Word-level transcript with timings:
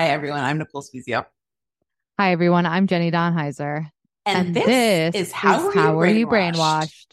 Hi, 0.00 0.06
everyone. 0.06 0.40
I'm 0.40 0.56
Nicole 0.56 0.80
Spiezio. 0.80 1.26
Hi, 2.18 2.32
everyone. 2.32 2.64
I'm 2.64 2.86
Jenny 2.86 3.10
Donheiser. 3.10 3.90
And, 4.24 4.56
this, 4.56 5.14
is 5.14 5.30
How, 5.30 5.66
Were, 5.66 5.74
How 5.74 5.90
you 5.90 5.96
Were 5.96 6.06
You 6.06 6.26
Brainwashed? 6.26 7.08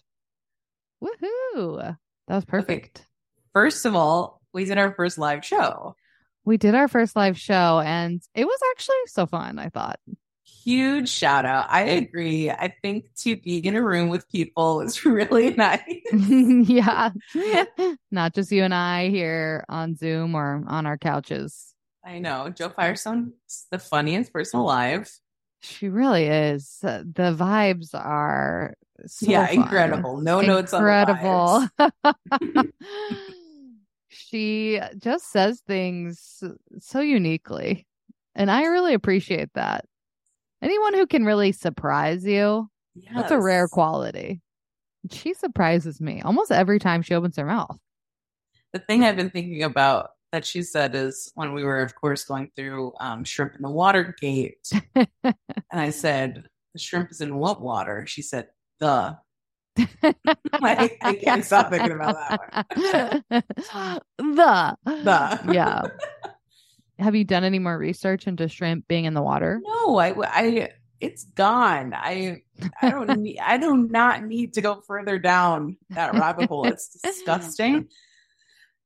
Brainwashed? 1.04 1.20
Woohoo. 1.22 1.98
That 2.30 2.36
was 2.36 2.46
perfect. 2.46 3.06
First 3.52 3.86
of 3.86 3.94
all, 3.94 4.40
we 4.54 4.64
did 4.64 4.78
our 4.78 4.94
first 4.94 5.18
live 5.18 5.44
show. 5.44 5.98
We 6.46 6.56
did 6.56 6.76
our 6.76 6.88
first 6.88 7.18
live 7.18 7.38
show 7.38 7.82
and 7.86 8.22
it 8.34 8.46
was 8.46 8.60
actually 8.72 8.96
so 9.08 9.26
fun, 9.26 9.60
I 9.60 9.68
thought. 9.68 10.00
Huge 10.46 11.10
shout 11.10 11.46
out. 11.46 11.66
I 11.70 11.82
agree. 11.82 12.50
I 12.50 12.74
think 12.82 13.14
to 13.18 13.36
be 13.36 13.58
in 13.58 13.76
a 13.76 13.82
room 13.82 14.08
with 14.08 14.30
people 14.30 14.80
is 14.80 15.04
really 15.06 15.54
nice. 15.56 15.82
yeah. 16.14 17.10
Not 18.12 18.34
just 18.34 18.50
you 18.50 18.64
and 18.64 18.74
I 18.74 19.10
here 19.10 19.66
on 19.68 19.98
Zoom 19.98 20.36
or 20.36 20.64
on 20.68 20.86
our 20.86 20.98
couches. 20.98 21.74
I 22.08 22.20
know. 22.20 22.50
Jo 22.50 22.70
Firestone's 22.70 23.34
the 23.70 23.80
funniest 23.80 24.32
person 24.32 24.62
alive. 24.62 25.12
She 25.60 25.90
really 25.90 26.26
is. 26.26 26.78
The 26.82 27.36
vibes 27.38 27.94
are 27.94 28.76
so 29.06 29.30
yeah, 29.30 29.48
fun. 29.48 29.56
incredible. 29.56 30.18
No 30.22 30.40
notes 30.40 30.74
on 30.74 30.80
incredible. 30.82 31.68
the 31.78 31.92
vibes. 32.42 32.72
she 34.08 34.80
just 34.98 35.30
says 35.32 35.62
things 35.68 36.44
so 36.80 37.02
uniquely, 37.02 37.86
and 38.36 38.50
I 38.50 38.64
really 38.68 38.94
appreciate 38.94 39.50
that. 39.56 39.84
Anyone 40.62 40.94
who 40.94 41.08
can 41.08 41.26
really 41.26 41.52
surprise 41.52 42.26
you, 42.26 42.70
that's 43.14 43.32
a 43.32 43.42
rare 43.42 43.68
quality. 43.68 44.42
She 45.12 45.34
surprises 45.34 46.00
me 46.00 46.22
almost 46.22 46.54
every 46.54 46.80
time 46.80 47.02
she 47.02 47.16
opens 47.16 47.36
her 47.36 47.46
mouth. 47.46 47.78
The 48.72 48.80
thing 48.80 49.04
I've 49.04 49.18
been 49.18 49.30
thinking 49.30 49.64
about 49.64 50.12
that 50.32 50.46
she 50.46 50.62
said 50.62 50.96
is 50.96 51.32
when 51.36 51.54
we 51.54 51.64
were, 51.64 51.82
of 51.82 51.96
course, 51.96 52.26
going 52.26 52.52
through 52.56 52.94
um, 53.00 53.24
shrimp 53.24 53.56
in 53.56 53.62
the 53.62 53.70
water 53.70 54.16
gate, 54.20 54.70
and 54.96 55.36
I 55.72 55.90
said, 55.92 56.46
"The 56.74 56.80
shrimp 56.80 57.12
is 57.12 57.22
in 57.22 57.36
what 57.36 57.62
water?" 57.62 58.06
She 58.08 58.22
said, 58.22 58.48
"The." 58.80 59.18
I, 60.04 60.98
I 61.02 61.14
can't 61.24 61.46
stop 61.46 61.70
thinking 61.70 61.92
about 61.92 62.16
that 62.16 63.24
one. 63.28 63.44
the 64.18 64.78
The. 64.86 65.54
yeah. 65.54 65.84
Have 67.00 67.14
you 67.14 67.24
done 67.24 67.44
any 67.44 67.60
more 67.60 67.78
research 67.78 68.26
into 68.26 68.48
shrimp 68.48 68.88
being 68.88 69.06
in 69.06 69.14
the 69.14 69.22
water? 69.22 69.62
No, 69.64 70.00
I, 70.00 70.16
I, 70.20 70.70
it's 71.00 71.26
gone. 71.26 71.94
I, 71.96 72.42
I 72.82 72.90
don't 72.90 73.20
need, 73.20 73.38
I 73.38 73.60
do 73.60 73.78
not 73.78 74.24
need 74.24 74.54
to 74.54 74.62
go 74.62 74.82
further 74.82 75.20
down 75.20 75.78
that 75.92 76.14
rabbit 76.14 76.50
hole. 76.50 76.66
It's 76.66 77.00
disgusting. 77.00 77.88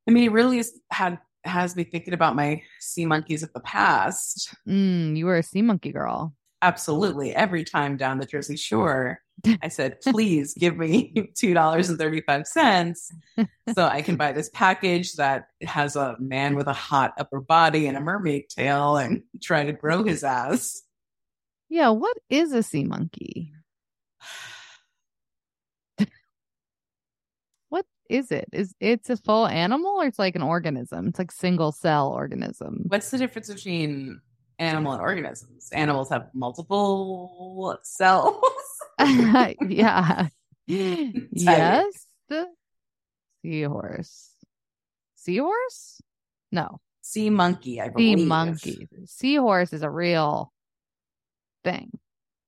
I 0.07 0.11
mean, 0.11 0.25
it 0.25 0.33
really 0.33 0.57
is, 0.59 0.77
had 0.91 1.19
has 1.43 1.75
me 1.75 1.83
thinking 1.83 2.13
about 2.13 2.35
my 2.35 2.61
sea 2.79 3.05
monkeys 3.05 3.43
of 3.43 3.51
the 3.53 3.59
past. 3.59 4.53
Mm, 4.67 5.15
you 5.17 5.25
were 5.25 5.37
a 5.37 5.43
sea 5.43 5.61
monkey 5.61 5.91
girl. 5.91 6.33
Absolutely, 6.61 7.33
every 7.33 7.63
time 7.63 7.97
down 7.97 8.19
the 8.19 8.25
Jersey 8.25 8.55
Shore, 8.55 9.19
I 9.61 9.67
said, 9.69 10.01
"Please 10.01 10.53
give 10.53 10.77
me 10.77 11.31
two 11.35 11.53
dollars 11.53 11.89
and 11.89 11.97
thirty 11.97 12.21
five 12.21 12.45
cents 12.45 13.11
so 13.73 13.85
I 13.85 14.01
can 14.03 14.15
buy 14.15 14.31
this 14.31 14.49
package 14.53 15.13
that 15.13 15.47
has 15.61 15.95
a 15.95 16.15
man 16.19 16.55
with 16.55 16.67
a 16.67 16.73
hot 16.73 17.13
upper 17.17 17.41
body 17.41 17.87
and 17.87 17.97
a 17.97 18.01
mermaid 18.01 18.49
tail 18.49 18.97
and 18.97 19.23
try 19.41 19.65
to 19.65 19.73
grow 19.73 20.03
his 20.03 20.23
ass." 20.23 20.83
Yeah, 21.69 21.89
what 21.89 22.17
is 22.29 22.51
a 22.51 22.63
sea 22.63 22.83
monkey? 22.83 23.53
what 27.69 27.85
is 28.11 28.31
it? 28.31 28.45
Is 28.51 28.75
it's 28.79 29.09
a 29.09 29.17
full 29.17 29.47
animal 29.47 29.91
or 30.01 30.05
it's 30.05 30.19
like 30.19 30.35
an 30.35 30.41
organism? 30.41 31.07
It's 31.07 31.19
like 31.19 31.31
single 31.31 31.71
cell 31.71 32.09
organism. 32.09 32.83
What's 32.87 33.09
the 33.09 33.17
difference 33.17 33.51
between 33.53 34.19
animal 34.59 34.91
and 34.93 35.01
organisms? 35.01 35.69
Animals 35.71 36.09
have 36.09 36.27
multiple 36.33 37.77
cells. 37.83 38.43
yeah. 38.99 40.27
yes. 40.67 42.05
Seahorse. 43.43 44.29
Seahorse? 45.15 46.01
No. 46.51 46.79
sea 47.01 47.29
monkey, 47.29 47.81
I 47.81 47.89
believe. 47.89 48.19
Sea 48.19 48.25
monkey. 48.25 48.87
Seahorse 49.05 49.73
is 49.73 49.83
a 49.83 49.89
real 49.89 50.51
thing. 51.63 51.91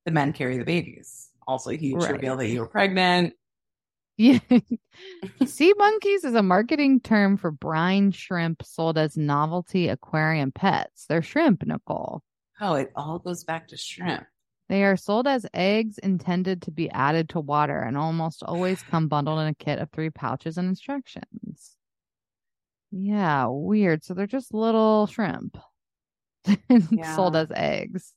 The 0.05 0.11
men 0.11 0.33
carry 0.33 0.57
the 0.57 0.65
babies. 0.65 1.29
Also, 1.47 1.71
huge 1.71 2.03
Right. 2.03 2.11
reveal 2.11 2.35
that 2.37 2.47
you 2.49 2.59
were 2.59 2.67
pregnant. 2.67 3.33
Yeah. 4.17 4.39
sea 5.45 5.73
monkeys 5.77 6.23
is 6.23 6.35
a 6.35 6.43
marketing 6.43 6.99
term 6.99 7.37
for 7.37 7.51
brine 7.51 8.11
shrimp 8.11 8.63
sold 8.63 8.97
as 8.97 9.17
novelty 9.17 9.89
aquarium 9.89 10.51
pets. 10.51 11.05
They're 11.07 11.23
shrimp, 11.23 11.65
Nicole. 11.65 12.21
Oh, 12.61 12.75
it 12.75 12.91
all 12.95 13.19
goes 13.19 13.43
back 13.43 13.69
to 13.69 13.77
shrimp. 13.77 14.25
They 14.69 14.83
are 14.83 14.97
sold 14.97 15.27
as 15.27 15.45
eggs 15.53 15.97
intended 15.97 16.63
to 16.63 16.71
be 16.71 16.89
added 16.89 17.29
to 17.29 17.39
water 17.39 17.79
and 17.79 17.97
almost 17.97 18.43
always 18.43 18.81
come 18.89 19.07
bundled 19.07 19.39
in 19.39 19.47
a 19.47 19.55
kit 19.55 19.79
of 19.79 19.89
three 19.91 20.09
pouches 20.09 20.57
and 20.57 20.67
instructions. 20.67 21.75
Yeah, 22.91 23.47
weird. 23.49 24.03
So 24.03 24.13
they're 24.13 24.27
just 24.27 24.53
little 24.53 25.07
shrimp 25.07 25.57
sold 27.15 27.35
as 27.35 27.51
eggs 27.53 28.13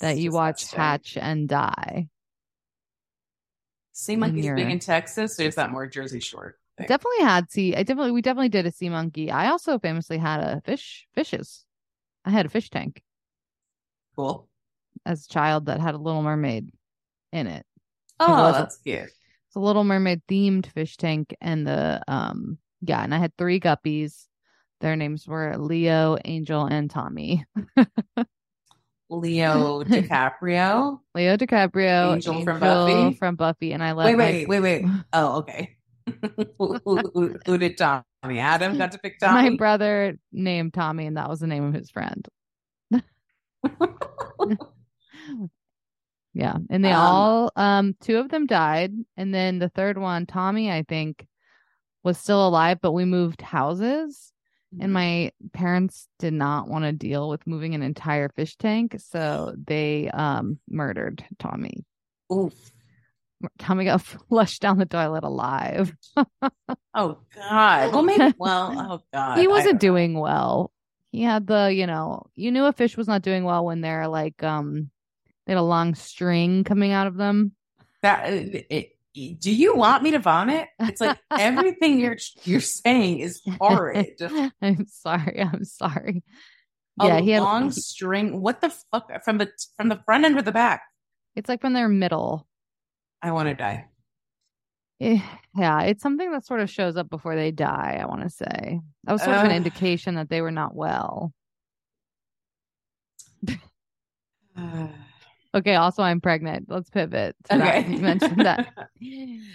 that 0.00 0.12
It's 0.12 0.20
you 0.20 0.32
watch 0.32 0.72
hatch 0.72 1.16
and 1.16 1.48
die. 1.48 2.08
Sea 3.98 4.14
monkeys 4.16 4.44
your- 4.44 4.56
big 4.56 4.70
in 4.70 4.78
Texas, 4.78 5.40
or 5.40 5.44
is 5.44 5.54
that 5.54 5.70
more 5.72 5.86
Jersey 5.86 6.20
Shore? 6.20 6.56
thing? 6.76 6.86
Definitely 6.86 7.24
had 7.24 7.50
sea. 7.50 7.74
I 7.74 7.82
definitely 7.82 8.12
we 8.12 8.20
definitely 8.20 8.50
did 8.50 8.66
a 8.66 8.70
sea 8.70 8.90
monkey. 8.90 9.30
I 9.30 9.48
also 9.48 9.78
famously 9.78 10.18
had 10.18 10.40
a 10.40 10.60
fish 10.60 11.06
fishes. 11.14 11.64
I 12.22 12.30
had 12.30 12.44
a 12.44 12.50
fish 12.50 12.68
tank 12.68 13.02
Cool. 14.14 14.48
as 15.06 15.24
a 15.24 15.28
child 15.28 15.66
that 15.66 15.80
had 15.80 15.94
a 15.94 15.98
Little 15.98 16.22
Mermaid 16.22 16.68
in 17.32 17.46
it. 17.46 17.64
Oh, 18.20 18.30
was- 18.30 18.54
that's 18.54 18.76
cute. 18.78 19.04
It's 19.46 19.56
a 19.56 19.60
Little 19.60 19.84
Mermaid 19.84 20.20
themed 20.28 20.66
fish 20.66 20.98
tank, 20.98 21.34
and 21.40 21.66
the 21.66 22.02
um 22.06 22.58
yeah, 22.82 23.02
and 23.02 23.14
I 23.14 23.18
had 23.18 23.34
three 23.38 23.58
guppies. 23.60 24.26
Their 24.82 24.94
names 24.96 25.26
were 25.26 25.56
Leo, 25.56 26.18
Angel, 26.26 26.66
and 26.66 26.90
Tommy. 26.90 27.46
Leo 29.08 29.82
DiCaprio. 29.84 31.00
Leo 31.14 31.36
DiCaprio, 31.36 32.14
Angel 32.14 32.42
from 32.44 32.60
Buffy? 32.60 33.16
from 33.16 33.36
Buffy, 33.36 33.72
and 33.72 33.82
I 33.82 33.92
love. 33.92 34.06
Wait, 34.06 34.16
my- 34.16 34.24
wait, 34.24 34.48
wait, 34.48 34.60
wait. 34.60 34.84
Oh, 35.12 35.36
okay. 35.38 35.76
who, 36.58 36.78
who- 36.84 37.10
who- 37.14 37.38
who 37.46 37.58
did 37.58 37.78
Tommy? 37.78 38.02
Adam 38.24 38.76
got 38.76 38.92
to 38.92 38.98
pick 38.98 39.18
Tommy. 39.20 39.50
my 39.50 39.56
brother 39.56 40.18
named 40.32 40.74
Tommy, 40.74 41.06
and 41.06 41.16
that 41.16 41.28
was 41.28 41.38
the 41.40 41.46
name 41.46 41.64
of 41.64 41.74
his 41.74 41.90
friend. 41.90 42.26
Yeah, 46.34 46.56
and 46.68 46.84
they 46.84 46.92
Um, 46.92 47.00
all 47.02 47.52
um 47.56 47.94
two 48.00 48.18
of 48.18 48.28
them 48.28 48.46
died, 48.46 48.92
and 49.16 49.32
then 49.34 49.58
the 49.58 49.70
third 49.70 49.96
one, 49.96 50.26
Tommy, 50.26 50.70
I 50.70 50.82
think, 50.82 51.26
was 52.04 52.18
still 52.18 52.46
alive, 52.46 52.78
but 52.82 52.92
we 52.92 53.06
moved 53.06 53.40
houses. 53.40 54.32
Mm-hmm. 54.76 54.84
and 54.84 54.92
my 54.92 55.32
parents 55.52 56.06
did 56.18 56.32
not 56.34 56.68
want 56.68 56.84
to 56.84 56.92
deal 56.92 57.28
with 57.28 57.46
moving 57.46 57.74
an 57.74 57.82
entire 57.82 58.28
fish 58.28 58.56
tank 58.56 58.96
so 58.98 59.54
they 59.66 60.10
um 60.12 60.58
murdered 60.68 61.24
tommy 61.38 61.84
Oof. 62.32 62.52
tommy 63.58 63.84
got 63.86 64.02
flushed 64.28 64.60
down 64.62 64.78
the 64.78 64.86
toilet 64.86 65.24
alive 65.24 65.92
Oh 66.98 67.18
God. 67.34 67.92
Well, 67.92 68.02
maybe. 68.02 68.34
Well, 68.38 68.72
oh 68.92 69.02
God. 69.12 69.38
he 69.38 69.48
wasn't 69.48 69.80
don't 69.80 69.88
know. 69.88 69.94
doing 69.96 70.18
well 70.18 70.72
he 71.12 71.22
had 71.22 71.46
the 71.46 71.72
you 71.72 71.86
know 71.86 72.24
you 72.34 72.50
knew 72.50 72.64
a 72.64 72.72
fish 72.72 72.96
was 72.96 73.06
not 73.08 73.22
doing 73.22 73.44
well 73.44 73.64
when 73.64 73.80
they're 73.82 74.08
like 74.08 74.42
um 74.42 74.90
they 75.46 75.52
had 75.52 75.58
a 75.60 75.62
long 75.62 75.94
string 75.94 76.64
coming 76.64 76.92
out 76.92 77.06
of 77.06 77.16
them 77.16 77.52
that. 78.02 78.32
It, 78.32 78.66
it- 78.70 78.95
do 79.40 79.50
you 79.50 79.74
want 79.74 80.02
me 80.02 80.10
to 80.12 80.18
vomit? 80.18 80.68
It's 80.78 81.00
like 81.00 81.18
everything 81.38 81.98
you're 81.98 82.18
you're 82.44 82.60
saying 82.60 83.20
is 83.20 83.40
horrid. 83.60 84.20
i'm 84.62 84.86
sorry 84.86 85.40
i'm 85.40 85.64
sorry 85.64 86.22
A 87.00 87.06
yeah 87.06 87.20
he 87.20 87.30
had 87.30 87.42
long 87.42 87.70
string. 87.70 88.40
What 88.40 88.60
the 88.60 88.70
fuck? 88.92 89.10
From 89.24 89.38
the 89.38 89.48
from 89.76 89.88
the 89.88 89.96
front 90.04 90.24
end 90.24 90.36
or 90.38 90.42
the 90.42 90.52
back? 90.52 90.82
it's 91.34 91.48
like 91.48 91.60
from 91.60 91.72
their 91.72 91.88
middle 91.88 92.46
I 93.22 93.30
want 93.32 93.48
to 93.48 93.54
die. 93.54 93.86
Eh, 95.00 95.20
Yeah, 95.56 95.82
it's 95.82 96.02
something 96.02 96.30
that 96.32 96.44
sort 96.46 96.60
of 96.60 96.70
shows 96.70 96.96
up 96.96 97.08
before 97.10 97.34
they 97.36 97.50
die, 97.50 97.98
I 98.00 98.06
want 98.06 98.22
to 98.22 98.30
say. 98.30 98.80
That 99.04 99.12
was 99.12 99.22
sort 99.22 99.36
of 99.36 99.44
an 99.44 99.50
indication 99.52 100.14
that 100.16 100.28
they 100.30 100.40
were 100.42 100.50
not 100.50 100.74
well. 100.74 101.32
Okay, 105.54 105.74
also 105.74 106.02
I'm 106.02 106.20
pregnant. 106.20 106.66
Let's 106.68 106.90
pivot. 106.90 107.36
to 107.50 107.58
that. 107.58 107.76
okay. 107.78 107.92
You 107.92 107.98
mentioned 107.98 108.44
that. 108.44 108.68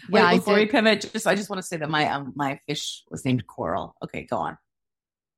Yeah, 0.10 0.26
I 0.26 0.36
before 0.36 0.56
we 0.56 0.66
pivot, 0.66 1.10
just 1.14 1.26
I 1.28 1.36
just 1.36 1.50
want 1.50 1.62
to 1.62 1.68
say 1.68 1.78
that 1.78 1.90
my 1.90 2.08
um 2.10 2.34
my 2.36 2.60
fish 2.68 3.04
was 3.10 3.24
named 3.26 3.48
Coral. 3.48 3.96
Okay, 4.04 4.24
go 4.30 4.38
on. 4.38 4.58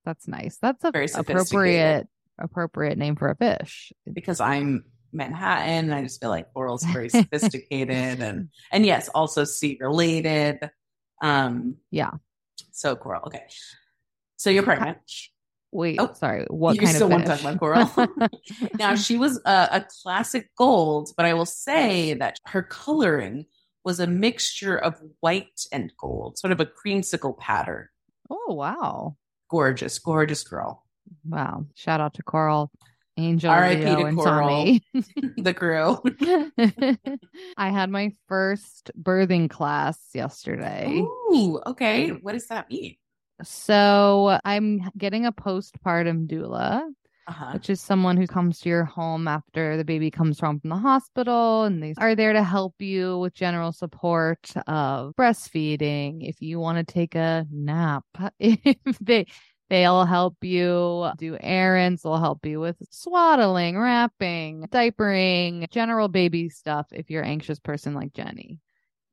That's 0.05 0.27
nice. 0.27 0.57
That's 0.61 0.83
a 0.83 0.91
Very 0.91 1.07
appropriate 1.13 2.07
appropriate 2.39 2.97
name 2.97 3.15
for 3.15 3.29
a 3.29 3.35
fish. 3.35 3.93
Because 4.11 4.39
I'm 4.39 4.85
Manhattan, 5.11 5.85
and 5.85 5.95
I 5.95 6.01
just 6.03 6.19
feel 6.19 6.29
like 6.29 6.51
Coral's 6.53 6.83
very 6.83 7.09
sophisticated 7.09 8.21
and 8.21 8.49
and 8.71 8.85
yes, 8.85 9.09
also 9.09 9.43
sea 9.43 9.77
related. 9.79 10.59
Um, 11.21 11.77
Yeah. 11.91 12.11
so 12.71 12.95
Coral. 12.95 13.23
Okay, 13.27 13.43
so 14.37 14.49
you're 14.49 14.63
pregnant. 14.63 14.97
Wait, 15.73 15.99
Oh, 15.99 16.13
sorry. 16.13 16.45
What 16.49 16.75
you 16.75 16.81
kind 16.81 16.95
still 16.95 17.07
of 17.07 17.11
want 17.11 17.25
to 17.25 17.31
talk 17.31 17.41
about 17.41 17.59
coral? 17.59 18.29
now 18.77 18.95
she 18.95 19.17
was 19.17 19.41
a, 19.45 19.69
a 19.71 19.85
classic 20.03 20.49
gold, 20.57 21.09
but 21.17 21.25
I 21.25 21.33
will 21.33 21.45
say 21.45 22.13
that 22.13 22.37
her 22.45 22.61
coloring 22.63 23.45
was 23.83 23.99
a 23.99 24.07
mixture 24.07 24.77
of 24.77 24.95
white 25.19 25.65
and 25.71 25.91
gold, 25.99 26.37
sort 26.37 26.51
of 26.53 26.59
a 26.59 26.65
creamsicle 26.65 27.37
pattern. 27.37 27.87
oh, 28.29 28.53
wow. 28.53 29.17
Gorgeous, 29.49 29.99
gorgeous 29.99 30.43
girl. 30.43 30.85
Wow. 31.27 31.65
Shout 31.75 31.99
out 32.01 32.13
to 32.15 32.23
Coral, 32.23 32.71
Angel, 33.17 33.51
R.I.P. 33.51 33.83
Leo, 33.83 34.09
to 34.09 34.15
Coral. 34.15 34.47
Tommy. 34.49 34.83
The 35.37 35.53
crew. 35.53 35.99
I 37.57 37.69
had 37.69 37.89
my 37.89 38.11
first 38.27 38.91
birthing 38.99 39.49
class 39.49 39.99
yesterday. 40.13 40.99
Ooh, 40.99 41.59
okay. 41.65 42.09
What 42.11 42.31
does 42.33 42.47
that 42.47 42.69
mean? 42.69 42.95
So 43.41 44.39
I'm 44.45 44.89
getting 44.97 45.25
a 45.25 45.31
postpartum 45.31 46.27
doula, 46.27 46.83
Uh-huh. 47.27 47.51
which 47.53 47.69
is 47.69 47.81
someone 47.81 48.17
who 48.17 48.27
comes 48.27 48.59
to 48.59 48.69
your 48.69 48.83
home 48.85 49.27
after 49.27 49.77
the 49.77 49.85
baby 49.85 50.11
comes 50.11 50.39
home 50.39 50.59
from 50.59 50.69
the 50.69 50.77
hospital 50.77 51.63
and 51.63 51.81
they 51.81 51.93
are 51.97 52.15
there 52.15 52.33
to 52.33 52.43
help 52.43 52.81
you 52.81 53.17
with 53.19 53.33
general 53.33 53.71
support 53.71 54.51
of 54.67 55.15
breastfeeding. 55.15 56.27
If 56.27 56.41
you 56.41 56.59
want 56.59 56.85
to 56.85 56.93
take 56.93 57.15
a 57.15 57.45
nap, 57.51 58.05
if 58.39 58.99
they 58.99 59.25
They'll 59.69 60.05
help 60.05 60.43
you 60.43 61.09
do 61.17 61.35
errands. 61.39 62.03
They'll 62.03 62.19
help 62.19 62.45
you 62.45 62.59
with 62.59 62.77
swaddling, 62.91 63.79
wrapping, 63.79 64.67
diapering, 64.69 65.67
general 65.71 66.09
baby 66.09 66.49
stuff 66.49 66.85
if 66.91 67.09
you're 67.09 67.23
an 67.23 67.29
anxious 67.31 67.57
person 67.59 67.95
like 67.95 68.13
Jenny. 68.13 68.59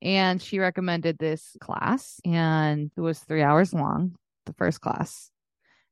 And 0.02 0.40
she 0.40 0.58
recommended 0.58 1.18
this 1.18 1.56
class, 1.60 2.20
and 2.24 2.90
it 2.96 3.00
was 3.00 3.18
three 3.18 3.42
hours 3.42 3.74
long, 3.74 4.16
the 4.46 4.54
first 4.54 4.80
class. 4.80 5.30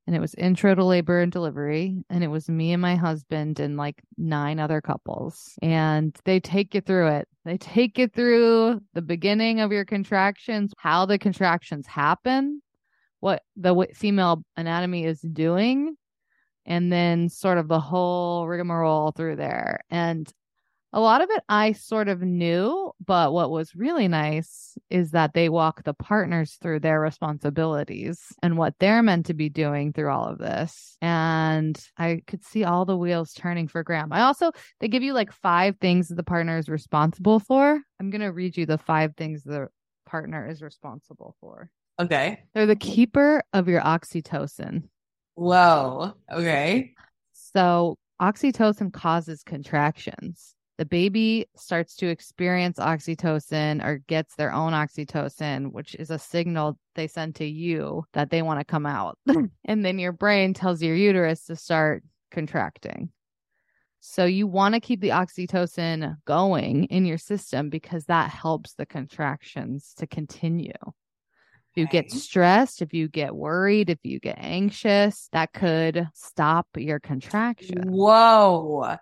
And 0.06 0.16
it 0.16 0.20
was 0.20 0.34
intro 0.36 0.74
to 0.74 0.82
labor 0.82 1.20
and 1.20 1.30
delivery. 1.30 2.02
And 2.08 2.24
it 2.24 2.28
was 2.28 2.48
me 2.48 2.72
and 2.72 2.80
my 2.80 2.96
husband 2.96 3.60
and 3.60 3.76
like 3.76 4.00
nine 4.16 4.58
other 4.58 4.80
couples. 4.80 5.52
And 5.60 6.16
they 6.24 6.40
take 6.40 6.74
you 6.74 6.80
through 6.80 7.08
it. 7.08 7.28
They 7.44 7.58
take 7.58 7.98
you 7.98 8.08
through 8.08 8.80
the 8.94 9.02
beginning 9.02 9.60
of 9.60 9.70
your 9.70 9.84
contractions, 9.84 10.72
how 10.78 11.04
the 11.04 11.18
contractions 11.18 11.86
happen, 11.86 12.62
what 13.20 13.42
the 13.56 13.86
female 13.92 14.42
anatomy 14.56 15.04
is 15.04 15.20
doing, 15.20 15.94
and 16.64 16.90
then 16.90 17.28
sort 17.28 17.58
of 17.58 17.68
the 17.68 17.80
whole 17.80 18.46
rigmarole 18.46 19.12
through 19.12 19.36
there. 19.36 19.80
And 19.90 20.26
a 20.92 21.00
lot 21.00 21.20
of 21.20 21.28
it 21.30 21.42
I 21.48 21.72
sort 21.72 22.08
of 22.08 22.22
knew, 22.22 22.92
but 23.04 23.32
what 23.32 23.50
was 23.50 23.74
really 23.74 24.08
nice 24.08 24.76
is 24.88 25.10
that 25.10 25.34
they 25.34 25.48
walk 25.48 25.82
the 25.84 25.92
partners 25.92 26.56
through 26.60 26.80
their 26.80 27.00
responsibilities 27.00 28.20
and 28.42 28.56
what 28.56 28.74
they're 28.78 29.02
meant 29.02 29.26
to 29.26 29.34
be 29.34 29.50
doing 29.50 29.92
through 29.92 30.10
all 30.10 30.24
of 30.26 30.38
this. 30.38 30.96
And 31.02 31.78
I 31.98 32.22
could 32.26 32.44
see 32.44 32.64
all 32.64 32.86
the 32.86 32.96
wheels 32.96 33.32
turning 33.34 33.68
for 33.68 33.82
Graham. 33.82 34.12
I 34.12 34.22
also, 34.22 34.52
they 34.80 34.88
give 34.88 35.02
you 35.02 35.12
like 35.12 35.32
five 35.32 35.76
things 35.78 36.08
that 36.08 36.14
the 36.14 36.22
partner 36.22 36.56
is 36.56 36.68
responsible 36.68 37.38
for. 37.38 37.80
I'm 38.00 38.10
going 38.10 38.22
to 38.22 38.28
read 38.28 38.56
you 38.56 38.64
the 38.64 38.78
five 38.78 39.14
things 39.16 39.42
the 39.42 39.68
partner 40.06 40.46
is 40.48 40.62
responsible 40.62 41.36
for. 41.40 41.70
Okay. 42.00 42.44
They're 42.54 42.66
the 42.66 42.76
keeper 42.76 43.42
of 43.52 43.68
your 43.68 43.82
oxytocin. 43.82 44.84
Whoa. 45.34 46.14
Okay. 46.32 46.94
So, 47.32 47.96
oxytocin 48.20 48.92
causes 48.92 49.42
contractions. 49.44 50.54
The 50.78 50.84
baby 50.84 51.48
starts 51.56 51.96
to 51.96 52.06
experience 52.06 52.78
oxytocin 52.78 53.84
or 53.84 53.98
gets 54.06 54.36
their 54.36 54.52
own 54.52 54.72
oxytocin, 54.72 55.72
which 55.72 55.96
is 55.96 56.10
a 56.10 56.20
signal 56.20 56.78
they 56.94 57.08
send 57.08 57.34
to 57.36 57.44
you 57.44 58.04
that 58.12 58.30
they 58.30 58.42
want 58.42 58.60
to 58.60 58.64
come 58.64 58.86
out. 58.86 59.18
and 59.64 59.84
then 59.84 59.98
your 59.98 60.12
brain 60.12 60.54
tells 60.54 60.80
your 60.80 60.94
uterus 60.94 61.46
to 61.46 61.56
start 61.56 62.04
contracting. 62.30 63.10
So, 64.00 64.24
you 64.24 64.46
want 64.46 64.74
to 64.74 64.80
keep 64.80 65.00
the 65.00 65.08
oxytocin 65.08 66.16
going 66.24 66.84
in 66.84 67.04
your 67.04 67.18
system 67.18 67.68
because 67.68 68.04
that 68.04 68.30
helps 68.30 68.74
the 68.74 68.86
contractions 68.86 69.92
to 69.98 70.06
continue. 70.06 70.70
If 71.72 71.76
you 71.76 71.86
get 71.88 72.12
stressed, 72.12 72.80
if 72.80 72.94
you 72.94 73.08
get 73.08 73.34
worried, 73.34 73.90
if 73.90 73.98
you 74.04 74.20
get 74.20 74.38
anxious, 74.38 75.28
that 75.32 75.52
could 75.52 76.08
stop 76.14 76.68
your 76.76 77.00
contraction. 77.00 77.90
Whoa. 77.90 78.96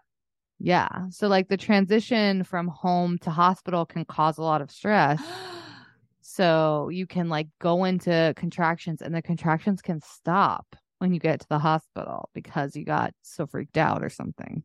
Yeah. 0.59 1.09
So, 1.11 1.29
like 1.29 1.49
the 1.49 1.57
transition 1.57 2.45
from 2.45 2.69
home 2.69 3.19
to 3.19 3.31
hospital 3.31 3.85
can 3.85 4.05
cause 4.05 4.39
a 4.39 4.43
lot 4.43 4.61
of 4.63 4.71
stress. 4.71 5.23
So, 6.29 6.89
you 6.89 7.07
can 7.07 7.29
like 7.29 7.47
go 7.61 7.85
into 7.85 8.35
contractions 8.37 9.01
and 9.01 9.15
the 9.15 9.23
contractions 9.23 9.81
can 9.81 10.01
stop 10.01 10.75
when 10.99 11.15
you 11.15 11.21
get 11.21 11.41
to 11.41 11.49
the 11.49 11.61
hospital 11.61 12.31
because 12.35 12.75
you 12.75 12.85
got 12.85 13.15
so 13.23 13.47
freaked 13.47 13.79
out 13.79 14.03
or 14.03 14.09
something. 14.11 14.65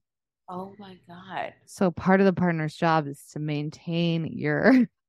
Oh 0.50 0.74
my 0.80 0.98
God. 1.08 1.54
So, 1.66 1.92
part 1.92 2.20
of 2.20 2.26
the 2.26 2.34
partner's 2.34 2.76
job 2.76 3.08
is 3.08 3.24
to 3.34 3.40
maintain 3.40 4.26
your 4.26 4.74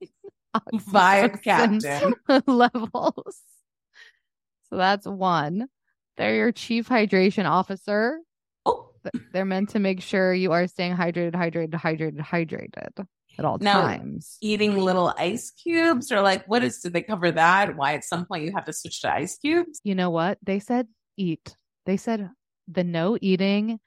oxytocin 0.56 1.42
captain. 1.42 2.14
levels. 2.46 3.40
So 4.70 4.76
that's 4.76 5.06
one. 5.06 5.68
They're 6.16 6.34
your 6.34 6.52
chief 6.52 6.88
hydration 6.88 7.48
officer. 7.48 8.18
Oh, 9.06 9.10
Th- 9.18 9.24
They're 9.32 9.44
meant 9.44 9.70
to 9.70 9.78
make 9.78 10.00
sure 10.02 10.32
you 10.34 10.52
are 10.52 10.66
staying 10.66 10.96
hydrated, 10.96 11.32
hydrated, 11.32 11.74
hydrated, 11.74 12.18
hydrated 12.20 13.06
at 13.38 13.44
all 13.44 13.58
Now- 13.58 13.82
times. 13.82 14.38
eating 14.40 14.76
little 14.78 15.12
ice 15.18 15.50
cubes 15.50 16.10
or 16.10 16.20
like 16.22 16.46
what 16.46 16.64
is 16.64 16.80
did 16.80 16.92
they 16.92 17.02
cover 17.02 17.30
that? 17.32 17.76
Why 17.76 17.94
at 17.94 18.04
some 18.04 18.24
point 18.26 18.44
you 18.44 18.52
have 18.54 18.64
to 18.66 18.72
switch 18.72 19.02
to 19.02 19.12
ice 19.14 19.36
cubes? 19.38 19.80
You 19.84 19.94
know 19.94 20.10
what? 20.10 20.38
They 20.42 20.58
said 20.58 20.88
eat. 21.16 21.54
They 21.84 21.96
said 21.96 22.30
the 22.68 22.84
no 22.84 23.16
eating 23.20 23.78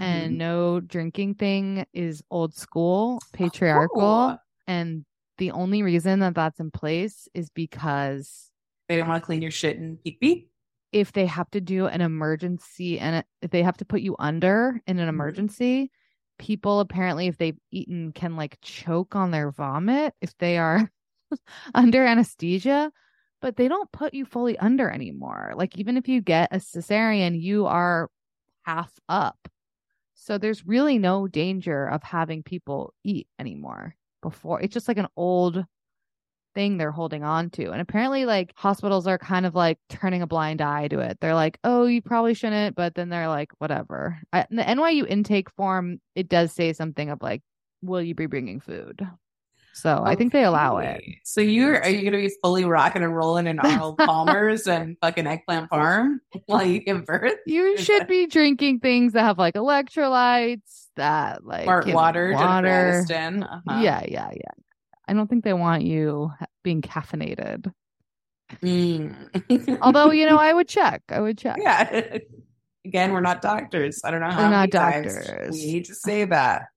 Mm-hmm. 0.00 0.02
and 0.10 0.38
no 0.38 0.78
drinking 0.78 1.34
thing 1.34 1.84
is 1.92 2.22
old 2.30 2.54
school, 2.54 3.18
patriarchal. 3.32 4.00
Oh, 4.00 4.36
And 4.68 5.04
the 5.38 5.50
only 5.50 5.82
reason 5.82 6.20
that 6.20 6.36
that's 6.36 6.60
in 6.60 6.70
place 6.70 7.26
is 7.34 7.50
because 7.50 8.48
they 8.88 8.96
don't 8.96 9.08
want 9.08 9.20
to 9.20 9.26
clean 9.26 9.42
your 9.42 9.50
shit 9.50 9.76
and 9.76 10.00
pee 10.00 10.16
pee. 10.20 10.48
If 10.92 11.12
they 11.12 11.26
have 11.26 11.50
to 11.50 11.60
do 11.60 11.86
an 11.86 12.00
emergency 12.00 12.98
and 12.98 13.24
if 13.42 13.50
they 13.50 13.62
have 13.62 13.76
to 13.78 13.84
put 13.84 14.00
you 14.00 14.16
under 14.18 14.80
in 14.86 14.98
an 14.98 15.08
Mhm. 15.08 15.08
emergency, 15.08 15.90
people 16.38 16.80
apparently, 16.80 17.26
if 17.28 17.36
they've 17.38 17.58
eaten, 17.70 18.12
can 18.12 18.36
like 18.36 18.58
choke 18.62 19.16
on 19.16 19.30
their 19.30 19.50
vomit 19.50 20.14
if 20.20 20.36
they 20.38 20.58
are 20.58 20.90
under 21.74 22.04
anesthesia. 22.04 22.92
But 23.40 23.56
they 23.56 23.68
don't 23.68 23.92
put 23.92 24.14
you 24.14 24.24
fully 24.24 24.58
under 24.58 24.90
anymore. 24.90 25.52
Like 25.56 25.78
even 25.78 25.96
if 25.96 26.08
you 26.08 26.20
get 26.20 26.48
a 26.52 26.56
cesarean, 26.58 27.40
you 27.40 27.66
are 27.66 28.10
half 28.64 28.92
up. 29.08 29.48
So 30.14 30.38
there's 30.38 30.66
really 30.66 30.98
no 30.98 31.28
danger 31.28 31.86
of 31.86 32.02
having 32.02 32.42
people 32.42 32.94
eat 33.04 33.28
anymore 33.38 33.94
before. 34.22 34.60
It's 34.60 34.74
just 34.74 34.88
like 34.88 34.98
an 34.98 35.08
old 35.16 35.64
thing 36.58 36.76
they're 36.76 36.90
holding 36.90 37.22
on 37.22 37.50
to. 37.50 37.70
And 37.70 37.80
apparently, 37.80 38.24
like 38.24 38.52
hospitals 38.56 39.06
are 39.06 39.16
kind 39.16 39.46
of 39.46 39.54
like 39.54 39.78
turning 39.88 40.22
a 40.22 40.26
blind 40.26 40.60
eye 40.60 40.88
to 40.88 40.98
it. 40.98 41.18
They're 41.20 41.36
like, 41.36 41.56
oh, 41.62 41.86
you 41.86 42.02
probably 42.02 42.34
shouldn't. 42.34 42.74
But 42.74 42.96
then 42.96 43.10
they're 43.10 43.28
like, 43.28 43.52
whatever. 43.58 44.20
I, 44.32 44.44
the 44.50 44.62
NYU 44.62 45.06
intake 45.06 45.50
form, 45.50 46.00
it 46.16 46.28
does 46.28 46.50
say 46.52 46.72
something 46.72 47.10
of 47.10 47.22
like, 47.22 47.42
will 47.80 48.02
you 48.02 48.16
be 48.16 48.26
bringing 48.26 48.58
food? 48.58 49.06
So 49.72 50.02
I 50.04 50.16
think 50.16 50.32
they 50.32 50.42
allow 50.42 50.78
it. 50.78 51.00
So 51.22 51.40
you're 51.40 51.80
are 51.80 51.88
you 51.88 52.02
gonna 52.02 52.20
be 52.20 52.32
fully 52.42 52.64
rocking 52.64 53.04
and 53.04 53.14
rolling 53.14 53.46
in 53.46 53.60
Arnold 53.60 53.98
Palmer's 53.98 54.66
and 54.66 54.96
fucking 55.00 55.28
eggplant 55.28 55.70
farm 55.70 56.20
while 56.46 56.64
you 56.64 56.80
give 56.80 57.06
birth? 57.06 57.34
You 57.46 57.78
should 57.78 58.08
be 58.08 58.26
drinking 58.26 58.80
things 58.80 59.12
that 59.12 59.22
have 59.22 59.38
like 59.38 59.54
electrolytes, 59.54 60.88
that 60.96 61.44
like 61.44 61.62
Smart 61.62 61.86
water, 61.86 62.32
water. 62.32 63.06
Uh-huh. 63.08 63.80
Yeah, 63.80 64.02
yeah, 64.08 64.30
yeah. 64.34 64.50
I 65.08 65.14
don't 65.14 65.28
think 65.28 65.44
they 65.44 65.54
want 65.54 65.82
you 65.82 66.30
being 66.62 66.82
caffeinated. 66.82 67.72
Mm. 68.62 69.78
Although, 69.82 70.10
you 70.10 70.26
know, 70.26 70.38
I 70.40 70.52
would 70.52 70.68
check. 70.68 71.02
I 71.08 71.20
would 71.20 71.38
check. 71.38 71.56
yeah. 71.60 72.18
Again, 72.84 73.12
we're 73.12 73.20
not 73.20 73.42
doctors. 73.42 74.00
I 74.04 74.10
don't 74.10 74.20
know 74.20 74.30
how 74.30 74.44
We're 74.44 74.50
not 74.50 74.70
doctors. 74.70 75.50
we 75.50 75.66
need 75.66 75.84
to 75.86 75.94
say 75.94 76.24
that. 76.24 76.68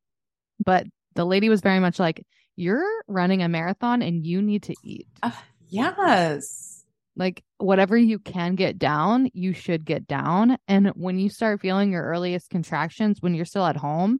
But 0.65 0.87
the 1.15 1.25
lady 1.25 1.47
was 1.47 1.61
very 1.61 1.79
much 1.79 1.99
like, 1.99 2.25
You're 2.55 2.85
running 3.07 3.43
a 3.43 3.47
marathon 3.49 4.01
and 4.01 4.25
you 4.25 4.41
need 4.41 4.63
to 4.63 4.75
eat. 4.83 5.07
Uh, 5.23 5.31
yes. 5.69 6.83
Like, 7.15 7.43
whatever 7.57 7.97
you 7.97 8.19
can 8.19 8.55
get 8.55 8.79
down, 8.79 9.29
you 9.33 9.53
should 9.53 9.85
get 9.85 10.07
down. 10.07 10.57
And 10.67 10.87
when 10.89 11.19
you 11.19 11.29
start 11.29 11.61
feeling 11.61 11.91
your 11.91 12.03
earliest 12.03 12.49
contractions, 12.49 13.21
when 13.21 13.33
you're 13.35 13.45
still 13.45 13.65
at 13.65 13.77
home, 13.77 14.19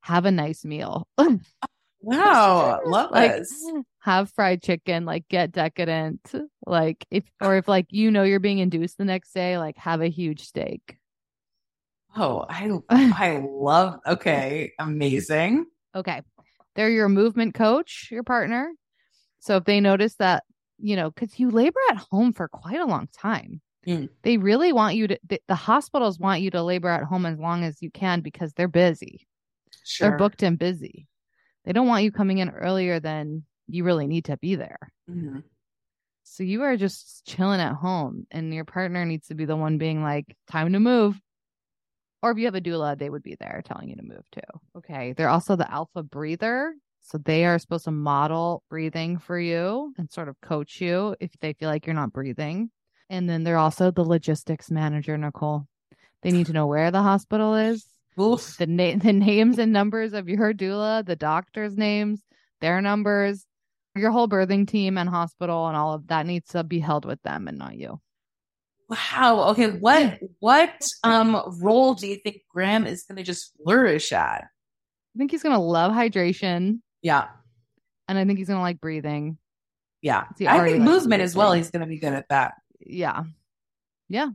have 0.00 0.24
a 0.24 0.30
nice 0.30 0.64
meal. 0.64 1.08
Wow. 2.02 2.80
Love 2.84 3.10
like 3.12 3.36
this. 3.38 3.64
have 4.00 4.30
fried 4.32 4.62
chicken 4.62 5.04
like 5.04 5.26
get 5.28 5.52
decadent 5.52 6.20
like 6.66 7.06
if 7.10 7.24
or 7.40 7.56
if 7.56 7.68
like 7.68 7.86
you 7.90 8.10
know 8.10 8.22
you're 8.24 8.40
being 8.40 8.58
induced 8.58 8.98
the 8.98 9.04
next 9.04 9.32
day 9.32 9.58
like 9.58 9.76
have 9.76 10.00
a 10.00 10.08
huge 10.08 10.40
steak 10.42 10.98
Oh, 12.14 12.44
I 12.48 12.70
I 12.90 13.42
love. 13.42 14.00
Okay, 14.06 14.72
amazing. 14.78 15.66
okay 15.94 16.22
they're 16.74 16.90
your 16.90 17.08
movement 17.08 17.54
coach 17.54 18.08
your 18.10 18.22
partner 18.22 18.72
so 19.40 19.56
if 19.56 19.64
they 19.64 19.80
notice 19.80 20.14
that 20.16 20.42
you 20.78 20.96
know 20.96 21.10
because 21.10 21.38
you 21.38 21.50
labor 21.50 21.80
at 21.90 21.98
home 22.10 22.32
for 22.32 22.48
quite 22.48 22.80
a 22.80 22.86
long 22.86 23.08
time 23.12 23.60
Mm. 23.86 24.08
They 24.22 24.36
really 24.36 24.72
want 24.72 24.94
you 24.94 25.08
to, 25.08 25.18
the, 25.28 25.40
the 25.48 25.56
hospitals 25.56 26.18
want 26.18 26.40
you 26.40 26.50
to 26.52 26.62
labor 26.62 26.88
at 26.88 27.02
home 27.02 27.26
as 27.26 27.38
long 27.38 27.64
as 27.64 27.82
you 27.82 27.90
can 27.90 28.20
because 28.20 28.52
they're 28.52 28.68
busy. 28.68 29.26
Sure. 29.82 30.10
They're 30.10 30.18
booked 30.18 30.42
and 30.44 30.56
busy. 30.58 31.08
They 31.64 31.72
don't 31.72 31.86
want 31.86 32.04
you 32.04 32.12
coming 32.12 32.38
in 32.38 32.50
earlier 32.50 33.00
than 33.00 33.44
you 33.68 33.84
really 33.84 34.06
need 34.06 34.26
to 34.26 34.36
be 34.36 34.56
there. 34.56 34.92
Mhm. 35.08 35.44
So 36.24 36.42
you 36.42 36.62
are 36.62 36.76
just 36.76 37.26
chilling 37.26 37.60
at 37.60 37.74
home, 37.74 38.26
and 38.30 38.52
your 38.54 38.64
partner 38.64 39.04
needs 39.04 39.28
to 39.28 39.34
be 39.34 39.44
the 39.44 39.56
one 39.56 39.78
being 39.78 40.02
like, 40.02 40.36
time 40.48 40.72
to 40.72 40.80
move. 40.80 41.20
Or 42.22 42.30
if 42.30 42.38
you 42.38 42.44
have 42.44 42.54
a 42.54 42.60
doula, 42.60 42.96
they 42.96 43.10
would 43.10 43.22
be 43.22 43.36
there 43.38 43.62
telling 43.64 43.88
you 43.88 43.96
to 43.96 44.02
move 44.02 44.24
too. 44.30 44.40
Okay. 44.76 45.12
They're 45.12 45.28
also 45.28 45.56
the 45.56 45.70
alpha 45.70 46.02
breather. 46.02 46.74
So 47.00 47.18
they 47.18 47.44
are 47.44 47.58
supposed 47.58 47.84
to 47.84 47.90
model 47.90 48.62
breathing 48.70 49.18
for 49.18 49.38
you 49.38 49.92
and 49.98 50.08
sort 50.08 50.28
of 50.28 50.40
coach 50.40 50.80
you 50.80 51.16
if 51.18 51.32
they 51.40 51.52
feel 51.52 51.68
like 51.68 51.84
you're 51.84 51.94
not 51.94 52.12
breathing. 52.12 52.70
And 53.10 53.28
then 53.28 53.42
they're 53.42 53.58
also 53.58 53.90
the 53.90 54.04
logistics 54.04 54.70
manager, 54.70 55.18
Nicole. 55.18 55.66
They 56.22 56.30
need 56.30 56.46
to 56.46 56.52
know 56.52 56.68
where 56.68 56.92
the 56.92 57.02
hospital 57.02 57.56
is, 57.56 57.84
Oof. 58.20 58.56
the 58.56 58.66
na- 58.66 58.96
the 59.02 59.12
names 59.12 59.58
and 59.58 59.72
numbers 59.72 60.12
of 60.12 60.28
your 60.28 60.52
doula, 60.52 61.04
the 61.04 61.16
doctor's 61.16 61.76
names, 61.76 62.22
their 62.60 62.80
numbers, 62.80 63.44
your 63.94 64.10
whole 64.10 64.28
birthing 64.28 64.66
team 64.66 64.96
and 64.98 65.08
hospital 65.08 65.66
and 65.68 65.76
all 65.76 65.94
of 65.94 66.06
that 66.08 66.26
needs 66.26 66.48
to 66.50 66.64
be 66.64 66.78
held 66.78 67.04
with 67.04 67.20
them 67.22 67.48
and 67.48 67.58
not 67.58 67.76
you. 67.76 68.00
Wow. 68.88 69.48
Okay. 69.50 69.70
What 69.70 70.18
what 70.40 70.86
um 71.04 71.40
role 71.60 71.94
do 71.94 72.06
you 72.06 72.16
think 72.16 72.42
Graham 72.52 72.86
is 72.86 73.04
going 73.04 73.16
to 73.16 73.22
just 73.22 73.52
flourish 73.62 74.12
at? 74.12 74.44
I 75.14 75.18
think 75.18 75.30
he's 75.30 75.42
gonna 75.42 75.62
love 75.62 75.92
hydration 75.92 76.80
Yeah. 77.02 77.28
and 78.08 78.18
I 78.18 78.24
think 78.24 78.38
he's 78.38 78.48
gonna 78.48 78.60
like 78.60 78.80
breathing. 78.80 79.38
Yeah. 80.02 80.24
I 80.46 80.60
think 80.64 80.82
movement 80.82 81.22
as 81.22 81.36
well. 81.36 81.52
He's 81.52 81.70
going 81.70 81.80
to 81.80 81.86
be 81.86 81.98
good 82.00 82.12
at 82.12 82.28
that. 82.28 82.54
Yeah. 82.80 83.22
Yeah. 84.08 84.30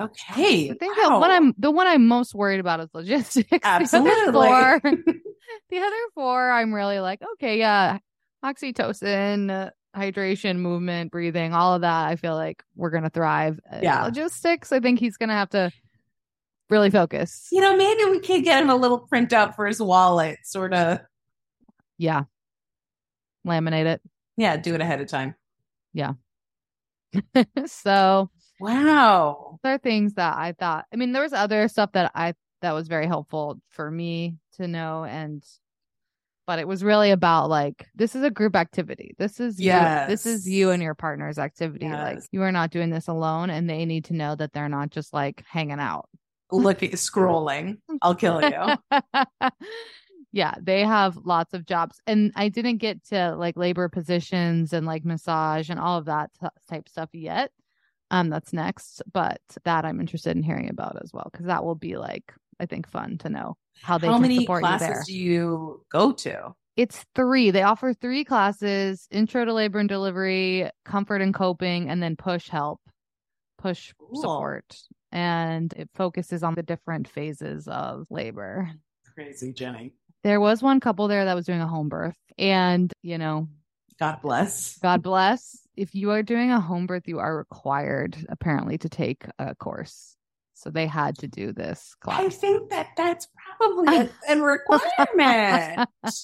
Okay. 0.00 0.70
I 0.70 0.74
think 0.74 0.96
wow. 0.96 1.08
the 1.14 1.18
one 1.18 1.30
I'm 1.30 1.54
the 1.58 1.70
one 1.70 1.86
I'm 1.86 2.06
most 2.06 2.34
worried 2.34 2.60
about 2.60 2.80
is 2.80 2.88
logistics. 2.94 3.48
The 3.50 3.58
other 3.62 3.82
Absolutely. 3.82 4.32
four- 4.32 4.80
the 5.70 5.78
other 5.78 5.96
four, 6.14 6.50
I'm 6.50 6.72
really 6.72 7.00
like, 7.00 7.20
okay, 7.34 7.58
yeah, 7.58 7.98
oxytocin, 8.44 9.70
hydration, 9.96 10.58
movement, 10.58 11.10
breathing, 11.10 11.52
all 11.52 11.74
of 11.74 11.80
that. 11.80 12.06
I 12.08 12.16
feel 12.16 12.34
like 12.34 12.62
we're 12.76 12.90
gonna 12.90 13.10
thrive. 13.10 13.58
Uh, 13.70 13.80
Yeah. 13.82 14.04
logistics. 14.04 14.70
I 14.72 14.80
think 14.80 15.00
he's 15.00 15.16
gonna 15.16 15.34
have 15.34 15.50
to 15.50 15.72
really 16.70 16.90
focus. 16.90 17.48
you 17.50 17.60
know, 17.60 17.76
maybe 17.76 18.04
we 18.04 18.20
could 18.20 18.44
get 18.44 18.62
him 18.62 18.70
a 18.70 18.76
little 18.76 19.08
printout 19.10 19.56
for 19.56 19.66
his 19.66 19.80
wallet, 19.80 20.38
sort 20.44 20.74
of. 20.74 21.00
Yeah, 21.96 22.24
laminate 23.46 23.86
it. 23.86 24.00
Yeah, 24.36 24.56
do 24.58 24.74
it 24.76 24.80
ahead 24.80 25.00
of 25.00 25.08
time. 25.08 25.34
Yeah. 25.92 26.12
so 27.66 28.30
Wow. 28.60 29.58
there 29.62 29.74
are 29.74 29.78
things 29.78 30.14
that 30.14 30.36
I 30.36 30.52
thought. 30.52 30.86
I 30.92 30.96
mean, 30.96 31.12
there 31.12 31.22
was 31.22 31.32
other 31.32 31.68
stuff 31.68 31.92
that 31.92 32.12
I 32.14 32.34
that 32.62 32.72
was 32.72 32.88
very 32.88 33.06
helpful 33.06 33.60
for 33.70 33.90
me 33.90 34.36
to 34.56 34.66
know, 34.66 35.04
and 35.04 35.44
but 36.46 36.58
it 36.58 36.66
was 36.66 36.82
really 36.82 37.10
about 37.10 37.50
like 37.50 37.86
this 37.94 38.16
is 38.16 38.22
a 38.22 38.30
group 38.30 38.56
activity. 38.56 39.14
This 39.18 39.38
is 39.38 39.60
yeah, 39.60 40.06
this 40.06 40.26
is 40.26 40.48
you 40.48 40.70
and 40.70 40.82
your 40.82 40.94
partner's 40.94 41.38
activity. 41.38 41.86
Like 41.88 42.18
you 42.32 42.42
are 42.42 42.52
not 42.52 42.70
doing 42.70 42.90
this 42.90 43.08
alone, 43.08 43.50
and 43.50 43.68
they 43.68 43.84
need 43.84 44.06
to 44.06 44.14
know 44.14 44.34
that 44.34 44.52
they're 44.52 44.68
not 44.68 44.90
just 44.90 45.12
like 45.12 45.44
hanging 45.46 45.78
out. 45.80 46.08
Looking, 46.50 46.92
scrolling. 46.92 47.76
I'll 48.00 48.14
kill 48.14 48.40
you. 48.42 49.00
yeah, 50.32 50.54
they 50.60 50.82
have 50.82 51.18
lots 51.18 51.52
of 51.52 51.66
jobs, 51.66 52.00
and 52.06 52.32
I 52.34 52.48
didn't 52.48 52.78
get 52.78 53.04
to 53.08 53.36
like 53.36 53.56
labor 53.58 53.88
positions 53.90 54.72
and 54.72 54.86
like 54.86 55.04
massage 55.04 55.68
and 55.68 55.78
all 55.78 55.98
of 55.98 56.06
that 56.06 56.30
t- 56.40 56.48
type 56.68 56.88
stuff 56.88 57.10
yet. 57.12 57.50
Um, 58.10 58.30
that's 58.30 58.52
next, 58.52 59.02
but 59.12 59.40
that 59.64 59.84
I'm 59.84 60.00
interested 60.00 60.36
in 60.36 60.42
hearing 60.42 60.70
about 60.70 60.96
as 61.02 61.12
well 61.12 61.28
because 61.30 61.46
that 61.46 61.64
will 61.64 61.74
be 61.74 61.96
like 61.96 62.32
I 62.60 62.66
think 62.66 62.88
fun 62.88 63.18
to 63.18 63.28
know 63.28 63.56
how 63.82 63.98
they 63.98 64.06
How 64.06 64.18
many 64.18 64.40
support 64.40 64.62
you 64.62 64.68
classes 64.68 65.06
do 65.06 65.14
you 65.14 65.84
go 65.90 66.12
to? 66.12 66.54
It's 66.76 67.04
three. 67.14 67.50
They 67.50 67.62
offer 67.62 67.92
three 67.92 68.24
classes: 68.24 69.06
intro 69.10 69.44
to 69.44 69.52
labor 69.52 69.78
and 69.78 69.88
delivery, 69.88 70.70
comfort 70.84 71.20
and 71.20 71.34
coping, 71.34 71.90
and 71.90 72.02
then 72.02 72.16
push 72.16 72.48
help, 72.48 72.80
push 73.58 73.92
Cool. 73.98 74.20
support. 74.20 74.78
And 75.10 75.72
it 75.74 75.88
focuses 75.94 76.42
on 76.42 76.54
the 76.54 76.62
different 76.62 77.08
phases 77.08 77.66
of 77.66 78.06
labor. 78.10 78.70
Crazy, 79.14 79.52
Jenny. 79.52 79.94
There 80.22 80.40
was 80.40 80.62
one 80.62 80.80
couple 80.80 81.08
there 81.08 81.24
that 81.24 81.34
was 81.34 81.46
doing 81.46 81.60
a 81.60 81.66
home 81.66 81.88
birth. 81.88 82.16
And, 82.36 82.92
you 83.02 83.18
know, 83.18 83.48
God 83.98 84.20
bless. 84.22 84.78
God 84.78 85.02
bless. 85.02 85.56
If 85.78 85.94
you 85.94 86.10
are 86.10 86.24
doing 86.24 86.50
a 86.50 86.60
home 86.60 86.86
birth, 86.86 87.04
you 87.06 87.20
are 87.20 87.36
required 87.36 88.16
apparently 88.28 88.78
to 88.78 88.88
take 88.88 89.24
a 89.38 89.54
course. 89.54 90.16
So 90.54 90.70
they 90.70 90.88
had 90.88 91.18
to 91.18 91.28
do 91.28 91.52
this 91.52 91.94
class. 92.00 92.20
I 92.20 92.28
think 92.30 92.70
that 92.70 92.88
that's 92.96 93.28
probably 93.58 93.96
a, 94.28 94.36
a 94.36 94.42
requirement. 94.42 95.88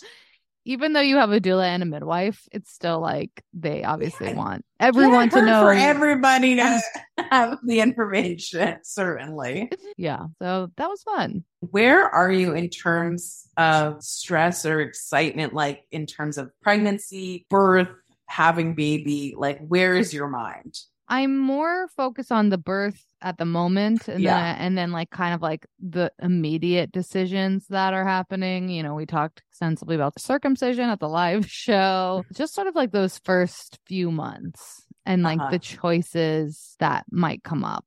Even 0.65 0.93
though 0.95 1.03
you 1.03 1.17
have 1.19 1.31
a 1.31 1.41
doula 1.41 1.67
and 1.69 1.83
a 1.85 1.87
midwife, 1.87 2.49
it's 2.51 2.73
still 2.73 2.99
like 2.99 3.31
they 3.53 3.85
obviously 3.85 4.35
want 4.35 4.65
everyone 4.81 5.29
Can't 5.31 5.33
to 5.33 5.43
know. 5.43 5.61
for 5.63 5.73
everybody 5.73 6.57
to 6.57 6.81
have 7.31 7.59
the 7.65 7.79
information. 7.81 8.79
Certainly. 8.83 9.71
yeah. 9.99 10.27
So 10.41 10.73
that 10.79 10.89
was 10.89 11.03
fun. 11.03 11.45
Where 11.61 12.09
are 12.09 12.33
you 12.33 12.55
in 12.55 12.71
terms 12.71 13.47
of 13.57 14.03
stress 14.03 14.65
or 14.67 14.81
excitement? 14.81 15.53
Like 15.53 15.85
in 15.93 16.07
terms 16.07 16.39
of 16.39 16.51
pregnancy, 16.63 17.47
birth, 17.51 17.89
having 18.27 18.75
baby? 18.75 19.35
Like 19.37 19.65
where 19.67 19.97
is 19.97 20.13
your 20.15 20.29
mind? 20.29 20.75
I'm 21.07 21.39
more 21.39 21.89
focused 21.97 22.33
on 22.33 22.49
the 22.49 22.57
birth 22.57 23.05
at 23.21 23.37
the 23.37 23.45
moment 23.45 24.09
and 24.09 24.25
Yeah. 24.25 24.37
then 24.37 24.57
and 24.57 24.79
then 24.79 24.91
like 24.91 25.11
kind 25.11 25.35
of 25.35 25.43
like 25.43 25.67
the 25.79 26.11
immediate 26.21 26.93
decisions 26.93 27.67
that 27.69 27.93
are 27.93 28.05
happening. 28.05 28.71
You 28.71 28.83
know, 28.83 28.95
we 28.95 29.05
talked 29.07 29.43
extensively 29.51 29.97
about 29.97 30.15
the 30.15 30.21
circumcision 30.21 30.89
at 30.89 31.01
the 31.01 31.09
live 31.09 31.47
show. 31.51 32.25
Just 32.35 32.55
sort 32.55 32.67
of 32.69 32.75
like 32.75 32.91
those 32.93 33.19
first 33.19 33.79
few 33.87 34.11
months 34.11 34.87
and 35.05 35.23
like 35.23 35.39
Uh-huh. 35.39 35.51
the 35.51 35.59
choices 35.59 36.75
that 36.81 37.05
might 37.11 37.45
come 37.45 37.65
up. 37.65 37.85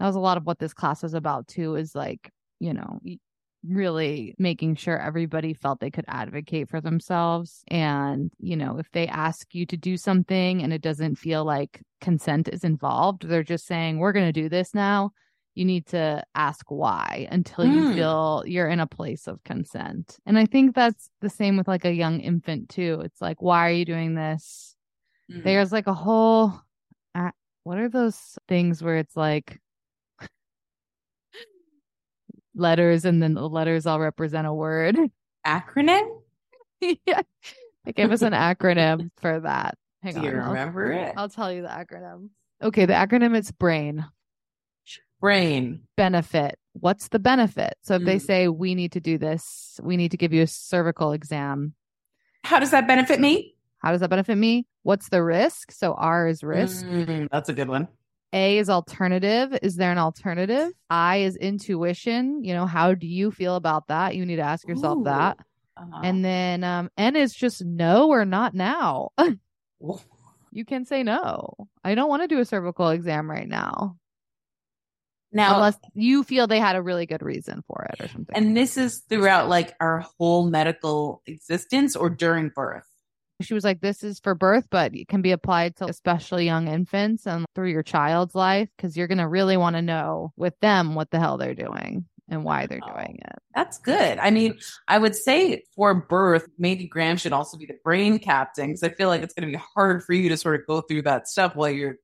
That 0.00 0.06
was 0.06 0.16
a 0.16 0.20
lot 0.20 0.36
of 0.36 0.44
what 0.44 0.58
this 0.58 0.74
class 0.74 1.02
was 1.04 1.14
about 1.14 1.46
too 1.46 1.76
is 1.76 1.94
like, 1.94 2.30
you 2.58 2.74
know, 2.74 2.98
really 3.64 4.34
making 4.38 4.76
sure 4.76 4.98
everybody 5.00 5.52
felt 5.54 5.80
they 5.80 5.90
could 5.90 6.04
advocate 6.08 6.68
for 6.68 6.80
themselves 6.80 7.64
and 7.68 8.30
you 8.38 8.56
know 8.56 8.78
if 8.78 8.90
they 8.92 9.06
ask 9.08 9.54
you 9.54 9.66
to 9.66 9.76
do 9.76 9.96
something 9.96 10.62
and 10.62 10.72
it 10.72 10.82
doesn't 10.82 11.16
feel 11.16 11.44
like 11.44 11.82
consent 12.00 12.48
is 12.48 12.64
involved 12.64 13.26
they're 13.26 13.42
just 13.42 13.66
saying 13.66 13.98
we're 13.98 14.12
going 14.12 14.26
to 14.26 14.32
do 14.32 14.48
this 14.48 14.74
now 14.74 15.10
you 15.54 15.64
need 15.64 15.86
to 15.86 16.22
ask 16.34 16.70
why 16.70 17.26
until 17.30 17.64
you 17.64 17.84
Hmm. 17.86 17.96
feel 17.96 18.44
you're 18.46 18.68
in 18.68 18.78
a 18.80 18.86
place 18.86 19.26
of 19.26 19.42
consent 19.42 20.18
and 20.26 20.38
i 20.38 20.46
think 20.46 20.74
that's 20.74 21.10
the 21.20 21.30
same 21.30 21.56
with 21.56 21.66
like 21.66 21.84
a 21.84 21.92
young 21.92 22.20
infant 22.20 22.68
too 22.68 23.00
it's 23.04 23.20
like 23.20 23.42
why 23.42 23.68
are 23.68 23.72
you 23.72 23.84
doing 23.84 24.14
this 24.14 24.74
Mm. 25.28 25.42
there's 25.42 25.72
like 25.72 25.88
a 25.88 25.92
whole 25.92 26.52
uh, 27.16 27.32
what 27.64 27.78
are 27.78 27.88
those 27.88 28.38
things 28.46 28.80
where 28.80 28.96
it's 28.96 29.16
like 29.16 29.60
letters 32.56 33.04
and 33.04 33.22
then 33.22 33.34
the 33.34 33.48
letters 33.48 33.86
all 33.86 34.00
represent 34.00 34.46
a 34.46 34.52
word 34.52 34.96
acronym? 35.46 36.22
yeah 36.80 37.22
they 37.84 37.92
gave 37.92 38.10
us 38.10 38.22
an 38.22 38.32
acronym 38.32 39.10
for 39.18 39.40
that 39.40 39.76
hang 40.02 40.14
Do 40.14 40.18
on 40.20 40.24
you 40.24 40.30
I'll- 40.40 40.48
remember 40.48 40.90
it? 40.92 41.14
I'll 41.16 41.28
tell 41.28 41.52
you 41.52 41.62
the 41.62 41.68
acronym. 41.68 42.30
Okay, 42.62 42.86
the 42.86 42.94
acronym 42.94 43.36
is 43.36 43.52
BRAIN. 43.52 44.04
Brain. 45.20 45.80
Benefit. 45.96 46.58
What's 46.74 47.08
the 47.08 47.18
benefit? 47.18 47.74
So 47.82 47.94
if 47.94 48.04
they 48.04 48.16
Mm. 48.16 48.20
say 48.22 48.48
we 48.48 48.74
need 48.74 48.92
to 48.92 49.00
do 49.00 49.16
this, 49.18 49.80
we 49.82 49.96
need 49.96 50.10
to 50.10 50.16
give 50.18 50.32
you 50.32 50.42
a 50.42 50.46
cervical 50.46 51.12
exam. 51.12 51.74
How 52.44 52.58
does 52.58 52.70
that 52.72 52.86
benefit 52.86 53.18
me? 53.18 53.56
How 53.78 53.92
does 53.92 54.00
that 54.00 54.10
benefit 54.10 54.36
me? 54.36 54.66
What's 54.82 55.08
the 55.08 55.22
risk? 55.22 55.72
So 55.72 55.94
R 55.94 56.28
is 56.28 56.42
risk. 56.44 56.84
Mm, 56.86 57.28
that's 57.32 57.48
a 57.48 57.54
good 57.54 57.68
one. 57.68 57.88
A 58.32 58.58
is 58.58 58.68
alternative. 58.68 59.56
Is 59.62 59.76
there 59.76 59.92
an 59.92 59.98
alternative? 59.98 60.72
I 60.90 61.18
is 61.18 61.36
intuition. 61.36 62.44
You 62.44 62.54
know, 62.54 62.66
how 62.66 62.94
do 62.94 63.06
you 63.06 63.30
feel 63.30 63.56
about 63.56 63.88
that? 63.88 64.16
You 64.16 64.26
need 64.26 64.36
to 64.36 64.42
ask 64.42 64.66
yourself 64.66 64.98
Ooh. 64.98 65.04
that. 65.04 65.38
Uh-huh. 65.76 66.00
And 66.02 66.24
then 66.24 66.64
um 66.64 66.90
N 66.96 67.16
is 67.16 67.34
just 67.34 67.64
no 67.64 68.08
or 68.08 68.24
not 68.24 68.54
now. 68.54 69.10
you 70.50 70.64
can 70.64 70.84
say 70.84 71.02
no. 71.02 71.54
I 71.84 71.94
don't 71.94 72.08
want 72.08 72.22
to 72.22 72.28
do 72.28 72.40
a 72.40 72.44
cervical 72.44 72.88
exam 72.88 73.30
right 73.30 73.48
now. 73.48 73.96
now, 75.32 75.56
unless 75.56 75.76
you 75.94 76.24
feel 76.24 76.46
they 76.46 76.60
had 76.60 76.76
a 76.76 76.82
really 76.82 77.06
good 77.06 77.22
reason 77.22 77.62
for 77.66 77.86
it 77.92 78.04
or 78.04 78.08
something. 78.08 78.34
and 78.34 78.56
this 78.56 78.76
is 78.76 79.02
throughout 79.08 79.48
like 79.48 79.74
our 79.80 80.04
whole 80.18 80.48
medical 80.48 81.22
existence 81.26 81.94
or 81.94 82.10
during 82.10 82.48
birth. 82.48 82.88
She 83.40 83.54
was 83.54 83.64
like, 83.64 83.80
"This 83.80 84.02
is 84.02 84.20
for 84.20 84.34
birth, 84.34 84.66
but 84.70 84.94
it 84.94 85.08
can 85.08 85.22
be 85.22 85.32
applied 85.32 85.76
to 85.76 85.86
especially 85.86 86.44
young 86.44 86.68
infants 86.68 87.26
and 87.26 87.44
through 87.54 87.70
your 87.70 87.82
child's 87.82 88.34
life 88.34 88.68
because 88.76 88.96
you're 88.96 89.08
gonna 89.08 89.28
really 89.28 89.56
want 89.56 89.76
to 89.76 89.82
know 89.82 90.32
with 90.36 90.58
them 90.60 90.94
what 90.94 91.10
the 91.10 91.18
hell 91.18 91.36
they're 91.36 91.54
doing 91.54 92.06
and 92.28 92.44
why 92.44 92.66
they're 92.66 92.80
doing 92.80 93.18
it." 93.24 93.38
That's 93.54 93.78
good. 93.78 94.18
I 94.18 94.30
mean, 94.30 94.58
I 94.88 94.98
would 94.98 95.16
say 95.16 95.62
for 95.74 95.94
birth, 95.94 96.46
maybe 96.58 96.86
Graham 96.86 97.16
should 97.16 97.32
also 97.32 97.56
be 97.56 97.66
the 97.66 97.78
brain 97.82 98.18
captain 98.18 98.68
because 98.68 98.82
I 98.82 98.90
feel 98.90 99.08
like 99.08 99.22
it's 99.22 99.34
going 99.34 99.50
to 99.50 99.58
be 99.58 99.62
hard 99.74 100.04
for 100.04 100.12
you 100.12 100.28
to 100.28 100.36
sort 100.36 100.60
of 100.60 100.66
go 100.66 100.80
through 100.80 101.02
that 101.02 101.28
stuff 101.28 101.56
while 101.56 101.70
you're 101.70 101.96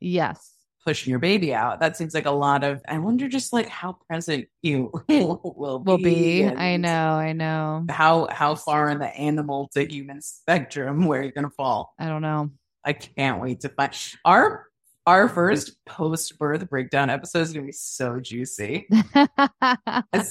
Yes, 0.00 0.52
pushing 0.88 1.10
your 1.10 1.18
baby 1.18 1.52
out. 1.52 1.80
That 1.80 1.98
seems 1.98 2.14
like 2.14 2.24
a 2.24 2.30
lot 2.30 2.64
of. 2.64 2.80
I 2.88 2.96
wonder 2.98 3.28
just 3.28 3.52
like 3.52 3.68
how 3.68 3.98
present 4.08 4.48
you 4.62 4.90
will 5.08 5.82
Will 5.84 5.98
be. 5.98 6.46
I 6.46 6.78
know, 6.78 6.88
I 7.12 7.34
know. 7.34 7.84
how 7.90 8.26
how 8.30 8.54
far 8.54 8.88
in 8.88 8.98
the 8.98 9.14
animal 9.14 9.68
to 9.74 9.84
human 9.86 10.22
spectrum 10.22 11.04
where 11.04 11.22
you're 11.22 11.32
gonna 11.32 11.50
fall. 11.50 11.92
I 11.98 12.06
don't 12.06 12.22
know. 12.22 12.52
I 12.82 12.94
can't 12.94 13.38
wait 13.42 13.60
to 13.60 13.68
find 13.68 13.92
our 14.24 14.64
our 15.06 15.28
first 15.28 15.76
post 15.84 16.38
birth 16.38 16.66
breakdown 16.70 17.10
episode 17.10 17.40
is 17.40 17.52
gonna 17.52 17.66
be 17.66 17.72
so 17.72 18.18
juicy. 18.18 18.88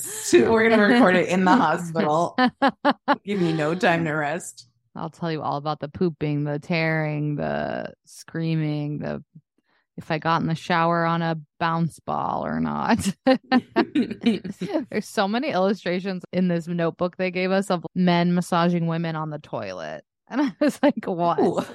So 0.02 0.52
we're 0.52 0.70
gonna 0.70 0.82
record 0.88 1.16
it 1.16 1.30
in 1.30 1.46
the 1.46 1.56
hospital. 1.56 2.36
Give 3.24 3.40
me 3.40 3.54
no 3.54 3.76
time 3.76 4.06
to 4.06 4.12
rest. 4.12 4.68
I'll 4.96 5.12
tell 5.12 5.32
you 5.32 5.44
all 5.44 5.58
about 5.58 5.80
the 5.80 5.88
pooping, 5.88 6.46
the 6.46 6.58
tearing, 6.58 7.36
the 7.36 7.94
screaming, 8.06 8.98
the 8.98 9.24
if 9.98 10.12
I 10.12 10.20
got 10.20 10.42
in 10.42 10.48
the 10.48 10.56
shower 10.56 11.06
on 11.06 11.22
a 11.22 11.40
bounce 11.60 12.00
ball 12.00 12.46
or 12.46 12.60
not. 12.60 13.00
There's 14.90 15.08
so 15.08 15.28
many 15.28 15.50
illustrations 15.50 16.24
in 16.32 16.48
this 16.48 16.68
notebook 16.68 17.18
they 17.18 17.32
gave 17.32 17.52
us 17.52 17.72
of 17.72 17.86
men 17.96 18.34
massaging 18.34 18.88
women 18.88 19.16
on 19.16 19.32
the 19.32 19.40
toilet. 19.40 20.04
And 20.30 20.42
I 20.42 20.54
was 20.60 20.80
like, 20.84 21.06
what? 21.06 21.40
Ooh. 21.40 21.66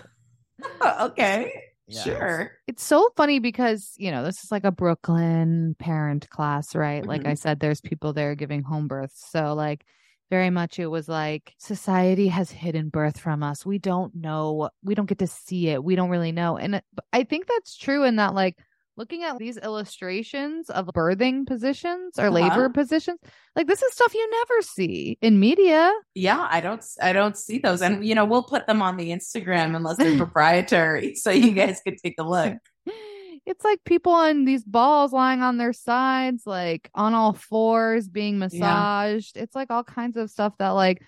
Oh, 0.81 1.07
okay. 1.07 1.53
Yeah. 1.89 2.03
Sure. 2.03 2.53
It's 2.69 2.85
so 2.85 3.11
funny 3.17 3.41
because, 3.41 3.95
you 3.97 4.13
know, 4.13 4.23
this 4.25 4.45
is 4.45 4.53
like 4.53 4.65
a 4.65 4.71
Brooklyn 4.71 5.75
parent 5.79 6.31
class, 6.31 6.75
right? 6.75 7.05
Like 7.05 7.23
I 7.23 7.31
mm-hmm. 7.31 7.35
said, 7.35 7.61
there's 7.61 7.81
people 7.81 8.13
there 8.13 8.35
giving 8.35 8.63
home 8.63 8.87
births. 8.87 9.27
So, 9.31 9.55
like, 9.55 9.85
very 10.33 10.49
much 10.49 10.79
it 10.79 10.87
was 10.87 11.09
like 11.11 11.53
society 11.59 12.29
has 12.29 12.51
hidden 12.51 12.89
birth 12.89 13.21
from 13.21 13.43
us. 13.43 13.67
We 13.67 13.79
don't 13.79 14.15
know, 14.15 14.71
we 14.83 14.95
don't 14.95 15.05
get 15.05 15.19
to 15.19 15.27
see 15.27 15.69
it. 15.69 15.85
We 15.85 15.95
don't 15.95 16.09
really 16.09 16.33
know. 16.33 16.57
And 16.57 16.81
I 17.13 17.25
think 17.25 17.47
that's 17.47 17.77
true 17.77 18.05
in 18.05 18.17
that, 18.17 18.33
like, 18.33 18.57
looking 18.97 19.25
at 19.25 19.37
these 19.37 19.59
illustrations 19.59 20.71
of 20.71 20.87
birthing 20.87 21.47
positions 21.47 22.19
or 22.19 22.29
Uh-huh. 22.29 22.31
labor 22.41 22.69
positions, 22.71 23.19
like, 23.55 23.67
this 23.67 23.83
is 23.83 23.93
stuff 23.93 24.15
you 24.15 24.27
never 24.31 24.63
see 24.63 25.19
in 25.21 25.39
media. 25.39 25.93
Yeah, 26.15 26.47
I 26.51 26.63
don't 26.63 26.83
I 27.03 27.13
don't 27.13 27.37
see 27.37 27.59
those. 27.59 27.83
And 27.83 28.03
you 28.09 28.15
know, 28.15 28.25
we'll 28.25 28.43
put 28.55 28.67
them 28.67 28.81
on 28.81 28.97
the 28.97 29.11
Instagram 29.11 29.77
unless 29.77 29.99
they're 29.99 30.17
proprietary. 30.27 31.15
So 31.15 31.31
you 31.31 31.53
guys 31.53 31.83
could 31.85 31.99
take 31.99 32.15
a 32.19 32.23
look. 32.25 32.55
It's 33.45 33.65
like 33.65 33.81
people 33.85 34.13
on 34.13 34.45
these 34.45 34.65
balls 34.65 35.13
lying 35.13 35.43
on 35.43 35.57
their 35.57 35.73
sides, 35.73 36.45
like 36.47 36.91
on 36.95 37.15
all 37.15 37.33
fours, 37.33 38.09
being 38.09 38.39
massaged. 38.39 39.37
It's 39.37 39.55
like 39.55 39.71
all 39.71 39.83
kinds 39.85 40.17
of 40.17 40.31
stuff 40.31 40.55
that, 40.59 40.71
like, 40.71 41.03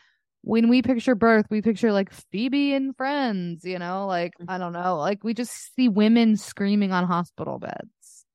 when 0.45 0.69
we 0.69 0.83
picture 0.83 1.15
birth, 1.15 1.47
we 1.49 1.63
picture 1.63 1.91
like 1.93 2.13
Phoebe 2.31 2.75
and 2.75 2.95
Friends, 2.97 3.65
you 3.65 3.79
know, 3.79 4.07
like, 4.07 4.35
I 4.47 4.59
don't 4.59 4.75
know, 4.75 4.99
like 4.99 5.25
we 5.25 5.33
just 5.33 5.75
see 5.75 5.89
women 5.89 6.37
screaming 6.37 6.93
on 6.93 7.05
hospital 7.05 7.59
beds. 7.59 8.27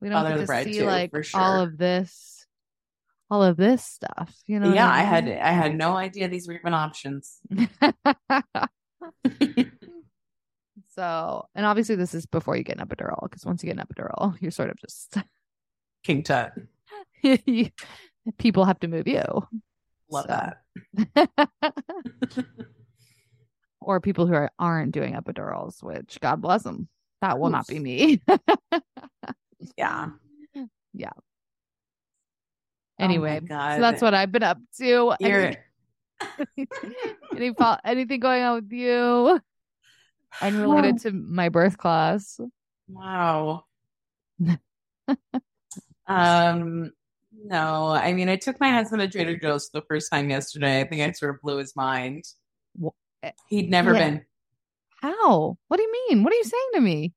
We 0.00 0.08
don't 0.08 0.22
Father 0.22 0.46
get 0.46 0.64
to 0.64 0.72
see 0.72 0.78
too, 0.78 0.86
like 0.86 1.10
sure. 1.24 1.40
all 1.40 1.60
of 1.60 1.76
this, 1.76 2.46
all 3.28 3.42
of 3.42 3.56
this 3.56 3.84
stuff, 3.84 4.32
you 4.46 4.60
know? 4.60 4.72
yeah, 4.72 4.88
I 4.88 5.02
had? 5.02 5.28
I 5.28 5.50
had 5.50 5.76
no 5.76 5.96
idea 5.96 6.28
these 6.28 6.46
were 6.46 6.54
even 6.54 6.74
options. 6.74 7.40
so, 11.00 11.48
and 11.54 11.64
obviously, 11.64 11.94
this 11.94 12.12
is 12.12 12.26
before 12.26 12.58
you 12.58 12.62
get 12.62 12.78
an 12.78 12.86
epidural, 12.86 13.22
because 13.22 13.46
once 13.46 13.62
you 13.64 13.72
get 13.72 13.78
an 13.78 13.86
epidural, 13.86 14.36
you're 14.38 14.50
sort 14.50 14.68
of 14.68 14.76
just 14.76 15.16
King 16.04 16.22
Tut. 16.22 16.52
people 18.38 18.66
have 18.66 18.78
to 18.80 18.88
move 18.88 19.08
you. 19.08 19.22
Love 20.10 20.26
So. 20.28 20.50
that. 21.16 21.64
or 23.80 23.98
people 23.98 24.26
who 24.26 24.34
are, 24.34 24.50
aren't 24.58 24.92
doing 24.92 25.14
epidurals, 25.14 25.82
which 25.82 26.18
God 26.20 26.42
bless 26.42 26.64
them. 26.64 26.86
That 27.22 27.38
will 27.38 27.48
not 27.48 27.66
be 27.66 27.78
me. 27.78 28.20
Yeah. 29.78 30.08
Yeah. 30.92 31.12
Oh 31.14 31.22
anyway, 32.98 33.40
oh 33.42 33.46
so 33.46 33.80
that's 33.80 34.02
what 34.02 34.12
I've 34.12 34.32
been 34.32 34.42
up 34.42 34.58
to. 34.76 35.14
you're 35.18 35.54
Any, 36.58 36.68
any 37.34 37.54
anything 37.86 38.20
going 38.20 38.42
on 38.42 38.54
with 38.56 38.72
you 38.72 39.40
unrelated 40.40 41.00
to 41.02 41.12
my 41.12 41.48
birth 41.48 41.78
class? 41.78 42.38
Wow. 42.88 43.64
um, 46.06 46.92
no, 47.44 47.88
I 47.88 48.12
mean, 48.12 48.28
I 48.28 48.36
took 48.36 48.58
my 48.60 48.70
husband 48.70 49.00
to 49.02 49.08
Trader 49.08 49.36
Joe's 49.38 49.68
for 49.68 49.80
the 49.80 49.86
first 49.86 50.10
time 50.10 50.30
yesterday. 50.30 50.80
I 50.80 50.84
think 50.84 51.02
I 51.02 51.12
sort 51.12 51.34
of 51.34 51.40
blew 51.42 51.56
his 51.58 51.74
mind. 51.76 52.24
Wha- 52.76 52.90
He'd 53.48 53.70
never 53.70 53.92
Yeah. 53.94 53.98
been. 54.10 54.24
How? 55.00 55.56
What 55.68 55.76
do 55.76 55.82
you 55.82 55.92
mean? 56.08 56.22
What 56.24 56.32
are 56.32 56.36
you 56.36 56.44
saying 56.44 56.70
to 56.74 56.80
me? 56.80 57.14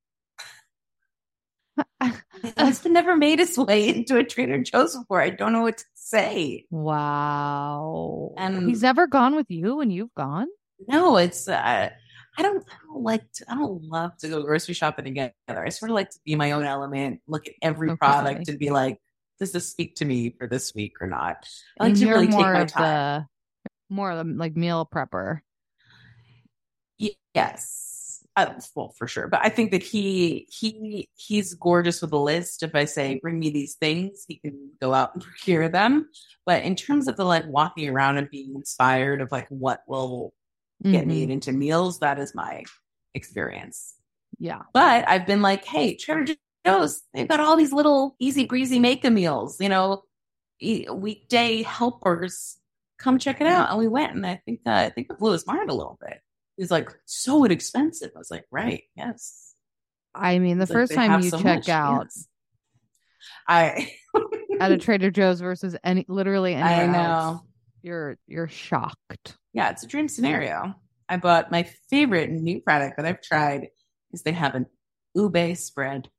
My 2.00 2.14
husband 2.58 2.94
never 2.94 3.16
made 3.16 3.40
his 3.40 3.58
way 3.58 3.90
into 3.90 4.18
a 4.18 4.24
Trader 4.24 4.62
Joe's 4.62 4.96
before. 4.96 5.22
I 5.22 5.30
don't 5.32 5.54
know 5.54 5.62
what 5.64 5.78
to 5.80 5.86
say. 5.96 6.66
wow. 6.70 8.34
And- 8.38 8.68
he's 8.70 8.84
never 8.84 9.08
gone 9.08 9.36
with 9.36 9.50
you 9.50 9.80
and 9.82 9.92
you've 9.92 10.14
gone? 10.14 10.48
No, 10.88 11.18
it's 11.18 11.48
uh, 11.48 11.90
I 12.38 12.42
don't 12.42 12.64
I 12.68 12.76
don't 12.88 13.04
like 13.04 13.32
to 13.34 13.46
I 13.52 13.56
don't 13.56 13.84
love 13.84 14.18
to 14.18 14.28
go 14.30 14.42
grocery 14.44 14.74
shopping 14.74 15.06
together. 15.06 15.34
I 15.50 15.70
sort 15.70 15.92
of 15.92 15.96
like 15.96 16.10
to 16.12 16.20
be 16.26 16.36
my 16.36 16.52
own 16.52 16.66
element, 16.66 17.22
look 17.28 17.48
at 17.48 17.54
every 17.62 17.90
Okay. 17.92 17.98
product 17.98 18.48
and 18.48 18.58
be 18.60 18.70
like, 18.72 18.98
does 19.40 19.52
this 19.52 19.70
speak 19.70 19.96
to 19.98 20.06
me 20.06 20.36
for 20.38 20.48
this 20.48 20.74
week 20.74 20.94
or 21.02 21.08
not? 21.08 21.46
I 21.80 21.84
like 21.84 21.90
And 21.92 21.98
to 21.98 22.06
you're 22.06 22.16
really 22.16 22.28
take 22.28 22.40
more 22.40 22.54
my 22.54 22.60
of 22.62 22.68
time. 22.68 22.84
the 22.84 23.28
more 23.94 24.12
of 24.12 24.26
the 24.26 24.34
like 24.34 24.56
meal 24.56 24.88
prepper. 24.92 25.42
Yes. 27.34 28.26
Uh, 28.36 28.54
well, 28.76 28.90
for 28.98 29.08
sure. 29.08 29.28
But 29.28 29.42
I 29.44 29.50
think 29.50 29.72
that 29.72 29.84
he 29.84 30.48
he 30.50 31.08
he's 31.16 31.54
gorgeous 31.54 32.02
with 32.02 32.12
a 32.14 32.18
list. 32.18 32.64
If 32.64 32.74
I 32.74 32.86
say 32.86 33.20
bring 33.22 33.38
me 33.40 33.50
these 33.52 33.76
things, 33.76 34.26
he 34.28 34.38
can 34.38 34.72
go 34.82 34.94
out 34.94 35.14
and 35.14 35.24
procure 35.24 35.70
them. 35.70 36.10
But 36.46 36.64
in 36.64 36.76
terms 36.76 37.08
of 37.08 37.16
the 37.16 37.26
like 37.26 37.46
walking 37.48 37.90
around 37.90 38.18
and 38.18 38.30
being 38.30 38.56
inspired 38.56 39.22
of 39.22 39.32
like 39.32 39.48
what 39.50 39.82
will 39.88 40.34
get 40.84 41.06
Mhm. 41.06 41.08
made 41.08 41.30
into 41.30 41.52
meals, 41.52 42.00
that 42.00 42.20
is 42.20 42.36
my 42.36 42.64
experience. 43.14 43.96
Yeah. 44.40 44.62
But 44.74 45.08
I've 45.08 45.26
been 45.26 45.42
like, 45.42 45.64
hey, 45.66 45.96
Trader 45.96 46.34
Joe's, 46.66 47.02
they've 47.14 47.28
got 47.28 47.40
all 47.40 47.56
these 47.56 47.74
little 47.74 48.16
easy 48.20 48.46
breezy 48.46 48.80
make 48.80 49.04
a 49.06 49.10
meals, 49.10 49.60
you 49.62 49.70
know, 49.70 50.04
e- 50.60 50.88
weekday 50.90 51.62
helpers. 51.64 52.58
Come 53.00 53.20
check 53.20 53.42
it 53.42 53.48
out. 53.48 53.70
And 53.70 53.80
we 53.80 53.88
went, 53.88 54.14
and 54.16 54.26
I 54.26 54.42
think 54.46 54.62
uh, 54.66 54.72
I 54.72 54.90
think 54.90 55.08
it 55.10 55.18
blew 55.20 55.32
his 55.34 55.46
mind 55.46 55.70
a 55.70 55.74
little 55.74 55.98
bit. 56.02 56.22
He's 56.58 56.72
like, 56.72 56.90
so 57.06 57.44
inexpensive. 57.46 58.12
I 58.16 58.20
was 58.20 58.32
like, 58.32 58.46
right, 58.52 58.84
yes. 58.96 59.54
I 60.16 60.40
mean, 60.40 60.58
the 60.60 60.66
like, 60.66 60.72
first 60.74 60.90
"They 60.92 60.96
time 60.96 61.22
you 61.22 61.30
so 61.30 61.38
check 61.42 61.58
much." 61.60 61.70
out 61.70 62.06
Yes. 62.06 62.28
I 63.48 63.92
at 64.60 64.72
a 64.72 64.78
Trader 64.78 65.12
Joe's 65.12 65.42
versus 65.42 65.76
any 65.84 66.06
literally 66.08 66.56
I 66.56 66.74
anywhere 66.84 66.88
know. 66.92 67.10
else, 67.10 67.42
you're 67.82 68.18
you're 68.28 68.48
shocked. 68.48 69.38
Yeah, 69.54 69.70
it's 69.70 69.84
a 69.84 69.88
dream 69.88 70.08
scenario. 70.08 70.74
I 71.08 71.18
bought 71.18 71.52
my 71.52 71.64
favorite 71.90 72.32
new 72.32 72.62
product 72.62 72.98
that 72.98 73.06
I've 73.06 73.22
tried 73.22 73.68
is 74.12 74.24
they 74.24 74.32
have 74.32 74.56
an 74.56 74.66
ube 75.14 75.56
spread. 75.58 76.10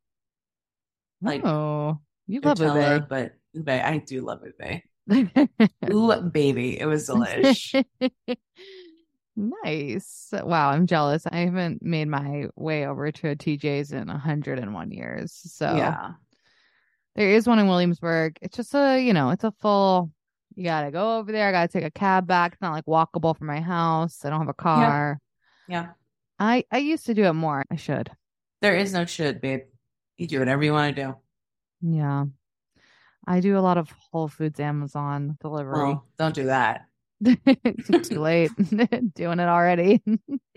Like 1.21 1.45
oh, 1.45 1.99
you 2.27 2.41
love 2.41 2.59
Nutella, 2.59 2.95
ube. 2.95 3.09
but 3.09 3.33
ube, 3.53 3.69
I 3.69 3.99
do 3.99 4.21
love 4.21 4.41
ube. 4.45 4.83
Ooh, 5.91 6.21
baby, 6.23 6.79
it 6.79 6.87
was 6.87 7.09
delish. 7.09 7.85
nice. 9.37 10.29
Wow, 10.33 10.71
I'm 10.71 10.87
jealous. 10.87 11.27
I 11.27 11.39
haven't 11.39 11.83
made 11.83 12.09
my 12.09 12.47
way 12.57 12.87
over 12.87 13.11
to 13.11 13.31
a 13.31 13.37
TJ's 13.37 13.93
in 13.93 14.09
101 14.09 14.91
years. 14.91 15.33
So 15.33 15.75
Yeah, 15.75 16.13
there 17.17 17.31
is 17.31 17.47
one 17.47 17.59
in 17.59 17.69
Williamsburg. 17.69 18.39
It's 18.43 18.57
just 18.57 18.75
a, 18.75 18.99
you 18.99 19.13
know, 19.13 19.31
it's 19.31 19.45
a 19.45 19.53
full. 19.61 20.11
You 20.57 20.65
gotta 20.65 20.91
go 20.91 21.19
over 21.19 21.33
there. 21.33 21.49
I 21.49 21.53
gotta 21.53 21.69
take 21.69 21.85
a 21.85 21.91
cab 21.91 22.27
back. 22.27 22.53
It's 22.53 22.63
not 22.63 22.73
like 22.73 22.87
walkable 22.87 23.37
from 23.37 23.47
my 23.49 23.61
house. 23.61 24.25
I 24.25 24.31
don't 24.31 24.41
have 24.41 24.49
a 24.49 24.55
car. 24.55 25.21
yeah. 25.69 25.89
I 26.39 26.65
I 26.71 26.79
used 26.79 27.07
to 27.07 27.15
do 27.15 27.25
it 27.25 27.33
more. 27.33 27.65
I 27.71 27.77
should. 27.77 28.11
There 28.61 28.77
is 28.77 28.93
no 28.93 29.05
should, 29.05 29.41
babe. 29.41 29.63
You 30.17 30.27
do 30.27 30.39
whatever 30.39 30.63
you 30.63 30.73
want 30.73 30.95
to 30.97 31.03
do. 31.03 31.15
Yeah. 31.83 32.25
I 33.27 33.41
do 33.41 33.57
a 33.57 33.61
lot 33.61 33.79
of 33.79 33.91
Whole 34.13 34.29
Foods 34.29 34.61
Amazon 34.61 35.37
delivery. 35.41 35.73
Well, 35.75 36.07
don't 36.19 36.35
do 36.35 36.45
that. 36.45 36.87
It's 37.47 38.09
too 38.09 38.21
late. 38.21 38.51
Doing 39.15 39.41
it 39.41 39.49
already. 39.49 40.03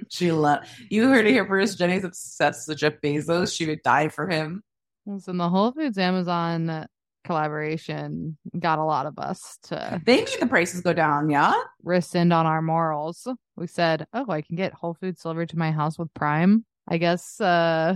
She 0.09 0.31
love. 0.31 0.67
You 0.89 1.07
heard 1.07 1.25
it 1.25 1.31
here 1.31 1.45
first. 1.45 1.77
Jenny's 1.77 2.03
obsessed 2.03 2.67
with 2.67 2.79
Jeff 2.79 2.93
Bezos. 3.01 3.55
She 3.55 3.65
would 3.67 3.83
die 3.83 4.09
for 4.09 4.27
him. 4.27 4.63
Listen, 5.05 5.37
the 5.37 5.49
Whole 5.49 5.71
Foods 5.71 5.97
Amazon 5.97 6.87
collaboration 7.27 8.37
got 8.57 8.79
a 8.79 8.83
lot 8.83 9.05
of 9.05 9.19
us 9.19 9.57
to 9.63 10.01
They 10.05 10.17
made 10.17 10.37
the 10.39 10.47
prices 10.47 10.81
go 10.81 10.93
down. 10.93 11.29
Yeah. 11.29 11.53
rescind 11.83 12.33
on 12.33 12.45
our 12.47 12.61
morals. 12.61 13.27
We 13.55 13.67
said, 13.67 14.07
"Oh, 14.13 14.25
I 14.31 14.41
can 14.41 14.55
get 14.55 14.73
Whole 14.73 14.95
Foods 14.95 15.21
delivered 15.21 15.49
to 15.49 15.57
my 15.59 15.71
house 15.71 15.99
with 15.99 16.11
Prime." 16.15 16.65
I 16.87 16.97
guess 16.97 17.39
uh 17.39 17.93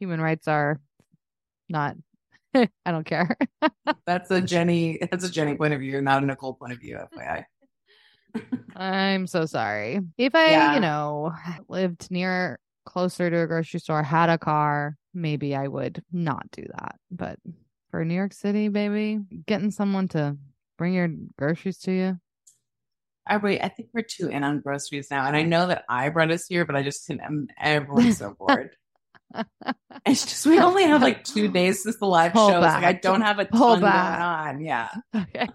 human 0.00 0.20
rights 0.20 0.46
are 0.48 0.80
not 1.68 1.96
I 2.54 2.68
don't 2.86 3.04
care. 3.06 3.36
That's 4.06 4.30
a 4.30 4.40
Jenny. 4.40 4.98
That's 5.10 5.24
a 5.24 5.30
Jenny 5.30 5.54
point 5.56 5.74
of 5.74 5.80
view, 5.80 6.00
not 6.02 6.22
a 6.22 6.26
Nicole 6.26 6.54
point 6.54 6.72
of 6.72 6.80
view. 6.80 6.98
FYI. 7.16 7.44
I'm 8.74 9.26
so 9.26 9.46
sorry. 9.46 10.00
If 10.18 10.34
I, 10.34 10.50
Yeah. 10.50 10.74
you 10.74 10.80
know, 10.80 11.32
lived 11.68 12.10
near 12.10 12.58
closer 12.84 13.30
to 13.30 13.36
a 13.40 13.46
grocery 13.46 13.80
store, 13.80 14.02
had 14.02 14.28
a 14.28 14.38
car, 14.38 14.96
maybe 15.14 15.54
I 15.56 15.66
would 15.68 16.02
not 16.12 16.50
do 16.50 16.62
that. 16.62 16.96
But 17.10 17.38
for 17.90 18.04
New 18.04 18.14
York 18.14 18.32
City, 18.32 18.68
baby, 18.68 19.20
getting 19.46 19.70
someone 19.70 20.08
to 20.08 20.36
bring 20.78 20.94
your 20.94 21.08
groceries 21.38 21.78
to 21.80 21.92
you. 21.92 22.20
I 23.26 23.38
wait. 23.38 23.60
I 23.60 23.68
think 23.68 23.88
we're 23.92 24.02
too 24.02 24.28
in 24.28 24.44
on 24.44 24.60
groceries 24.60 25.08
now, 25.10 25.26
and 25.26 25.36
I 25.36 25.42
know 25.42 25.66
that 25.66 25.84
I 25.88 26.10
brought 26.10 26.30
us 26.30 26.46
here, 26.46 26.64
but 26.64 26.76
I 26.76 26.82
just 26.82 27.06
can't. 27.06 27.20
Everyone's 27.60 28.18
so 28.18 28.34
bored. 28.38 28.70
it's 30.06 30.24
just 30.24 30.46
we 30.46 30.60
only 30.60 30.84
have 30.84 31.02
like 31.02 31.24
two 31.24 31.48
days 31.52 31.82
since 31.82 31.96
the 31.96 32.06
live 32.06 32.32
Pull 32.32 32.50
show. 32.50 32.60
Like 32.60 32.84
I 32.84 32.92
don't 32.92 33.22
have 33.22 33.38
a 33.40 33.46
Pull 33.46 33.74
ton 33.74 33.80
back. 33.80 34.18
going 34.18 34.56
on. 34.56 34.60
Yeah, 34.64 34.88
Okay. 35.14 35.48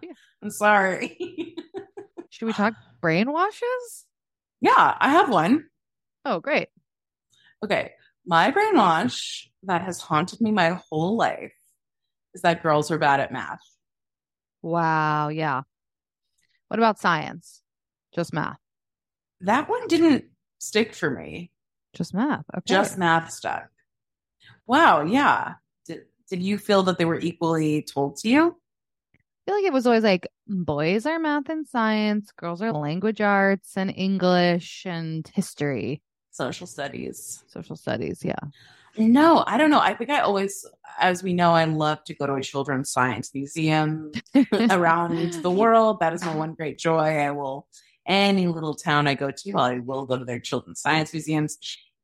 I'm 0.43 0.49
sorry. 0.49 1.17
Should 2.29 2.45
we 2.47 2.53
talk 2.53 2.73
brainwashes? 3.01 4.03
yeah, 4.59 4.95
I 4.99 5.09
have 5.11 5.29
one. 5.29 5.65
Oh, 6.25 6.39
great. 6.39 6.67
Okay, 7.63 7.91
my 8.25 8.51
brainwash 8.51 9.45
that 9.63 9.81
has 9.83 9.99
haunted 10.01 10.41
me 10.41 10.51
my 10.51 10.79
whole 10.89 11.15
life 11.15 11.53
is 12.33 12.41
that 12.41 12.63
girls 12.63 12.91
are 12.91 12.97
bad 12.97 13.19
at 13.19 13.31
math. 13.31 13.61
Wow. 14.61 15.29
Yeah. 15.29 15.61
What 16.67 16.79
about 16.79 16.99
science? 16.99 17.61
Just 18.13 18.33
math. 18.33 18.57
That 19.41 19.69
one 19.69 19.87
didn't 19.87 20.25
stick 20.59 20.93
for 20.93 21.09
me. 21.09 21.51
Just 21.93 22.13
math. 22.13 22.45
Okay. 22.55 22.63
Just 22.73 22.97
math 22.97 23.31
stuck. 23.31 23.69
Wow. 24.67 25.03
Yeah. 25.03 25.55
Did 25.85 26.03
Did 26.29 26.43
you 26.43 26.57
feel 26.57 26.83
that 26.83 26.97
they 26.97 27.05
were 27.05 27.19
equally 27.19 27.81
told 27.81 28.17
to 28.17 28.29
you? 28.29 28.55
I 29.15 29.17
feel 29.45 29.55
like 29.55 29.65
it 29.65 29.73
was 29.73 29.87
always 29.87 30.03
like 30.03 30.27
boys 30.47 31.05
are 31.07 31.17
math 31.19 31.49
and 31.49 31.67
science, 31.67 32.31
girls 32.37 32.61
are 32.61 32.71
language 32.71 33.19
arts 33.21 33.75
and 33.75 33.91
English 33.95 34.85
and 34.85 35.27
history, 35.33 36.01
Social 36.29 36.67
studies. 36.67 37.43
social 37.47 37.75
studies. 37.75 38.23
Yeah. 38.23 38.39
No, 38.97 39.43
I 39.47 39.57
don't 39.57 39.69
know. 39.69 39.79
I 39.79 39.93
think 39.93 40.09
I 40.09 40.19
always, 40.19 40.65
as 40.99 41.23
we 41.23 41.33
know, 41.33 41.51
I 41.51 41.63
love 41.65 42.03
to 42.05 42.13
go 42.13 42.27
to 42.27 42.33
a 42.33 42.41
children's 42.41 42.91
science 42.91 43.33
museum 43.33 44.11
around 44.69 45.33
the 45.33 45.51
world. 45.51 45.99
That 45.99 46.13
is 46.13 46.23
my 46.23 46.35
one 46.35 46.53
great 46.53 46.77
joy. 46.77 47.17
I 47.17 47.31
will, 47.31 47.67
any 48.05 48.47
little 48.47 48.75
town 48.75 49.07
I 49.07 49.13
go 49.13 49.31
to, 49.31 49.57
I 49.57 49.79
will 49.79 50.05
go 50.05 50.17
to 50.17 50.25
their 50.25 50.39
children's 50.39 50.81
science 50.81 51.13
museums. 51.13 51.57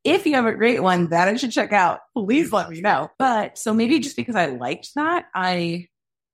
If 0.04 0.26
you 0.26 0.36
have 0.36 0.45
a 0.45 0.54
great 0.54 0.82
one 0.82 1.10
that 1.10 1.28
I 1.28 1.36
should 1.36 1.52
check 1.52 1.73
out, 1.73 2.00
please 2.15 2.54
let 2.54 2.69
me 2.69 2.80
know. 2.80 3.12
But 3.19 3.58
so 3.58 3.73
maybe 3.73 4.00
just 4.00 4.15
because 4.15 4.36
I 4.36 4.45
liked 4.45 4.95
that, 4.95 5.26
I 5.36 5.88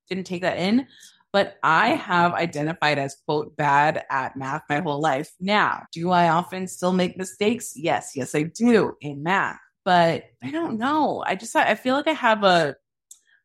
didn't 0.07 0.25
take 0.25 0.43
that 0.43 0.57
in. 0.57 0.87
But 1.31 1.57
I 1.63 1.89
have 1.95 2.33
identified 2.33 2.99
as 2.99 3.17
quote 3.25 3.57
bad 3.57 4.05
at 4.11 4.37
math 4.37 4.61
my 4.69 4.81
whole 4.81 5.01
life. 5.01 5.31
Now, 5.39 5.85
do 5.91 6.11
I 6.11 6.29
often 6.29 6.67
still 6.67 6.93
make 6.93 7.17
mistakes? 7.17 7.73
Yes, 7.75 8.11
yes, 8.15 8.35
I 8.35 8.43
do 8.43 8.95
in 9.01 9.23
math 9.23 9.57
but 9.85 10.25
I 10.41 10.51
don't 10.51 10.77
know. 10.77 11.23
I 11.25 11.35
just 11.35 11.55
I 11.55 11.75
feel 11.75 11.95
like 11.95 12.07
I 12.07 12.13
have 12.13 12.43
a 12.43 12.75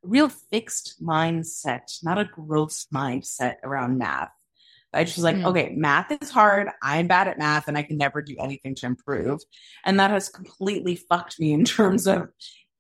real 0.02 0.28
fixed 0.28 1.02
mindset, 1.02 1.98
not 2.02 2.18
a 2.18 2.24
growth 2.24 2.86
mindset 2.94 3.56
around 3.64 3.98
math. 3.98 4.30
I 4.92 5.04
just 5.04 5.16
was 5.18 5.24
like, 5.24 5.36
Hmm. 5.36 5.46
okay, 5.46 5.74
math 5.76 6.10
is 6.22 6.30
hard. 6.30 6.68
I'm 6.82 7.08
bad 7.08 7.28
at 7.28 7.38
math 7.38 7.68
and 7.68 7.76
I 7.76 7.82
can 7.82 7.98
never 7.98 8.22
do 8.22 8.36
anything 8.38 8.74
to 8.76 8.86
improve. 8.86 9.40
And 9.84 10.00
that 10.00 10.10
has 10.10 10.28
completely 10.28 10.96
fucked 10.96 11.38
me 11.38 11.52
in 11.52 11.64
terms 11.66 12.06
of 12.06 12.28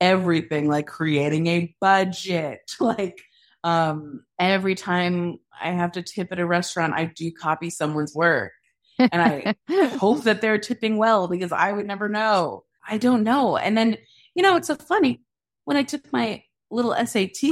everything, 0.00 0.68
like 0.68 0.86
creating 0.86 1.46
a 1.48 1.74
budget. 1.80 2.60
Like 2.80 3.20
um 3.64 4.22
every 4.38 4.76
time 4.76 5.38
I 5.60 5.72
have 5.72 5.92
to 5.92 6.02
tip 6.02 6.28
at 6.30 6.38
a 6.38 6.46
restaurant, 6.46 6.94
I 6.94 7.06
do 7.06 7.32
copy 7.32 7.70
someone's 7.70 8.14
work. 8.14 8.52
And 8.98 9.20
I 9.20 9.54
hope 9.98 10.22
that 10.24 10.40
they're 10.40 10.58
tipping 10.58 10.96
well 10.96 11.28
because 11.28 11.52
I 11.52 11.72
would 11.72 11.86
never 11.86 12.08
know. 12.08 12.64
I 12.88 12.98
don't 12.98 13.22
know. 13.22 13.56
And 13.56 13.76
then, 13.76 13.96
you 14.34 14.42
know, 14.42 14.56
it's 14.56 14.68
so 14.68 14.74
funny 14.76 15.20
when 15.64 15.76
I 15.76 15.82
took 15.82 16.12
my 16.12 16.42
little 16.70 16.94
SAT, 16.94 17.42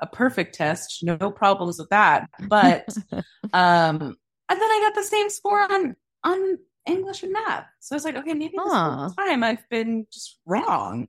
a 0.00 0.06
perfect 0.12 0.54
test, 0.54 1.02
no 1.02 1.16
problems 1.30 1.78
with 1.78 1.88
that. 1.90 2.28
But 2.48 2.86
um, 3.52 4.16
and 4.48 4.60
then 4.60 4.70
I 4.70 4.80
got 4.82 4.94
the 4.94 5.06
same 5.06 5.30
score 5.30 5.60
on 5.60 5.96
on 6.22 6.58
English 6.86 7.22
and 7.22 7.32
math. 7.32 7.66
So 7.80 7.94
I 7.94 7.96
was 7.96 8.04
like, 8.04 8.16
okay, 8.16 8.34
maybe 8.34 8.54
this 8.62 8.72
Huh. 8.72 9.08
whole 9.16 9.26
time 9.26 9.42
I've 9.42 9.68
been 9.68 10.06
just 10.12 10.38
wrong. 10.46 11.08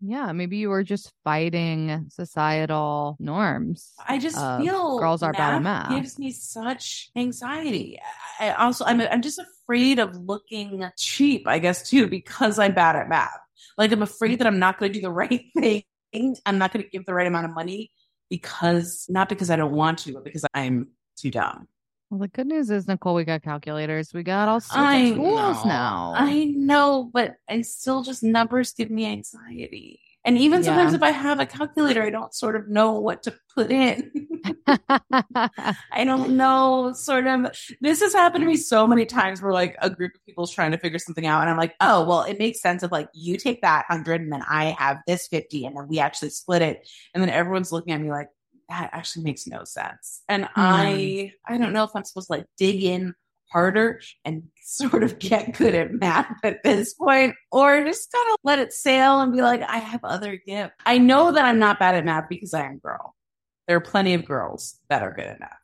Yeah. 0.00 0.32
Maybe 0.32 0.58
you 0.58 0.70
were 0.70 0.84
just 0.84 1.12
fighting 1.24 2.06
societal 2.10 3.16
norms. 3.18 3.92
I 4.06 4.18
just 4.18 4.36
uh, 4.36 4.58
feel 4.60 4.98
girls 4.98 5.22
are 5.22 5.32
bad 5.32 5.54
at 5.54 5.62
math. 5.62 5.90
gives 5.90 6.18
me 6.18 6.32
such 6.32 7.10
anxiety. 7.16 7.98
I 8.38 8.48
I 8.48 8.54
also 8.54 8.84
I'm 8.84 9.00
I'm 9.00 9.22
just 9.22 9.38
afraid 9.38 9.98
of 9.98 10.16
looking 10.16 10.88
cheap, 10.96 11.46
I 11.46 11.58
guess 11.58 11.88
too, 11.88 12.06
because 12.06 12.58
I'm 12.58 12.74
bad 12.74 12.96
at 12.96 13.08
math. 13.08 13.38
Like 13.76 13.92
I'm 13.92 14.00
mm. 14.00 14.02
afraid 14.02 14.38
that 14.38 14.46
I'm 14.46 14.58
not 14.58 14.78
going 14.78 14.92
to 14.92 14.98
do 14.98 15.02
the 15.02 15.10
right 15.12 15.44
thing. 15.56 15.82
I'm 16.46 16.58
not 16.58 16.72
going 16.72 16.84
to 16.84 16.90
give 16.90 17.04
the 17.04 17.14
right 17.14 17.26
amount 17.26 17.46
of 17.46 17.54
money 17.54 17.90
because 18.30 19.06
not 19.08 19.28
because 19.28 19.50
I 19.50 19.56
don't 19.56 19.72
want 19.72 19.98
to, 20.00 20.12
but 20.14 20.24
because 20.24 20.44
I'm 20.54 20.88
too 21.16 21.30
dumb. 21.30 21.68
Well, 22.10 22.20
the 22.20 22.28
good 22.28 22.46
news 22.46 22.70
is, 22.70 22.88
Nicole, 22.88 23.14
we 23.14 23.24
got 23.24 23.42
calculators. 23.42 24.14
We 24.14 24.22
got 24.22 24.48
all 24.48 24.60
sorts 24.60 24.76
I 24.78 24.96
of 24.96 25.16
tools 25.16 25.64
know. 25.64 25.70
now. 25.70 26.12
I 26.16 26.44
know, 26.44 27.10
but 27.12 27.34
I 27.48 27.60
still 27.62 28.02
just 28.02 28.22
numbers 28.22 28.72
give 28.72 28.90
me 28.90 29.04
anxiety. 29.06 30.00
And 30.24 30.36
even 30.38 30.62
sometimes 30.64 30.92
Yeah. 30.92 30.96
if 30.96 31.02
I 31.02 31.10
have 31.10 31.38
a 31.38 31.46
calculator, 31.46 32.02
I 32.02 32.10
don't 32.10 32.34
sort 32.34 32.56
of 32.56 32.68
know 32.68 32.92
what 32.98 33.22
to 33.24 33.34
put 33.54 33.70
in. 33.70 34.10
I 34.66 36.04
don't 36.04 36.36
know, 36.36 36.92
sort 36.94 37.26
of. 37.26 37.46
This 37.80 38.00
has 38.00 38.12
happened 38.14 38.42
to 38.42 38.46
me 38.46 38.56
so 38.56 38.86
many 38.86 39.04
times 39.06 39.40
where 39.42 39.52
like 39.52 39.76
a 39.80 39.90
group 39.90 40.12
of 40.14 40.24
people's 40.26 40.52
trying 40.52 40.72
to 40.72 40.78
figure 40.78 40.98
something 40.98 41.26
out, 41.26 41.42
and 41.42 41.50
I'm 41.50 41.56
like, 41.56 41.74
oh, 41.80 42.04
well, 42.06 42.22
it 42.22 42.38
makes 42.38 42.60
sense 42.60 42.82
if 42.82 42.90
like 42.92 43.08
you 43.14 43.36
take 43.36 43.62
that 43.62 43.84
hundred 43.88 44.20
and 44.20 44.32
then 44.32 44.42
I 44.48 44.76
have 44.78 44.98
this 45.06 45.26
fifty, 45.28 45.64
and 45.66 45.76
then 45.76 45.88
we 45.88 45.98
actually 45.98 46.30
split 46.30 46.62
it, 46.62 46.88
and 47.14 47.22
then 47.22 47.30
everyone's 47.30 47.72
looking 47.72 47.92
at 47.92 48.00
me 48.00 48.10
like 48.10 48.28
that 48.68 48.90
actually 48.92 49.24
makes 49.24 49.46
no 49.46 49.64
sense. 49.64 50.22
And 50.28 50.48
I, 50.54 51.32
I 51.46 51.58
don't 51.58 51.72
know 51.72 51.84
if 51.84 51.90
I'm 51.94 52.04
supposed 52.04 52.28
to 52.28 52.34
like 52.34 52.46
dig 52.56 52.82
in 52.82 53.14
harder 53.50 54.00
and 54.24 54.44
sort 54.62 55.02
of 55.02 55.18
get 55.18 55.56
good 55.56 55.74
at 55.74 55.92
math 55.92 56.36
at 56.44 56.62
this 56.62 56.94
point, 56.94 57.34
or 57.50 57.82
just 57.84 58.12
kind 58.12 58.32
of 58.32 58.36
let 58.44 58.58
it 58.58 58.72
sail 58.72 59.20
and 59.20 59.32
be 59.32 59.40
like, 59.40 59.62
I 59.62 59.78
have 59.78 60.04
other 60.04 60.36
gifts. 60.36 60.74
I 60.84 60.98
know 60.98 61.32
that 61.32 61.44
I'm 61.44 61.58
not 61.58 61.78
bad 61.78 61.94
at 61.94 62.04
math 62.04 62.28
because 62.28 62.54
I 62.54 62.66
am 62.66 62.74
a 62.74 62.78
girl. 62.78 63.14
There 63.66 63.76
are 63.76 63.80
plenty 63.80 64.14
of 64.14 64.24
girls 64.24 64.78
that 64.88 65.02
are 65.02 65.12
good 65.12 65.26
at 65.26 65.40
math. 65.40 65.58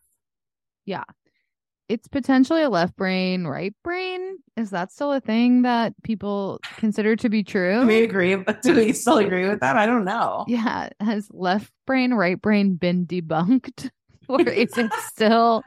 It's 1.88 2.08
potentially 2.08 2.62
a 2.62 2.70
left 2.70 2.96
brain, 2.96 3.46
right 3.46 3.74
brain. 3.82 4.38
Is 4.56 4.70
that 4.70 4.90
still 4.92 5.12
a 5.12 5.20
thing 5.20 5.62
that 5.62 5.92
people 6.02 6.60
consider 6.76 7.16
to 7.16 7.28
be 7.28 7.42
true? 7.42 7.86
We 7.86 8.02
agree? 8.02 8.36
Do 8.62 8.74
we 8.74 8.92
still 8.92 9.18
agree 9.18 9.48
with 9.48 9.60
that? 9.60 9.76
I 9.76 9.86
don't 9.86 10.04
know. 10.04 10.44
Yeah. 10.48 10.88
Has 11.00 11.28
left 11.30 11.70
brain, 11.86 12.14
right 12.14 12.40
brain 12.40 12.76
been 12.76 13.06
debunked? 13.06 13.90
or 14.28 14.40
is 14.40 14.76
it 14.78 14.92
still 14.94 15.62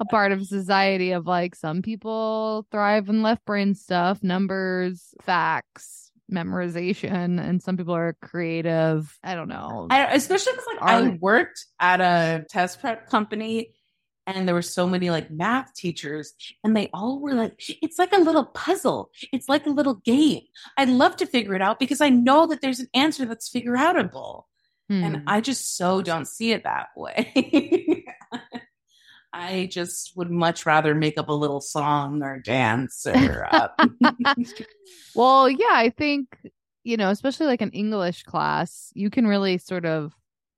a 0.00 0.04
part 0.06 0.32
of 0.32 0.46
society 0.46 1.12
of 1.12 1.26
like 1.26 1.54
some 1.54 1.82
people 1.82 2.66
thrive 2.70 3.08
in 3.08 3.22
left 3.22 3.44
brain 3.44 3.74
stuff, 3.74 4.22
numbers, 4.22 5.14
facts, 5.22 6.10
memorization, 6.32 7.40
and 7.40 7.62
some 7.62 7.76
people 7.76 7.94
are 7.94 8.16
creative. 8.22 9.18
I 9.22 9.34
don't 9.34 9.48
know. 9.48 9.88
I, 9.90 10.14
especially 10.14 10.52
because 10.52 10.66
like 10.66 10.82
I 10.82 11.18
worked 11.20 11.66
at 11.78 12.00
a 12.00 12.44
test 12.48 12.80
prep 12.80 13.08
company 13.10 13.74
and 14.26 14.46
there 14.46 14.54
were 14.54 14.62
so 14.62 14.86
many 14.88 15.10
like 15.10 15.30
math 15.30 15.74
teachers 15.74 16.34
and 16.62 16.76
they 16.76 16.88
all 16.92 17.20
were 17.20 17.34
like 17.34 17.54
it's 17.82 17.98
like 17.98 18.12
a 18.12 18.18
little 18.18 18.44
puzzle. 18.44 19.10
It's 19.32 19.48
like 19.48 19.66
a 19.66 19.70
little 19.70 19.94
game. 19.94 20.42
I'd 20.76 20.88
love 20.88 21.16
to 21.16 21.26
figure 21.26 21.54
it 21.54 21.62
out 21.62 21.78
because 21.78 22.00
i 22.00 22.08
know 22.08 22.46
that 22.46 22.60
there's 22.60 22.80
an 22.80 22.88
answer 22.94 23.24
that's 23.26 23.48
figure 23.48 23.74
outable 23.76 24.44
Hmm. 24.88 25.04
and 25.04 25.22
i 25.28 25.40
just 25.40 25.76
so 25.76 26.02
don't 26.02 26.26
see 26.26 26.50
it 26.52 26.64
that 26.64 26.88
way. 26.96 28.04
I 29.32 29.66
just 29.70 30.14
would 30.16 30.30
much 30.30 30.66
rather 30.66 30.94
make 30.94 31.16
up 31.18 31.28
a 31.28 31.32
little 31.32 31.60
song 31.62 32.22
or 32.22 32.38
dance 32.38 33.06
or 33.06 33.48
uh, 33.50 33.68
Well, 35.14 35.48
yeah, 35.48 35.72
I 35.72 35.88
think, 35.96 36.36
you 36.84 36.98
know, 36.98 37.08
especially 37.08 37.46
like 37.46 37.62
an 37.62 37.70
English 37.70 38.24
class, 38.24 38.92
you 38.94 39.08
can 39.08 39.26
really 39.26 39.56
sort 39.56 39.86
of 39.86 40.12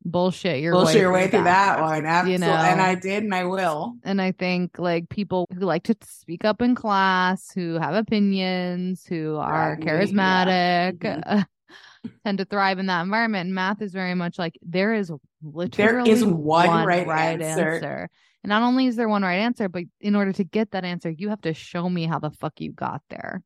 bullshit 0.05 0.61
your 0.61 0.73
bullshit 0.75 0.95
way 0.97 1.01
your 1.01 1.13
way 1.13 1.29
through 1.29 1.45
that 1.45 1.81
one 1.81 2.05
you 2.29 2.37
know. 2.39 2.53
and 2.53 2.81
i 2.81 2.95
did 2.95 3.23
and 3.25 3.35
i 3.35 3.45
will 3.45 3.95
And 4.05 4.21
I 4.21 4.33
think 4.33 4.79
like 4.79 5.09
people 5.09 5.47
who 5.53 5.61
like 5.61 5.85
to 5.85 5.97
speak 6.03 6.45
up 6.45 6.61
in 6.61 6.75
class, 6.75 7.51
who 7.55 7.79
have 7.79 7.95
opinions, 7.95 9.07
who 9.07 9.37
are 9.37 9.77
Drag 9.77 9.79
me, 9.79 9.85
yeah. 9.87 10.45
charismatic, 10.45 10.99
Mhm. 10.99 11.47
tend 12.25 12.39
to 12.39 12.45
thrive 12.45 12.79
in 12.79 12.87
that 12.87 13.03
environment. 13.03 13.47
And 13.47 13.55
math 13.55 13.81
is 13.81 13.93
very 13.93 14.15
much 14.15 14.39
like 14.39 14.59
there 14.63 14.93
is 14.95 15.11
literally 15.43 16.11
is 16.11 16.23
one 16.25 16.85
right 16.87 17.09
answer. 17.09 17.73
answer. 17.75 18.11
And 18.43 18.51
not 18.51 18.63
only 18.63 18.87
is 18.87 18.97
there 18.97 19.09
one 19.09 19.23
right 19.23 19.37
answer, 19.41 19.71
but 19.71 19.85
in 20.03 20.15
order 20.15 20.33
to 20.35 20.45
get 20.45 20.73
that 20.73 20.85
answer, 20.85 21.09
you 21.11 21.31
have 21.31 21.41
to 21.43 21.55
show 21.55 21.89
me 21.89 22.05
how 22.07 22.19
the 22.19 22.31
fuck 22.31 22.61
you 22.61 22.73
got 22.73 23.01
there. 23.09 23.43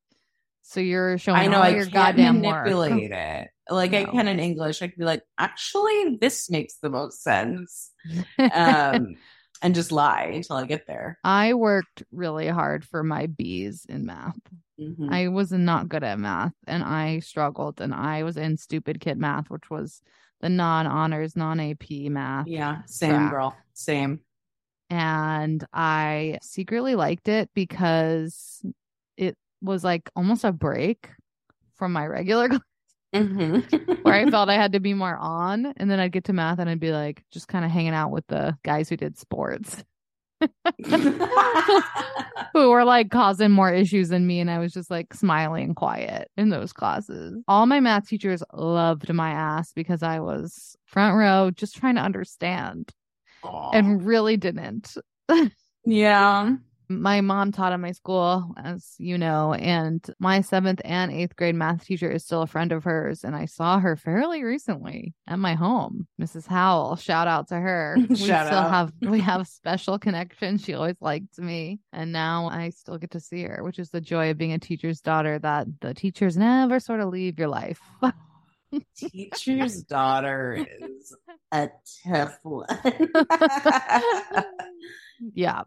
So 0.68 0.80
you're 0.80 1.16
showing 1.16 1.38
I 1.40 1.46
know 1.46 1.56
all 1.56 1.62
I 1.62 1.70
your 1.70 1.86
goddamn 1.86 2.42
work. 2.42 2.64
manipulate 2.66 3.10
it. 3.10 3.48
Like 3.70 3.94
I 3.94 4.04
can 4.04 4.28
in 4.28 4.38
English. 4.38 4.82
I 4.82 4.88
can 4.88 4.98
be 4.98 5.04
like, 5.06 5.22
actually, 5.38 6.18
this 6.20 6.50
makes 6.50 6.74
the 6.76 6.90
most 6.90 7.22
sense. 7.22 7.90
Um, 8.38 9.16
and 9.62 9.74
just 9.74 9.90
lie 9.92 10.30
until 10.34 10.56
I 10.56 10.66
get 10.66 10.86
there. 10.86 11.18
I 11.24 11.54
worked 11.54 12.02
really 12.12 12.48
hard 12.48 12.84
for 12.84 13.02
my 13.02 13.26
B's 13.26 13.86
in 13.88 14.04
math. 14.04 14.38
Mhm. 14.78 15.10
I 15.10 15.28
was 15.28 15.50
not 15.52 15.88
good 15.88 16.04
at 16.04 16.18
math 16.18 16.52
and 16.66 16.84
I 16.84 17.20
struggled 17.20 17.80
and 17.80 17.92
I 17.94 18.22
was 18.22 18.36
in 18.36 18.56
stupid 18.58 19.00
kid 19.00 19.16
math, 19.18 19.48
which 19.50 19.70
was 19.70 20.02
the 20.40 20.50
non 20.50 20.86
honors, 20.86 21.34
non 21.34 21.58
AP 21.60 22.10
math. 22.10 22.46
yeah, 22.46 22.82
same 22.86 23.10
crap. 23.16 23.30
girl, 23.32 23.56
same. 23.72 24.20
And 24.90 25.64
I 25.72 26.38
secretly 26.42 26.94
liked 26.94 27.28
it 27.28 27.48
because 27.54 28.62
it 29.16 29.36
was 29.62 29.82
like 29.84 30.10
almost 30.16 30.44
a 30.44 30.52
break 30.52 31.08
from 31.76 31.92
my 31.92 32.06
regular 32.06 32.48
class 32.48 32.60
Mhm. 33.14 34.02
where 34.04 34.14
I 34.14 34.30
felt 34.30 34.50
I 34.50 34.54
had 34.56 34.72
to 34.72 34.80
be 34.80 34.92
more 34.94 35.16
on. 35.16 35.72
And 35.78 35.90
then 35.90 35.98
I'd 35.98 36.12
get 36.12 36.24
to 36.24 36.32
math 36.34 36.58
and 36.58 36.68
I'd 36.68 36.78
be 36.80 36.92
like 36.92 37.24
just 37.30 37.48
kind 37.48 37.64
of 37.64 37.70
hanging 37.70 37.94
out 37.94 38.10
with 38.10 38.26
the 38.26 38.56
guys 38.64 38.88
who 38.88 38.96
did 38.98 39.16
sports 39.18 39.82
who 42.52 42.70
were 42.70 42.84
like 42.84 43.10
causing 43.10 43.50
more 43.50 43.72
issues 43.72 44.08
than 44.10 44.26
me. 44.26 44.40
And 44.40 44.50
I 44.50 44.58
was 44.58 44.72
just 44.72 44.90
like 44.90 45.14
smiling 45.14 45.64
and 45.64 45.76
quiet 45.76 46.30
in 46.36 46.50
those 46.50 46.72
classes. 46.72 47.42
All 47.48 47.66
my 47.66 47.80
math 47.80 48.08
teachers 48.08 48.42
loved 48.52 49.12
my 49.12 49.30
ass 49.30 49.72
because 49.72 50.02
I 50.02 50.20
was 50.20 50.76
front 50.86 51.16
row 51.16 51.50
just 51.50 51.76
trying 51.76 51.94
to 51.96 52.02
understand 52.02 52.90
Aw. 53.42 53.70
and 53.72 54.04
really 54.04 54.36
didn't. 54.36 54.96
yeah. 55.84 56.54
My 56.90 57.20
mom 57.20 57.52
taught 57.52 57.74
at 57.74 57.80
my 57.80 57.92
school, 57.92 58.54
as 58.56 58.94
you 58.98 59.18
know, 59.18 59.52
and 59.52 60.04
my 60.18 60.40
seventh 60.40 60.80
and 60.84 61.12
eighth 61.12 61.36
grade 61.36 61.54
math 61.54 61.84
teacher 61.84 62.10
is 62.10 62.24
still 62.24 62.42
a 62.42 62.46
friend 62.46 62.72
of 62.72 62.84
hers. 62.84 63.24
And 63.24 63.36
I 63.36 63.44
saw 63.44 63.78
her 63.78 63.94
fairly 63.94 64.42
recently 64.42 65.14
at 65.26 65.38
my 65.38 65.54
home, 65.54 66.08
Mrs. 66.20 66.46
Howell. 66.46 66.96
Shout 66.96 67.28
out 67.28 67.48
to 67.48 67.56
her. 67.56 67.96
we 68.08 68.16
still 68.16 68.34
out. 68.34 68.70
have 68.70 68.92
we 69.02 69.20
have 69.30 69.46
special 69.46 69.98
connection. 69.98 70.56
She 70.56 70.72
always 70.72 70.96
liked 71.00 71.38
me, 71.38 71.80
and 71.92 72.10
now 72.10 72.48
I 72.48 72.70
still 72.70 72.96
get 72.96 73.10
to 73.10 73.20
see 73.20 73.42
her, 73.42 73.62
which 73.62 73.78
is 73.78 73.90
the 73.90 74.00
joy 74.00 74.30
of 74.30 74.38
being 74.38 74.52
a 74.54 74.58
teacher's 74.58 75.00
daughter. 75.00 75.38
That 75.38 75.66
the 75.80 75.92
teachers 75.92 76.38
never 76.38 76.80
sort 76.80 77.00
of 77.00 77.10
leave 77.10 77.38
your 77.38 77.48
life. 77.48 77.80
Teacher's 78.96 79.82
daughter 79.82 80.66
is 80.80 81.16
a 81.52 81.70
tough 82.06 82.38
one. 82.42 82.66
yeah. 85.34 85.62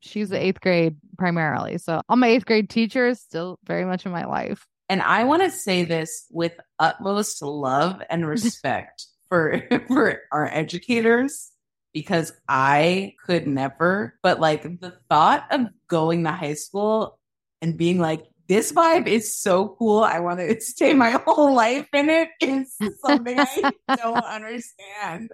She's 0.00 0.30
the 0.30 0.42
eighth 0.42 0.60
grade 0.60 0.96
primarily. 1.18 1.78
So 1.78 2.00
all 2.08 2.16
my 2.16 2.28
eighth 2.28 2.46
grade 2.46 2.70
teachers 2.70 3.20
still 3.20 3.58
very 3.64 3.84
much 3.84 4.06
in 4.06 4.12
my 4.12 4.24
life. 4.24 4.66
and 4.88 5.02
I 5.02 5.24
want 5.24 5.42
to 5.42 5.50
say 5.50 5.84
this 5.84 6.26
with 6.30 6.52
utmost 6.78 7.42
love 7.42 8.02
and 8.10 8.26
respect 8.36 9.06
for 9.28 9.62
for 9.88 10.20
our 10.30 10.46
educators 10.52 11.50
because 11.92 12.32
I 12.48 13.14
could 13.24 13.46
never 13.46 14.18
but 14.22 14.40
like 14.40 14.62
the 14.62 14.96
thought 15.08 15.44
of 15.50 15.68
going 15.88 16.24
to 16.24 16.32
high 16.32 16.54
school 16.54 17.18
and 17.60 17.76
being 17.76 17.98
like 17.98 18.26
this 18.48 18.72
vibe 18.72 19.06
is 19.06 19.34
so 19.34 19.76
cool. 19.78 20.02
I 20.02 20.20
want 20.20 20.40
to 20.40 20.60
stay 20.60 20.92
my 20.94 21.12
whole 21.12 21.54
life 21.54 21.86
in 21.94 22.10
it 22.10 22.28
is 22.40 22.76
something 23.04 23.38
I 23.38 23.72
don't 23.96 24.24
understand. 24.24 25.30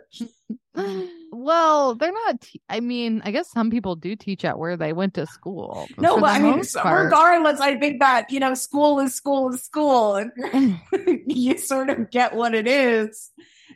Mm-hmm. 0.77 1.07
well, 1.33 1.95
they're 1.95 2.13
not. 2.13 2.41
Te- 2.41 2.61
I 2.69 2.81
mean, 2.81 3.23
I 3.25 3.31
guess 3.31 3.51
some 3.51 3.71
people 3.71 3.97
do 3.97 4.15
teach 4.15 4.45
at 4.45 4.59
where 4.59 4.77
they 4.77 4.93
went 4.93 5.15
to 5.15 5.27
school. 5.27 5.87
but 5.97 6.03
No, 6.03 6.21
but 6.21 6.31
I 6.31 6.39
mean, 6.39 6.63
part- 6.77 7.07
regardless, 7.07 7.61
I 7.61 7.77
think 7.77 8.01
that, 8.01 8.31
you 8.31 8.39
know, 8.41 8.55
school 8.55 9.01
is 9.01 9.15
school 9.15 9.53
is 9.53 9.63
school 9.63 10.17
and 10.17 10.33
mm. 10.39 10.79
you 11.27 11.59
sort 11.59 11.91
of 11.91 12.11
get 12.11 12.35
what 12.35 12.55
it 12.55 12.67
is. 12.67 13.31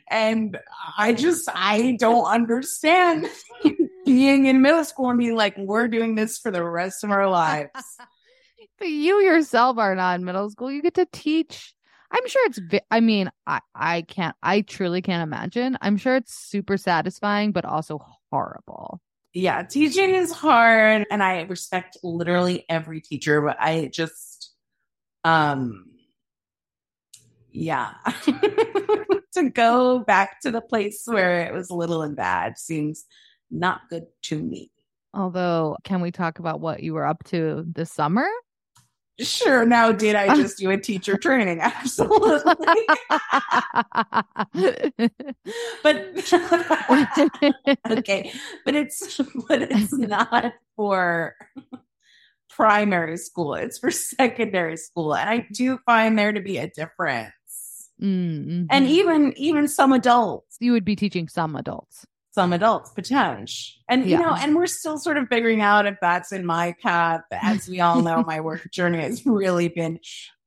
And 0.09 0.57
I 0.97 1.13
just, 1.13 1.49
I 1.53 1.97
don't 1.99 2.25
understand 2.25 3.27
being 4.05 4.45
in 4.45 4.61
middle 4.61 4.83
school 4.83 5.09
and 5.09 5.19
being 5.19 5.35
like, 5.35 5.57
we're 5.57 5.87
doing 5.87 6.15
this 6.15 6.37
for 6.37 6.51
the 6.51 6.63
rest 6.63 7.03
of 7.03 7.11
our 7.11 7.29
lives. 7.29 7.71
But 8.79 8.89
you 8.89 9.21
yourself 9.21 9.77
are 9.77 9.95
not 9.95 10.19
in 10.19 10.25
middle 10.25 10.49
school. 10.49 10.71
You 10.71 10.81
get 10.81 10.95
to 10.95 11.07
teach. 11.11 11.73
I'm 12.13 12.27
sure 12.27 12.45
it's. 12.45 12.59
vi- 12.59 12.81
I 12.91 12.99
mean, 12.99 13.29
I 13.47 13.59
I 13.75 14.03
can't. 14.03 14.35
I 14.43 14.61
truly 14.61 15.01
can't 15.01 15.23
imagine. 15.23 15.77
I'm 15.81 15.97
sure 15.97 16.15
it's 16.15 16.33
super 16.33 16.77
satisfying, 16.77 17.51
but 17.51 17.65
also 17.65 17.99
horrible. 18.31 19.01
yeah, 19.33 19.63
teaching 19.63 20.13
is 20.13 20.31
hard 20.31 21.05
and 21.09 21.23
I 21.23 21.41
respect 21.41 21.97
literally 22.03 22.65
every 22.69 23.01
teacher, 23.01 23.41
but 23.41 23.57
I 23.59 23.89
just, 23.91 24.53
um, 25.23 25.85
yeah. 27.51 27.93
to 29.33 29.49
go 29.49 29.99
back 29.99 30.39
to 30.41 30.51
the 30.51 30.61
place 30.61 31.01
where 31.05 31.41
it 31.41 31.53
was 31.53 31.71
little 31.71 32.03
and 32.03 32.15
bad 32.15 32.59
seems 32.59 33.05
not 33.49 33.81
good 33.89 34.05
to 34.23 34.37
me. 34.37 34.69
Although, 35.15 35.77
can 35.83 36.01
we 36.01 36.11
talk 36.11 36.37
about 36.39 36.59
what 36.59 36.83
you 36.83 36.93
were 36.93 37.05
up 37.05 37.23
to 37.25 37.65
this 37.67 37.91
summer? 37.91 38.27
Sure, 39.19 39.65
now 39.65 39.91
did 39.91 40.15
I 40.15 40.35
just 40.35 40.57
do 40.57 40.71
a 40.71 40.77
teacher 40.77 41.17
training? 41.17 41.59
Absolutely. 41.61 42.53
but 45.83 46.09
okay, 47.91 48.31
but 48.65 48.75
it's 48.75 49.17
but 49.47 49.61
it's 49.61 49.93
not 49.93 50.53
for 50.75 51.35
primary 52.49 53.17
school. 53.17 53.53
It's 53.55 53.77
for 53.79 53.91
secondary 53.91 54.77
school. 54.77 55.15
And 55.15 55.29
I 55.29 55.47
do 55.53 55.77
find 55.85 56.17
there 56.17 56.31
to 56.31 56.41
be 56.41 56.57
a 56.57 56.67
difference. 56.69 57.33
Mm, 58.01 58.67
And 58.69 58.87
mhm. 58.87 58.89
even 58.89 59.33
even 59.37 59.67
some 59.67 59.93
adults, 59.93 60.57
you 60.59 60.71
would 60.71 60.85
be 60.85 60.95
teaching 60.95 61.27
some 61.27 61.55
adults. 61.55 62.05
Some 62.33 62.51
adults 62.51 62.89
potential. 62.91 63.79
And 63.87 64.09
you 64.09 64.17
know, 64.17 64.33
and 64.33 64.55
we're 64.55 64.65
still 64.67 64.97
sort 64.97 65.17
of 65.17 65.27
figuring 65.27 65.61
out 65.61 65.85
if 65.85 65.97
that's 66.01 66.31
in 66.31 66.45
my 66.45 66.75
path. 66.81 67.21
As 67.31 67.67
we 67.67 67.79
all 67.79 68.01
know, 68.01 68.23
my 68.23 68.39
work 68.39 68.69
journey 68.71 69.01
has 69.01 69.25
really 69.25 69.67
been 69.67 69.99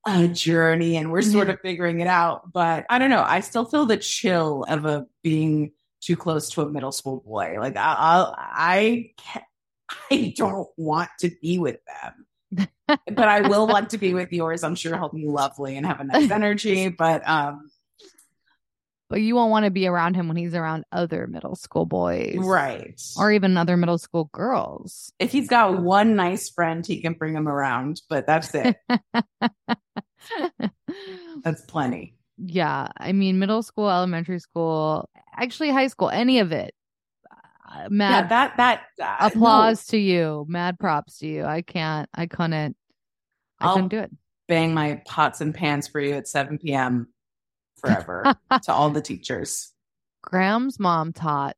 a 0.06 0.28
journey 0.28 0.96
and 0.96 1.10
we're 1.10 1.22
sort 1.22 1.48
of 1.48 1.60
figuring 1.60 2.00
it 2.00 2.06
out. 2.06 2.52
But 2.52 2.86
I 2.90 2.98
don't 2.98 3.10
know. 3.10 3.24
I 3.26 3.40
still 3.40 3.64
feel 3.64 3.86
the 3.86 3.96
chill 3.96 4.64
of 4.68 4.84
a 4.84 5.06
being 5.22 5.72
too 6.00 6.16
close 6.16 6.50
to 6.50 6.62
a 6.62 6.68
middle 6.68 6.92
school 6.92 7.22
boy. 7.26 7.56
Like 7.58 7.76
I, 7.76 7.94
I'll, 7.98 8.34
I, 8.36 9.10
can't, 9.18 9.44
I 10.10 10.34
don't 10.36 10.68
want 10.76 11.10
to 11.20 11.30
be 11.40 11.58
with 11.58 11.78
them, 11.86 12.68
but 12.88 13.28
I 13.28 13.48
will 13.48 13.66
want 13.66 13.90
to 13.90 13.98
be 13.98 14.14
with 14.14 14.32
yours. 14.32 14.64
I'm 14.64 14.74
sure 14.74 14.96
he'll 14.96 15.08
be 15.08 15.26
lovely 15.26 15.76
and 15.76 15.86
have 15.86 16.00
a 16.00 16.04
nice 16.04 16.30
energy. 16.30 16.88
But 16.88 17.28
um, 17.28 17.70
But 19.08 19.20
you 19.20 19.36
won't 19.36 19.52
want 19.52 19.64
to 19.66 19.70
be 19.70 19.86
around 19.86 20.14
him 20.14 20.26
when 20.26 20.36
he's 20.36 20.54
around 20.54 20.84
other 20.90 21.28
middle 21.28 21.54
school 21.54 21.86
boys. 21.86 22.34
right. 22.38 23.00
Or 23.16 23.30
even 23.30 23.56
other 23.56 23.76
middle 23.76 23.98
school 23.98 24.28
girls. 24.32 25.12
if 25.20 25.30
he's 25.30 25.48
got 25.48 25.80
one 25.80 26.16
nice 26.16 26.50
friend, 26.50 26.84
he 26.84 27.00
can 27.00 27.12
bring 27.12 27.34
him 27.36 27.46
around. 27.46 28.02
But 28.08 28.26
that's 28.26 28.52
it. 28.54 28.76
that's 31.42 31.62
plenty. 31.62 32.16
yeah. 32.38 32.88
I 32.96 33.12
mean, 33.12 33.38
middle 33.38 33.62
school, 33.62 33.88
elementary 33.90 34.40
school, 34.40 35.08
actually 35.36 35.70
high 35.70 35.86
school, 35.88 36.10
any 36.10 36.40
of 36.40 36.52
it. 36.52 36.74
Uh, 37.30 37.82
Yeah, 37.82 37.88
Mad 37.90 38.28
that 38.30 38.56
that 38.56 38.82
uh, 39.00 39.28
applause 39.30 39.86
to 39.88 39.98
you. 39.98 40.44
Mad 40.48 40.78
props 40.78 41.18
to 41.18 41.28
you. 41.28 41.44
I 41.44 41.62
can't, 41.62 42.08
I 42.14 42.26
couldn't, 42.26 42.76
I 43.60 43.66
I'll- 43.66 43.74
couldn't 43.74 43.88
do 43.90 43.98
it. 44.00 44.10
bang 44.48 44.74
my 44.74 45.00
pots 45.06 45.40
and 45.40 45.54
pans 45.54 45.86
for 45.88 46.00
you 46.00 46.14
at 46.14 46.26
7 46.28 46.58
p.m. 46.58 47.08
forever 47.78 48.34
to 48.64 48.72
all 48.72 48.90
the 48.90 49.00
teachers. 49.02 49.72
Graham's 50.22 50.78
mom 50.80 51.12
taught 51.12 51.56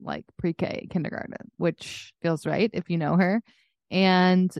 like 0.00 0.24
pre-K 0.38 0.88
kindergarten, 0.90 1.50
which 1.56 2.12
feels 2.22 2.46
right 2.46 2.70
if 2.72 2.90
you 2.90 2.98
know 2.98 3.16
her. 3.16 3.42
And 3.90 4.52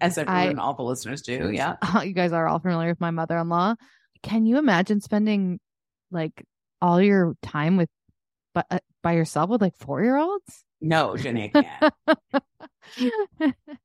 As 0.00 0.18
everyone, 0.18 0.58
I- 0.58 0.62
all 0.62 0.74
the 0.74 0.82
listeners 0.82 1.22
do. 1.22 1.50
Yeah. 1.50 1.76
you 2.02 2.12
guys 2.12 2.32
are 2.32 2.46
all 2.46 2.58
familiar 2.58 2.90
with 2.90 3.00
my 3.00 3.10
mother-in-law. 3.10 3.76
Can 4.22 4.46
you 4.46 4.58
imagine 4.58 5.00
spending 5.00 5.60
like 6.10 6.44
all 6.82 7.00
your 7.00 7.34
time 7.42 7.76
with 7.76 7.88
by, 8.54 8.64
uh, 8.70 8.78
by 9.02 9.12
yourself 9.12 9.48
with 9.50 9.60
like 9.62 9.76
four-year-olds? 9.76 10.64
No, 10.80 11.16
Jenny, 11.16 11.50
I 11.54 11.90
can't. 13.00 13.14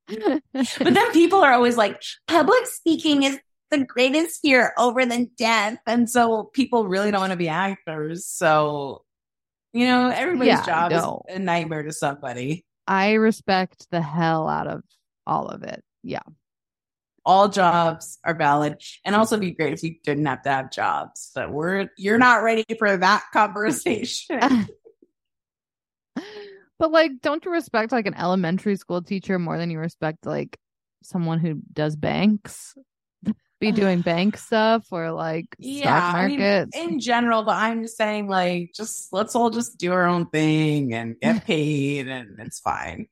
But 0.07 0.93
then 0.93 1.11
people 1.11 1.41
are 1.41 1.53
always 1.53 1.77
like, 1.77 2.01
public 2.27 2.65
speaking 2.67 3.23
is 3.23 3.39
the 3.73 3.83
greatest 3.85 4.41
fear 4.41 4.71
over 4.77 5.05
than 5.05 5.31
death. 5.37 5.77
And 5.87 6.09
so 6.09 6.43
people 6.53 6.87
really 6.87 7.09
don't 7.11 7.21
want 7.21 7.31
to 7.31 7.37
be 7.37 7.49
actors. 7.49 8.25
So, 8.27 9.03
you 9.73 9.87
know, 9.87 10.09
everybody's 10.09 10.49
Yeah, 10.49 10.65
job 10.65 10.91
no. 10.91 11.23
is 11.27 11.35
a 11.37 11.39
nightmare 11.39 11.83
to 11.83 11.91
somebody. 11.91 12.65
I 12.87 13.13
respect 13.13 13.87
the 13.89 14.01
hell 14.01 14.47
out 14.47 14.67
of 14.67 14.83
all 15.25 15.47
of 15.47 15.63
it. 15.63 15.83
Yeah. 16.03 16.19
All 17.25 17.47
jobs 17.49 18.19
are 18.23 18.35
valid. 18.35 18.81
And 19.05 19.15
also 19.15 19.39
be 19.39 19.51
great 19.51 19.73
if 19.73 19.81
you 19.81 19.95
didn't 20.03 20.25
have 20.25 20.43
to 20.43 20.49
have 20.49 20.71
jobs. 20.71 21.31
But 21.33 21.51
we're 21.51 21.89
you're 21.97 22.19
not 22.19 22.43
ready 22.43 22.65
for 22.77 22.95
that 22.95 23.23
conversation. 23.33 24.39
but 26.77 26.91
like, 26.91 27.21
don't 27.21 27.43
you 27.45 27.51
respect 27.51 27.91
like 27.91 28.05
an 28.05 28.13
elementary 28.13 28.75
school 28.75 29.01
teacher 29.01 29.39
more 29.39 29.57
than 29.57 29.71
you 29.71 29.79
respect 29.79 30.25
like 30.25 30.57
someone 31.01 31.39
who 31.39 31.61
does 31.71 31.95
banks? 31.95 32.75
Be 33.59 33.71
doing 33.73 34.01
bank 34.01 34.37
stuff 34.37 34.87
or 34.91 35.11
like 35.11 35.45
yeah, 35.57 35.81
stock 35.81 36.15
I 36.15 36.27
mean, 36.27 36.39
markets. 36.39 36.77
in 36.77 36.99
general, 36.99 37.43
but 37.43 37.55
I'm 37.55 37.83
just 37.83 37.97
saying, 37.97 38.27
like, 38.27 38.71
just 38.75 39.11
let's 39.11 39.35
all 39.35 39.49
just 39.49 39.77
do 39.77 39.91
our 39.91 40.05
own 40.05 40.27
thing 40.27 40.93
and 40.93 41.19
get 41.19 41.45
paid, 41.45 42.07
and 42.07 42.39
it's 42.39 42.59
fine. 42.59 43.07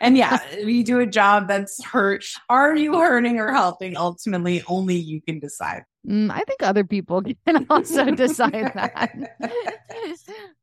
And 0.00 0.16
yeah, 0.16 0.38
if 0.52 0.68
you 0.68 0.84
do 0.84 1.00
a 1.00 1.06
job 1.06 1.48
that's 1.48 1.82
hurt, 1.82 2.26
are 2.50 2.76
you 2.76 2.98
hurting 2.98 3.38
or 3.38 3.52
helping? 3.52 3.96
Ultimately, 3.96 4.62
only 4.68 4.96
you 4.96 5.22
can 5.22 5.38
decide. 5.38 5.84
Mm, 6.06 6.30
I 6.30 6.40
think 6.40 6.62
other 6.62 6.84
people 6.84 7.22
can 7.46 7.66
also 7.70 8.04
decide 8.10 8.72
that. 8.74 9.10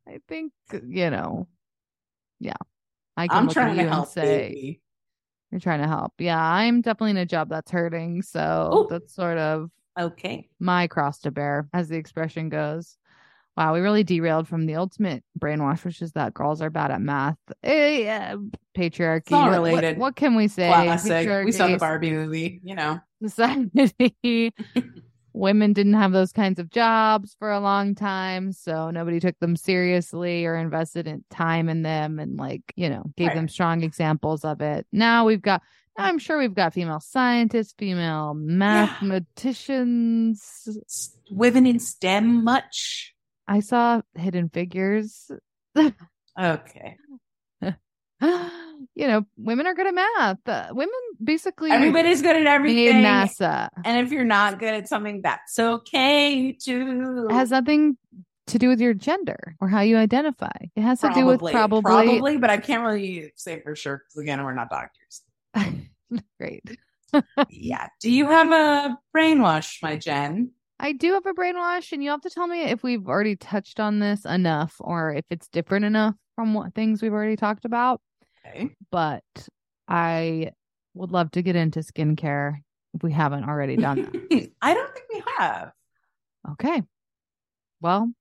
I 0.08 0.20
think 0.28 0.54
you 0.72 1.10
know, 1.10 1.48
yeah. 2.40 2.54
I 3.16 3.28
I'm 3.30 3.50
trying 3.50 3.78
to 3.78 3.88
help, 3.88 4.10
say 4.10 4.50
baby. 4.50 4.82
You're 5.54 5.60
trying 5.60 5.82
to 5.82 5.88
help. 5.88 6.14
Yeah, 6.20 6.40
I'm 6.42 6.82
definitely 6.82 7.12
in 7.12 7.18
a 7.18 7.26
job 7.26 7.50
that's 7.50 7.72
hurting, 7.72 8.22
so 8.24 8.70
Oh. 8.72 8.88
that's 8.90 9.14
sort 9.14 9.38
of 9.38 9.70
Okay. 10.00 10.50
my 10.60 10.88
cross 10.88 11.20
to 11.20 11.32
bear, 11.32 11.68
as 11.74 11.88
the 11.90 11.98
expression 11.98 12.50
goes. 12.50 12.98
Wow, 13.56 13.76
we 13.76 13.82
really 13.82 14.04
derailed 14.04 14.48
from 14.48 14.66
the 14.66 14.76
ultimate 14.78 15.24
brainwash, 15.40 15.86
which 15.86 16.02
is 16.02 16.14
that 16.14 16.34
girls 16.34 16.60
are 16.62 16.72
bad 16.72 16.90
at 16.90 17.02
math. 17.02 17.38
Eh, 17.62 18.36
patriarchy. 18.76 19.18
It's 19.18 19.32
all 19.32 19.42
What- 19.44 19.62
what- 19.62 19.68
related. 19.68 19.98
What, 20.00 20.16
can 20.16 20.34
we 20.36 20.48
say? 20.48 20.68
Classic. 20.70 21.46
We 21.46 21.52
saw 21.52 21.68
the 21.68 21.78
Barbie 21.78 22.10
movie, 22.12 22.60
you 22.64 22.74
know. 22.74 23.00
society. 23.24 24.52
Women 25.34 25.74
didn't 25.74 25.96
have 25.96 26.12
those 26.12 26.32
kinds 26.32 26.60
of 26.60 26.70
jobs 26.70 27.36
for 27.40 27.52
a 27.52 27.60
long 27.60 27.96
time, 27.96 28.52
so 28.52 28.92
nobody 28.92 29.20
took 29.20 29.38
them 29.40 29.56
seriously 29.56 30.46
or 30.46 30.56
invested 30.56 31.08
in 31.08 31.24
time 31.30 31.70
in 31.70 31.82
them 31.82 32.20
and 32.20 32.38
like, 32.38 32.62
you 32.76 32.90
know, 32.90 33.04
gave 33.18 33.30
Right. 33.30 33.36
them 33.36 33.48
strong 33.48 33.84
examples 33.84 34.46
of 34.46 34.62
it. 34.62 34.86
Now 34.92 35.26
we've 35.26 35.42
got 35.42 35.62
I'm 35.96 36.18
sure 36.18 36.40
we've 36.40 36.56
got 36.56 36.74
female 36.74 37.00
scientists, 37.00 37.76
female 37.78 38.34
mathematicians. 38.34 40.42
S- 40.88 41.16
Women 41.30 41.68
in 41.68 41.80
STEM 41.80 42.44
much? 42.44 43.14
I 43.48 43.60
saw 43.60 44.02
Hidden 44.16 44.50
Figures. 44.50 45.30
Okay. 46.40 46.98
you 48.96 49.08
know, 49.08 49.26
women 49.38 49.68
are 49.68 49.74
good 49.74 49.88
at 49.88 49.94
math. 49.94 50.48
Uh, 50.48 50.70
women 50.72 50.94
basically 51.24 51.72
Everybody's 51.72 52.22
good 52.22 52.36
at 52.36 52.44
made 52.44 52.48
everything. 52.48 53.04
NASA. 53.04 53.70
And 53.84 54.06
if 54.06 54.12
you're 54.12 54.24
not 54.24 54.60
good 54.60 54.74
at 54.74 54.88
something, 54.88 55.22
that's 55.22 55.58
okay 55.58 56.54
too. 56.54 57.28
It 57.30 57.34
has 57.34 57.52
nothing 57.52 57.98
to 58.48 58.60
do 58.60 58.68
with 58.68 58.82
your 58.82 58.94
gender 58.94 59.56
or 59.62 59.68
how 59.68 59.82
you 59.82 59.98
identify. 59.98 60.52
It 60.76 60.82
has 60.82 61.02
to 61.02 61.12
do 61.14 61.26
with 61.26 61.40
probably, 61.40 61.82
probably, 61.82 62.38
but 62.38 62.50
I 62.50 62.58
can't 62.58 62.84
really 62.84 63.32
say 63.36 63.62
for 63.62 63.76
sure 63.76 64.04
because 64.08 64.22
again, 64.22 64.44
we're 64.44 64.54
not 64.54 64.70
doctors. 64.70 65.22
great. 66.40 66.64
yeah. 67.50 67.88
Do 68.02 68.12
you 68.12 68.26
have 68.28 68.52
a 68.52 68.98
brainwash, 69.16 69.82
my 69.82 69.98
Jen? 69.98 70.52
I 70.80 70.92
do 70.92 71.14
have 71.14 71.26
a 71.26 71.34
brainwash, 71.34 71.92
and 71.92 72.04
you 72.04 72.10
have 72.10 72.22
to 72.22 72.30
tell 72.30 72.48
me 72.48 72.64
if 72.64 72.84
we've 72.84 73.08
already 73.08 73.36
touched 73.36 73.80
on 73.80 74.00
this 74.00 74.26
enough 74.26 74.76
or 74.80 75.14
if 75.14 75.24
it's 75.30 75.48
different 75.48 75.86
enough 75.86 76.16
from 76.36 76.54
what 76.54 76.74
things 76.74 77.02
we've 77.02 77.14
already 77.14 77.36
talked 77.36 77.66
about. 77.66 78.02
Okay. 78.46 78.70
But 78.92 79.24
I 79.88 80.52
would 80.94 81.12
love 81.12 81.32
to 81.32 81.42
get 81.42 81.56
into 81.56 81.80
skincare 81.80 82.58
if 82.94 83.04
we 83.04 83.12
haven't 83.12 83.46
already 83.46 83.78
done 83.78 84.04
that. 84.04 84.52
I 84.62 84.74
don't 84.74 84.94
think 84.94 85.06
we 85.14 85.24
have. 85.38 85.72
Okay. 86.52 86.84
Well, 87.82 88.12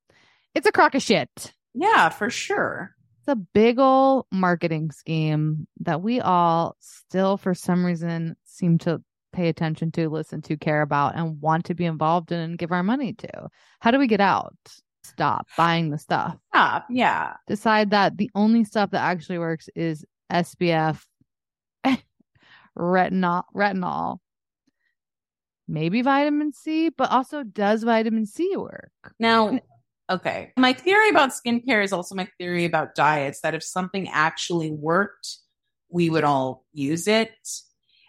it's 0.54 0.66
a 0.66 0.72
crock 0.72 0.94
of 0.94 1.02
shit. 1.02 1.52
Yeah, 1.74 2.08
for 2.08 2.30
sure. 2.30 2.94
It's 3.20 3.28
a 3.28 3.36
big 3.36 3.78
ol' 3.78 4.26
marketing 4.32 4.90
scheme 4.90 5.68
that 5.80 6.02
we 6.02 6.20
all 6.20 6.76
still, 6.80 7.36
for 7.36 7.54
some 7.54 7.84
reason, 7.84 8.36
seem 8.44 8.78
to 8.78 9.00
pay 9.32 9.48
attention 9.48 9.92
to, 9.92 10.08
listen 10.08 10.42
to, 10.42 10.56
care 10.56 10.82
about, 10.82 11.14
and 11.16 11.40
want 11.40 11.66
to 11.66 11.74
be 11.74 11.84
involved 11.84 12.32
in 12.32 12.40
and 12.40 12.58
give 12.58 12.72
our 12.72 12.82
money 12.82 13.12
to. 13.14 13.48
How 13.80 13.90
do 13.90 13.98
we 13.98 14.08
get 14.08 14.20
out? 14.20 14.56
Stop 15.04 15.46
buying 15.56 15.90
the 15.90 15.98
stuff. 15.98 16.36
Stop. 16.52 16.86
Yeah. 16.90 17.34
Decide 17.46 17.90
that 17.90 18.16
the 18.16 18.30
only 18.34 18.64
stuff 18.64 18.90
that 18.90 19.02
actually 19.02 19.38
works 19.38 19.68
is 19.74 20.04
SPF, 20.32 21.04
retinol, 22.78 23.44
retinol, 23.54 24.18
maybe 25.68 26.02
vitamin 26.02 26.52
C, 26.52 26.88
but 26.90 27.10
also 27.10 27.42
does 27.42 27.82
vitamin 27.82 28.26
C 28.26 28.56
work? 28.56 28.92
Now, 29.18 29.60
okay. 30.10 30.52
My 30.56 30.72
theory 30.72 31.10
about 31.10 31.30
skincare 31.30 31.84
is 31.84 31.92
also 31.92 32.14
my 32.14 32.28
theory 32.38 32.64
about 32.64 32.94
diets 32.94 33.40
that 33.40 33.54
if 33.54 33.62
something 33.62 34.08
actually 34.08 34.70
worked, 34.70 35.38
we 35.90 36.10
would 36.10 36.24
all 36.24 36.64
use 36.72 37.06
it. 37.06 37.30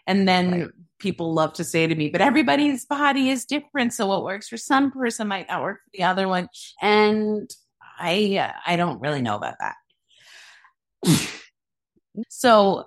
And 0.06 0.28
then 0.28 0.50
Right. 0.50 0.68
people 0.98 1.32
love 1.32 1.54
to 1.54 1.64
say 1.64 1.86
to 1.86 1.94
me, 1.94 2.08
but 2.08 2.20
everybody's 2.20 2.84
body 2.84 3.30
is 3.30 3.44
different. 3.44 3.92
So 3.92 4.06
what 4.06 4.24
works 4.24 4.48
for 4.48 4.56
some 4.56 4.90
person 4.90 5.28
might 5.28 5.48
not 5.48 5.62
work 5.62 5.80
for 5.84 5.90
the 5.92 6.04
other 6.04 6.28
one. 6.28 6.48
And 6.80 7.50
I, 7.98 8.36
uh, 8.38 8.52
I 8.66 8.76
don't 8.76 9.00
really 9.00 9.22
know 9.22 9.36
about 9.36 9.56
that. 9.60 9.76
so 12.28 12.86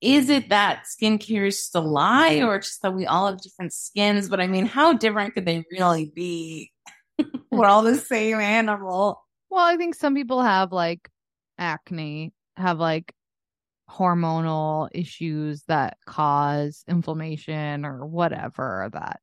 is 0.00 0.28
it 0.28 0.48
that 0.50 0.84
skincare 0.84 1.48
is 1.48 1.70
a 1.74 1.80
lie 1.80 2.40
or 2.40 2.58
just 2.58 2.82
that 2.82 2.94
we 2.94 3.06
all 3.06 3.26
have 3.26 3.40
different 3.40 3.72
skins? 3.72 4.28
But 4.28 4.40
I 4.40 4.46
mean, 4.46 4.66
how 4.66 4.92
different 4.92 5.34
could 5.34 5.44
they 5.44 5.64
really 5.72 6.12
be? 6.14 6.70
We're 7.50 7.66
all 7.66 7.82
the 7.82 7.96
same 7.96 8.38
animal. 8.38 9.24
Well, 9.50 9.64
I 9.64 9.76
think 9.76 9.94
some 9.94 10.14
people 10.14 10.42
have 10.42 10.72
like 10.72 11.08
acne, 11.58 12.32
have 12.56 12.78
like 12.78 13.12
hormonal 13.90 14.88
issues 14.92 15.64
that 15.64 15.96
cause 16.06 16.84
inflammation 16.86 17.84
or 17.84 18.06
whatever 18.06 18.90
that 18.92 19.20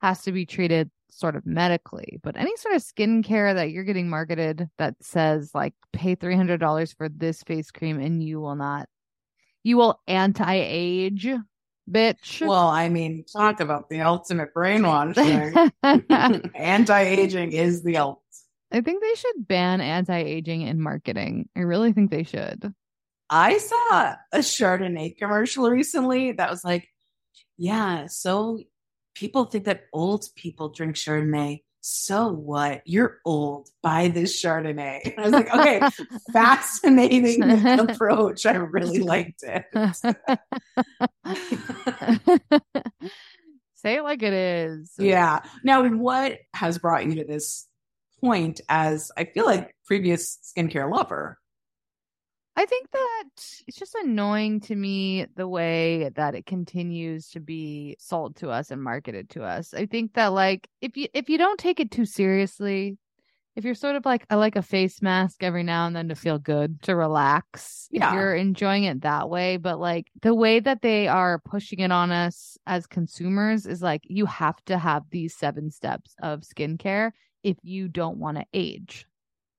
has 0.00 0.22
to 0.22 0.32
be 0.32 0.44
treated 0.44 0.90
sort 1.14 1.36
of 1.36 1.46
medically. 1.46 2.18
But 2.22 2.36
any 2.36 2.56
sort 2.56 2.74
of 2.74 2.82
skincare 2.82 3.54
that 3.54 3.70
you're 3.70 3.84
getting 3.84 4.08
marketed 4.08 4.68
that 4.78 4.94
says 5.00 5.50
like 5.54 5.74
pay 5.92 6.16
$300 6.16 6.96
for 6.96 7.08
this 7.08 7.42
face 7.42 7.70
cream 7.70 8.00
and 8.00 8.22
you 8.22 8.40
will 8.40 8.56
not, 8.56 8.88
you 9.62 9.76
will 9.76 10.00
anti 10.06 10.54
age, 10.54 11.28
bitch. 11.90 12.46
Well, 12.46 12.68
I 12.68 12.88
mean, 12.88 13.24
talk 13.24 13.60
about 13.60 13.88
the 13.88 14.00
ultimate 14.00 14.52
brainwashing. 14.52 15.54
Anti 16.54 17.00
aging 17.00 17.52
is 17.52 17.82
the 17.82 17.98
ultimate. 17.98 18.20
I 18.72 18.80
think 18.80 19.02
they 19.02 19.14
should 19.14 19.46
ban 19.46 19.80
anti 19.80 20.18
aging 20.18 20.62
in 20.62 20.80
marketing. 20.80 21.48
I 21.56 21.60
really 21.60 21.92
think 21.92 22.10
they 22.10 22.24
should. 22.24 22.74
I 23.30 23.58
saw 23.58 24.16
a 24.32 24.38
Chardonnay 24.38 25.16
commercial 25.16 25.70
recently 25.70 26.32
that 26.32 26.50
was 26.50 26.64
like, 26.64 26.88
yeah, 27.56 28.06
so 28.06 28.58
people 29.14 29.44
think 29.44 29.64
that 29.64 29.84
old 29.92 30.26
people 30.36 30.70
drink 30.70 30.96
Chardonnay. 30.96 31.62
So 31.80 32.28
what? 32.28 32.80
You're 32.86 33.18
old. 33.26 33.68
Buy 33.82 34.08
this 34.08 34.42
Chardonnay. 34.42 35.00
And 35.04 35.14
I 35.18 35.22
was 35.22 35.32
like, 35.32 35.54
okay, 35.54 35.80
fascinating 36.32 37.42
approach. 37.78 38.46
I 38.46 38.54
really 38.54 39.00
liked 39.00 39.42
it. 39.42 39.66
Say 43.74 43.96
it 43.96 44.02
like 44.02 44.22
it 44.22 44.32
is. 44.32 44.92
yeah. 44.98 45.40
Now, 45.62 45.86
what 45.86 46.38
has 46.54 46.78
brought 46.78 47.04
you 47.04 47.16
to 47.16 47.24
this 47.24 47.66
point 48.22 48.62
as 48.70 49.12
I 49.18 49.24
feel 49.24 49.44
like 49.44 49.76
previous 49.84 50.38
skincare 50.56 50.90
lover? 50.90 51.38
I 52.56 52.66
think 52.66 52.90
that 52.92 53.24
it's 53.66 53.76
just 53.78 53.96
annoying 53.96 54.60
to 54.62 54.76
me 54.76 55.26
the 55.34 55.48
way 55.48 56.10
that 56.14 56.34
it 56.36 56.46
continues 56.46 57.30
to 57.30 57.40
be 57.40 57.96
sold 57.98 58.36
to 58.36 58.50
us 58.50 58.70
and 58.70 58.82
marketed 58.82 59.30
to 59.30 59.42
us. 59.42 59.74
I 59.74 59.86
think 59.86 60.14
that 60.14 60.28
like 60.28 60.68
if 60.80 60.96
you 60.96 61.08
if 61.14 61.28
you 61.28 61.36
don't 61.38 61.58
take 61.58 61.80
it 61.80 61.90
too 61.90 62.04
seriously, 62.04 62.96
if 63.56 63.64
you're 63.64 63.74
sort 63.74 63.96
of 63.96 64.04
like 64.04 64.24
I 64.30 64.36
like 64.36 64.54
a 64.54 64.62
face 64.62 65.02
mask 65.02 65.42
every 65.42 65.64
now 65.64 65.86
and 65.88 65.96
then 65.96 66.08
to 66.10 66.14
feel 66.14 66.38
good, 66.38 66.80
to 66.82 66.94
relax, 66.94 67.88
Yeah. 67.90 68.08
if 68.10 68.14
you're 68.14 68.34
enjoying 68.36 68.84
it 68.84 69.00
that 69.02 69.28
way, 69.28 69.56
but 69.56 69.80
like 69.80 70.06
the 70.22 70.34
way 70.34 70.60
that 70.60 70.80
they 70.80 71.08
are 71.08 71.40
pushing 71.40 71.80
it 71.80 71.90
on 71.90 72.12
us 72.12 72.56
as 72.68 72.86
consumers 72.86 73.66
is 73.66 73.82
like 73.82 74.02
you 74.04 74.26
have 74.26 74.64
to 74.66 74.78
have 74.78 75.02
these 75.10 75.34
seven 75.36 75.72
steps 75.72 76.14
of 76.22 76.42
skincare 76.42 77.10
if 77.42 77.56
you 77.62 77.88
don't 77.88 78.18
want 78.18 78.36
to 78.38 78.44
age. 78.54 79.06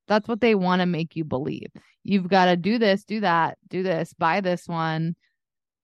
That's 0.07 0.27
what 0.27 0.41
they 0.41 0.55
want 0.55 0.81
to 0.81 0.85
make 0.85 1.15
you 1.15 1.23
believe. 1.23 1.69
You've 2.03 2.27
got 2.27 2.45
to 2.45 2.55
do 2.55 2.77
this, 2.77 3.03
do 3.03 3.21
that, 3.21 3.57
do 3.67 3.83
this, 3.83 4.13
buy 4.13 4.41
this 4.41 4.67
one. 4.67 5.15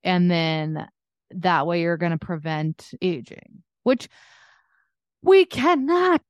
And 0.04 0.30
then 0.30 0.88
that 1.32 1.66
way 1.66 1.82
you're 1.82 1.98
going 1.98 2.12
to 2.12 2.18
prevent 2.18 2.92
aging, 3.02 3.64
which 3.84 4.10
we 5.24 5.46
cannot. 5.46 6.22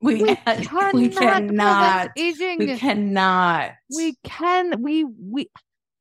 We, 0.00 0.22
We 0.22 0.22
we 0.92 1.08
cannot, 1.08 1.48
cannot. 1.48 2.12
prevent 2.12 2.12
aging. 2.16 2.58
We 2.58 2.78
cannot. 2.78 3.70
We 3.94 4.16
can. 4.24 4.82
We, 4.82 5.04
we 5.04 5.50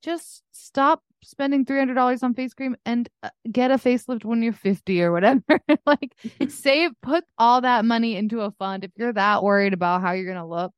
just 0.03 0.43
stop 0.51 1.01
spending 1.23 1.65
$300 1.65 2.23
on 2.23 2.33
face 2.33 2.53
cream 2.53 2.75
and 2.85 3.09
uh, 3.23 3.29
get 3.51 3.71
a 3.71 3.75
facelift 3.75 4.23
when 4.23 4.41
you're 4.41 4.53
50 4.53 5.01
or 5.01 5.11
whatever. 5.11 5.41
like 5.85 6.15
save, 6.49 6.91
put 7.01 7.23
all 7.37 7.61
that 7.61 7.85
money 7.85 8.15
into 8.15 8.41
a 8.41 8.51
fund. 8.51 8.83
If 8.83 8.91
you're 8.97 9.13
that 9.13 9.43
worried 9.43 9.73
about 9.73 10.01
how 10.01 10.13
you're 10.13 10.31
going 10.31 10.37
to 10.37 10.45
look 10.45 10.73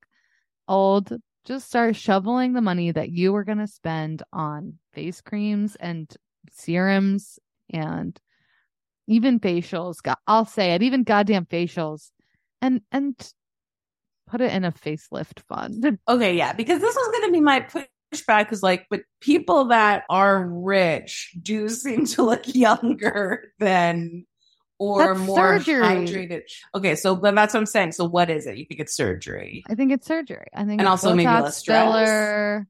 old, 0.70 1.12
just 1.46 1.68
start 1.68 1.96
shoveling 1.96 2.54
the 2.54 2.62
money 2.62 2.92
that 2.92 3.10
you 3.10 3.34
were 3.34 3.44
going 3.44 3.58
to 3.58 3.68
spend 3.68 4.24
on 4.32 4.76
face 4.94 5.20
creams 5.20 5.76
and 5.76 6.16
serums 6.52 7.40
and 7.70 8.20
even 9.08 9.40
facials. 9.40 9.98
I'll 10.28 10.46
say 10.46 10.74
it, 10.74 10.84
even 10.84 11.04
goddamn 11.04 11.46
facials, 11.46 12.12
and 12.62 12.82
and 12.92 13.16
put 14.28 14.42
it 14.42 14.54
in 14.54 14.64
a 14.64 14.72
facelift 14.72 15.40
fund. 15.48 15.98
Okay, 16.08 16.38
yeah, 16.38 16.54
because 16.54 16.80
this 16.80 16.96
was 16.96 17.08
going 17.12 17.30
to 17.30 17.34
be 17.34 17.42
my 17.42 17.62
pushback 17.62 18.46
because, 18.46 18.64
like, 18.64 18.86
but 18.90 19.02
people 19.20 19.66
that 19.66 20.04
are 20.10 20.48
rich 20.48 21.36
do 21.42 21.68
seem 21.70 22.06
to 22.06 22.24
look 22.24 22.44
younger 22.56 23.52
than 23.60 24.26
or 24.80 25.14
That's 25.14 25.28
more 25.28 25.60
surgery. 25.60 25.84
hydrated. 25.84 26.42
Okay, 26.74 26.96
so 26.96 27.16
but 27.16 27.36
that's 27.36 27.54
what 27.54 27.60
I'm 27.60 27.66
saying. 27.66 27.92
So, 27.92 28.06
what 28.06 28.30
is 28.30 28.48
it? 28.48 28.58
You 28.58 28.66
think 28.66 28.80
it's 28.80 28.96
surgery? 28.96 29.64
I 29.70 29.76
think 29.76 29.92
it's 29.92 30.08
surgery. 30.08 30.48
I 30.54 30.60
think 30.60 30.80
And 30.80 30.82
it's 30.82 30.90
also 30.90 31.14
maybe 31.14 31.28
Botox 31.28 31.42
less 31.44 31.58
stress. 31.58 31.84
filler. 31.84 32.68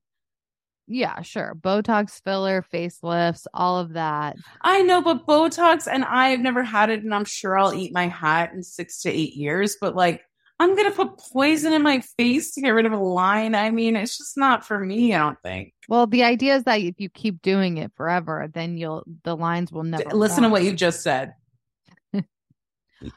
Yeah, 0.91 1.21
sure. 1.21 1.53
Botox 1.55 2.19
filler, 2.23 2.65
facelifts, 2.73 3.45
all 3.53 3.77
of 3.77 3.93
that. 3.93 4.37
I 4.61 4.81
know, 4.81 5.03
but 5.03 5.27
Botox, 5.27 5.87
and 5.87 6.03
I've 6.03 6.39
never 6.39 6.63
had 6.63 6.89
it, 6.89 7.03
and 7.03 7.13
I'm 7.13 7.25
sure 7.25 7.55
I'll 7.59 7.75
eat 7.75 7.93
my 7.93 8.07
hat 8.07 8.53
in 8.53 8.63
six 8.63 9.03
to 9.03 9.11
eight 9.11 9.35
years. 9.35 9.77
But 9.79 9.95
like, 9.95 10.23
I'm 10.59 10.75
gonna 10.75 10.89
put 10.91 11.19
poison 11.31 11.73
in 11.73 11.83
my 11.83 12.01
face 12.17 12.53
to 12.55 12.61
get 12.61 12.71
rid 12.71 12.87
of 12.87 12.91
a 12.91 12.97
line. 12.97 13.53
I 13.53 13.69
mean, 13.69 13.95
it's 13.95 14.17
just 14.17 14.35
not 14.35 14.65
for 14.65 14.79
me. 14.79 15.13
I 15.13 15.19
don't 15.19 15.37
think. 15.43 15.73
Well, 15.87 16.07
the 16.07 16.23
idea 16.23 16.55
is 16.55 16.63
that 16.63 16.81
if 16.81 16.95
you 16.99 17.07
keep 17.09 17.43
doing 17.43 17.77
it 17.77 17.91
forever, 17.95 18.49
then 18.51 18.75
you'll 18.77 19.03
the 19.23 19.37
lines 19.37 19.71
will 19.71 19.83
never. 19.83 20.09
Listen 20.09 20.41
to 20.41 20.49
what 20.49 20.63
you 20.63 20.73
just 20.73 21.03
said. 21.03 21.33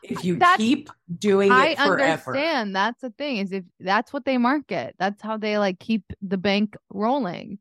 If 0.02 0.24
you 0.24 0.36
That's- 0.36 0.58
keep 0.58 0.90
doing 1.18 1.50
I 1.50 1.68
it 1.68 1.78
forever, 1.78 2.00
understand. 2.32 2.74
That's 2.76 3.00
the 3.00 3.10
thing 3.10 3.38
is 3.38 3.52
if 3.52 3.64
that's 3.80 4.12
what 4.12 4.24
they 4.24 4.38
market, 4.38 4.94
that's 4.98 5.22
how 5.22 5.36
they 5.36 5.58
like 5.58 5.78
keep 5.78 6.04
the 6.20 6.38
bank 6.38 6.76
rolling. 6.90 7.58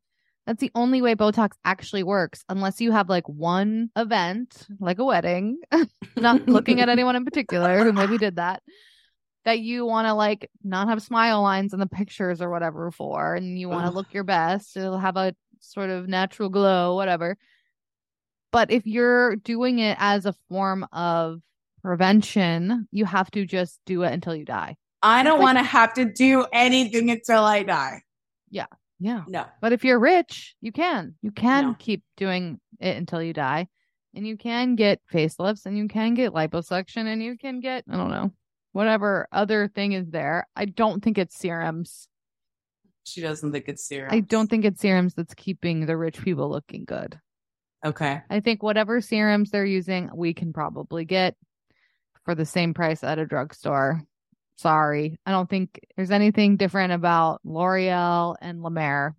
That's 0.48 0.60
the 0.60 0.72
only 0.74 1.02
way 1.02 1.16
Botox 1.16 1.52
actually 1.64 2.04
works, 2.04 2.44
unless 2.50 2.82
you 2.82 2.92
have 2.92 3.10
like 3.10 3.30
one 3.30 3.90
event, 3.96 4.66
like 4.80 5.00
a 5.00 5.06
wedding. 5.06 5.60
Not 6.18 6.48
looking 6.48 6.82
at 6.82 6.90
anyone 6.90 7.16
in 7.16 7.26
particular 7.26 7.84
who 7.84 7.94
maybe 7.94 8.18
did 8.18 8.38
that. 8.38 8.62
That 9.46 9.60
you 9.60 9.86
want 9.86 10.08
to 10.08 10.14
like 10.14 10.52
not 10.64 10.88
have 10.88 11.02
smile 11.02 11.42
lines 11.42 11.74
in 11.74 11.80
the 11.80 11.88
pictures 11.88 12.42
or 12.42 12.52
whatever 12.52 12.92
for, 12.92 13.34
and 13.34 13.58
you 13.58 13.70
want 13.70 13.88
to 13.88 13.92
look 13.92 14.14
your 14.14 14.24
best. 14.24 14.78
It'll 14.78 15.00
have 15.00 15.18
a 15.18 15.36
sort 15.60 15.90
of 15.90 16.08
natural 16.08 16.50
glow, 16.50 16.96
whatever. 16.96 17.38
But 18.52 18.70
if 18.72 18.86
you're 18.86 19.38
doing 19.38 19.80
it 19.80 19.98
as 20.00 20.26
a 20.26 20.36
form 20.50 20.86
of 20.92 21.42
prevention, 21.82 22.88
you 22.92 23.06
have 23.06 23.30
to 23.32 23.46
just 23.46 23.80
do 23.86 24.04
it 24.04 24.12
until 24.14 24.36
you 24.36 24.46
die. 24.46 24.76
I 25.02 25.24
don't 25.24 25.40
Like- 25.40 25.44
want 25.44 25.58
to 25.58 25.64
have 25.64 25.94
to 25.96 26.06
do 26.06 26.46
anything 26.54 27.10
until 27.10 27.44
I 27.44 27.64
die. 27.64 28.02
Yeah. 28.50 28.68
Yeah. 29.00 29.24
No. 29.28 29.46
But 29.62 29.74
if 29.74 29.84
you're 29.84 30.00
rich, 30.00 30.56
you 30.62 30.72
can. 30.72 31.16
You 31.22 31.32
can 31.32 31.68
No. 31.70 31.76
keep 31.80 32.04
doing 32.18 32.60
it 32.80 32.98
until 32.98 33.22
you 33.22 33.34
die. 33.34 33.68
And 34.14 34.28
you 34.28 34.38
can 34.38 34.76
get 34.76 35.02
facelifts 35.12 35.66
and 35.66 35.78
you 35.78 35.88
can 35.88 36.14
get 36.14 36.34
liposuction 36.34 37.08
and 37.08 37.24
you 37.24 37.38
can 37.38 37.62
get, 37.62 37.86
I 37.90 37.98
don't 37.98 38.12
know, 38.12 38.32
whatever 38.74 39.28
other 39.32 39.70
thing 39.70 39.94
is 39.94 40.10
there. 40.10 40.48
I 40.56 40.66
don't 40.66 41.04
think 41.04 41.18
it's 41.18 41.36
serums. 41.38 42.08
She 43.04 43.22
doesn't 43.22 43.52
think 43.52 43.68
it's 43.68 43.88
serious. 43.88 44.14
I 44.14 44.20
don't 44.20 44.50
think 44.50 44.66
it's 44.66 44.80
serums 44.82 45.16
that's 45.16 45.34
keeping 45.34 45.86
the 45.86 45.98
rich 45.98 46.22
people 46.22 46.50
looking 46.50 46.86
good. 46.86 47.20
Okay. 47.84 48.22
I 48.30 48.40
think 48.42 48.62
whatever 48.62 49.02
serums 49.02 49.50
they're 49.50 49.66
using, 49.66 50.12
we 50.14 50.36
can 50.36 50.54
probably 50.54 51.06
get 51.06 51.36
for 52.26 52.36
the 52.36 52.46
same 52.46 52.74
price 52.74 53.04
at 53.04 53.20
a 53.20 53.26
drugstore. 53.26 54.02
Sorry. 54.58 55.18
I 55.26 55.32
don't 55.32 55.50
think 55.50 55.80
there's 55.96 56.12
anything 56.12 56.58
different 56.58 56.94
about 56.94 57.42
L'Oreal 57.44 58.36
and 58.42 58.62
La 58.62 58.70
Mer. 58.72 59.16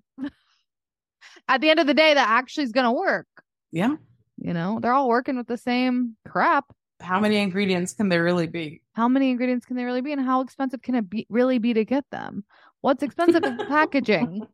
at 1.48 1.60
the 1.60 1.70
end 1.70 1.80
of 1.80 1.86
the 1.86 1.94
day, 1.94 2.14
that 2.14 2.28
actually 2.28 2.64
is 2.64 2.72
going 2.72 2.86
to 2.86 2.92
work. 2.92 3.26
Yeah. 3.72 3.96
You 4.38 4.52
know, 4.54 4.78
they're 4.80 4.92
all 4.92 5.08
working 5.08 5.36
with 5.36 5.46
the 5.46 5.56
same 5.58 6.16
crap. 6.26 6.66
How 7.00 7.18
many 7.18 7.38
ingredients 7.38 7.94
can 7.94 8.08
there 8.08 8.22
really 8.22 8.46
be? 8.46 8.82
How 8.92 9.08
many 9.08 9.30
ingredients 9.30 9.66
can 9.66 9.76
they 9.76 9.84
really 9.84 10.00
be, 10.02 10.12
and 10.12 10.24
how 10.24 10.40
expensive 10.40 10.82
can 10.82 10.94
it 10.94 11.10
be 11.10 11.26
really 11.28 11.58
be 11.58 11.74
to 11.74 11.84
get 11.84 12.04
them? 12.10 12.44
What's 12.80 13.02
expensive 13.02 13.44
is 13.44 13.56
the 13.58 13.64
packaging. 13.64 14.46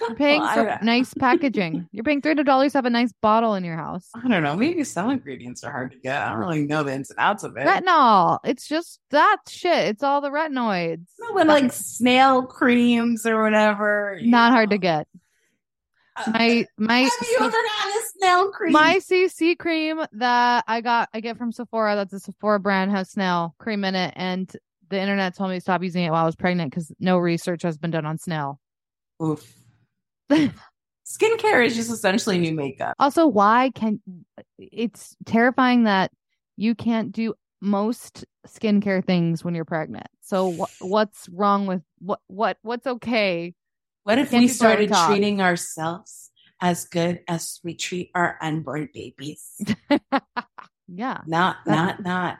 You're 0.00 0.14
paying 0.14 0.40
Well, 0.42 0.54
for 0.78 0.84
nice 0.84 1.12
packaging. 1.14 1.88
You're 1.90 2.04
paying 2.04 2.22
three 2.22 2.30
hundred 2.30 2.46
dollars 2.46 2.72
to 2.72 2.78
have 2.78 2.84
a 2.84 2.90
nice 2.90 3.12
bottle 3.20 3.54
in 3.54 3.64
your 3.64 3.76
house. 3.76 4.08
I 4.14 4.28
don't 4.28 4.42
know. 4.44 4.54
Maybe 4.54 4.84
some 4.84 5.10
ingredients 5.10 5.64
are 5.64 5.72
hard 5.72 5.90
to 5.92 5.98
get. 5.98 6.22
I 6.22 6.28
don't 6.30 6.38
really 6.38 6.64
know 6.66 6.84
the 6.84 6.92
ins 6.94 7.10
and 7.10 7.18
outs 7.18 7.42
of 7.42 7.56
it. 7.56 7.66
Retinol. 7.66 8.38
It's 8.44 8.68
just 8.68 9.00
that 9.10 9.38
shit. 9.48 9.88
It's 9.88 10.02
all 10.04 10.20
the 10.20 10.30
retinoids. 10.30 11.06
No, 11.18 11.34
but 11.34 11.46
like 11.48 11.72
snail 11.72 12.42
creams 12.44 13.26
or 13.26 13.42
whatever. 13.42 14.18
Not 14.22 14.52
hard 14.52 14.70
to 14.70 14.78
get. 14.78 15.08
Uh, 16.16 16.30
My 16.32 16.66
my 16.78 16.98
Have 17.00 17.12
you 17.28 17.36
ever 17.40 17.50
gotten 17.50 17.92
a 17.92 18.02
snail 18.18 18.50
cream? 18.52 18.72
my 18.72 18.96
CC 18.98 19.58
cream 19.58 20.00
that 20.12 20.64
I 20.68 20.80
got 20.80 21.08
I 21.12 21.20
get 21.20 21.38
from 21.38 21.50
Sephora. 21.50 21.96
That's 21.96 22.12
a 22.12 22.20
Sephora 22.20 22.60
brand 22.60 22.92
has 22.92 23.10
snail 23.10 23.54
cream 23.58 23.84
in 23.84 23.94
it, 23.96 24.14
and 24.16 24.48
the 24.90 25.00
internet 25.00 25.36
told 25.36 25.50
me 25.50 25.56
to 25.56 25.60
stop 25.60 25.82
using 25.82 26.04
it 26.04 26.10
while 26.10 26.22
I 26.22 26.26
was 26.26 26.36
pregnant 26.36 26.70
because 26.70 26.92
no 27.00 27.18
research 27.18 27.62
has 27.62 27.76
been 27.78 27.90
done 27.90 28.06
on 28.06 28.16
snail. 28.18 28.60
Oof. 29.22 29.54
Skincare 31.06 31.64
is 31.64 31.74
just 31.74 31.90
essentially 31.90 32.38
new 32.38 32.52
makeup. 32.52 32.94
Also, 32.98 33.26
why 33.26 33.70
can 33.74 34.00
it's 34.58 35.16
terrifying 35.24 35.84
that 35.84 36.10
you 36.56 36.74
can't 36.74 37.12
do 37.12 37.34
most 37.60 38.24
skincare 38.46 39.04
things 39.04 39.44
when 39.44 39.54
you're 39.54 39.64
pregnant. 39.64 40.06
So 40.20 40.52
wh- 40.52 40.82
what's 40.84 41.28
wrong 41.28 41.66
with 41.66 41.82
what 41.98 42.20
what 42.26 42.58
what's 42.62 42.86
okay? 42.86 43.54
What 44.04 44.18
if 44.18 44.32
we 44.32 44.48
started 44.48 44.92
treating 45.06 45.40
ourselves 45.40 46.30
as 46.60 46.86
good 46.86 47.20
as 47.28 47.60
we 47.62 47.74
treat 47.74 48.10
our 48.14 48.38
unborn 48.40 48.88
babies? 48.92 49.60
Yeah, 50.90 51.20
Not, 51.26 51.58
not, 51.66 52.02
not. 52.02 52.38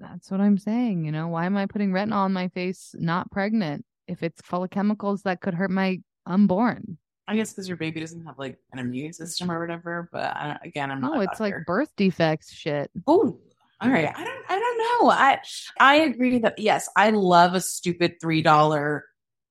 that's 0.00 0.32
what 0.32 0.40
I'm 0.40 0.58
saying. 0.58 1.04
You 1.04 1.12
know, 1.12 1.28
why 1.28 1.46
am 1.46 1.56
I 1.56 1.66
putting 1.66 1.92
retinol 1.92 2.16
on 2.16 2.32
my 2.32 2.48
face 2.48 2.92
not 2.98 3.30
pregnant 3.30 3.84
if 4.08 4.24
it's 4.24 4.42
full 4.42 4.64
of 4.64 4.70
chemicals 4.70 5.22
that 5.22 5.40
could 5.40 5.54
hurt 5.54 5.70
my 5.70 6.00
unborn? 6.26 6.98
I 7.28 7.36
guess 7.36 7.52
because 7.52 7.68
your 7.68 7.76
baby 7.76 8.00
doesn't 8.00 8.24
have 8.24 8.38
like 8.38 8.58
an 8.72 8.78
immune 8.78 9.12
system 9.12 9.50
or 9.50 9.60
whatever. 9.60 10.08
But 10.10 10.34
I, 10.34 10.58
again, 10.64 10.90
I'm 10.90 11.00
not. 11.02 11.14
No, 11.14 11.20
it's 11.20 11.38
like 11.38 11.54
birth 11.66 11.92
defects 11.94 12.50
shit. 12.52 12.90
Oh, 13.06 13.38
all 13.80 13.90
right. 13.90 14.08
I 14.16 14.24
don't. 14.24 14.44
I 14.48 14.58
don't 14.58 14.78
know. 15.04 15.10
I 15.10 15.38
I 15.78 15.94
agree 15.96 16.38
that 16.38 16.58
yes, 16.58 16.88
I 16.96 17.10
love 17.10 17.54
a 17.54 17.60
stupid 17.60 18.14
three 18.20 18.40
dollar 18.40 19.04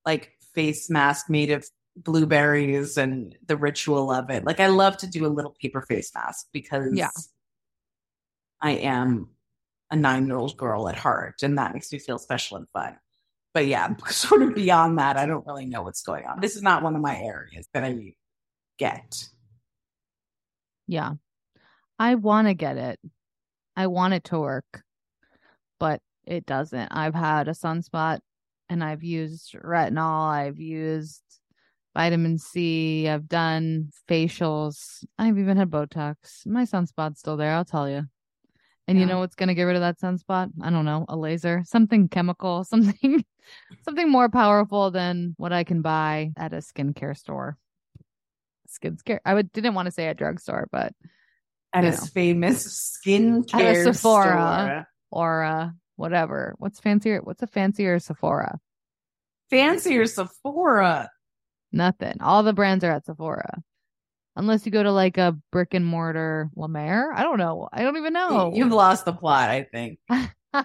like 0.06 0.32
face 0.56 0.90
mask 0.90 1.30
made 1.30 1.52
of 1.52 1.66
blueberries 1.96 2.98
and 2.98 3.36
the 3.46 3.56
ritual 3.58 4.12
of 4.12 4.30
it. 4.32 4.44
Like 4.44 4.60
I 4.60 4.68
love 4.68 4.98
to 4.98 5.08
do 5.08 5.26
a 5.26 5.30
little 5.30 5.56
paper 5.62 5.82
face 5.82 6.12
mask 6.16 6.48
because 6.52 6.94
Yeah. 6.94 7.10
I 8.60 8.72
am 8.72 9.30
a 9.92 9.96
nine 9.96 10.26
year 10.28 10.38
old 10.38 10.58
girl 10.58 10.90
at 10.90 10.96
heart, 10.96 11.44
and 11.44 11.58
that 11.58 11.74
makes 11.74 11.92
me 11.94 12.00
feel 12.00 12.18
special 12.18 12.58
and 12.58 12.68
fun. 12.70 12.98
But 13.54 13.68
yeah, 13.68 13.96
sort 14.08 14.42
of 14.42 14.56
beyond 14.56 15.00
that, 15.00 15.18
I 15.18 15.26
don't 15.26 15.46
really 15.46 15.66
know 15.66 15.84
what's 15.84 16.04
going 16.04 16.26
on. 16.26 16.40
This 16.40 16.56
is 16.56 16.62
not 16.62 16.84
one 16.84 16.96
of 16.96 17.02
my 17.02 17.18
areas 17.18 17.68
that 17.74 17.84
I 17.84 18.14
get. 18.78 19.30
Yeah. 20.88 21.14
I 22.00 22.16
want 22.16 22.48
to 22.48 22.54
get 22.54 22.78
it. 22.78 23.00
I 23.76 23.88
want 23.88 24.14
it 24.14 24.26
to 24.26 24.40
work, 24.40 24.84
but 25.80 26.02
it 26.26 26.46
doesn't. 26.46 26.90
I've 26.92 27.16
had 27.16 27.48
a 27.48 27.52
sunspot 27.52 28.20
and 28.70 28.84
I've 28.84 29.04
used 29.04 29.54
retinol. 29.54 30.30
I've 30.30 30.60
used 30.60 31.24
vitamin 31.96 32.38
C. 32.38 33.08
I've 33.08 33.28
done 33.28 33.92
facials. 34.10 35.04
I've 35.18 35.38
even 35.38 35.58
had 35.58 35.72
Botox. 35.72 36.46
My 36.46 36.64
sunspot's 36.64 37.20
still 37.20 37.38
there, 37.38 37.54
I'll 37.54 37.66
tell 37.66 37.90
you. 37.90 38.04
And 38.88 38.98
you 38.98 39.06
know 39.06 39.20
what's 39.20 39.36
going 39.36 39.50
to 39.50 39.56
get 39.56 39.64
rid 39.64 39.76
of 39.76 39.82
that 39.82 40.00
sunspot? 40.00 40.50
I 40.62 40.70
don't 40.70 40.86
know, 40.86 41.06
a 41.10 41.18
laser, 41.18 41.64
something 41.66 42.08
chemical, 42.08 42.64
something 42.64 43.26
something 43.84 44.10
more 44.10 44.30
powerful 44.30 44.92
than 44.92 45.34
what 45.38 45.52
I 45.54 45.64
can 45.64 45.82
buy 45.82 46.32
at 46.38 46.54
a 46.54 46.58
skincare 46.58 47.18
store. 47.18 47.58
Skincare. 48.70 49.20
I 49.26 49.34
would 49.34 49.52
didn't 49.52 49.74
want 49.74 49.88
to 49.88 49.92
say 49.92 50.08
a 50.08 50.14
drugstore, 50.14 50.68
but 50.72 50.94
At 51.74 51.84
know. 51.84 51.92
famous 52.14 53.00
skincare 53.06 53.84
Sephora. 53.84 54.58
store. 54.62 54.88
or 55.12 55.44
uh 55.44 55.70
whatever. 55.96 56.56
What's 56.58 56.80
fancier? 56.80 57.20
What's 57.24 57.44
a 57.44 57.48
fancier 57.48 58.00
Sephora? 58.00 58.60
fancier 59.50 60.06
Sephora. 60.06 61.10
Nothing. 61.72 62.18
All 62.22 62.44
the 62.44 62.54
brands 62.54 62.84
are 62.84 62.92
at 62.92 63.06
Sephora. 63.06 63.62
Unless 64.38 64.68
you 64.68 64.72
go 64.72 64.84
to 64.84 64.92
like 64.92 65.18
a 65.18 65.36
brick 65.52 65.74
and 65.74 65.84
mortar 65.84 66.52
La 66.56 66.68
Mer. 66.68 67.12
I 67.12 67.24
don't 67.24 67.40
know. 67.40 67.68
I 67.74 67.82
don't 67.82 67.98
even 67.98 68.14
know. 68.14 68.52
You've 68.54 68.72
lost 68.72 69.04
the 69.04 69.12
plot, 69.12 69.50
I 69.50 69.64
think. 69.64 69.98
All 70.10 70.64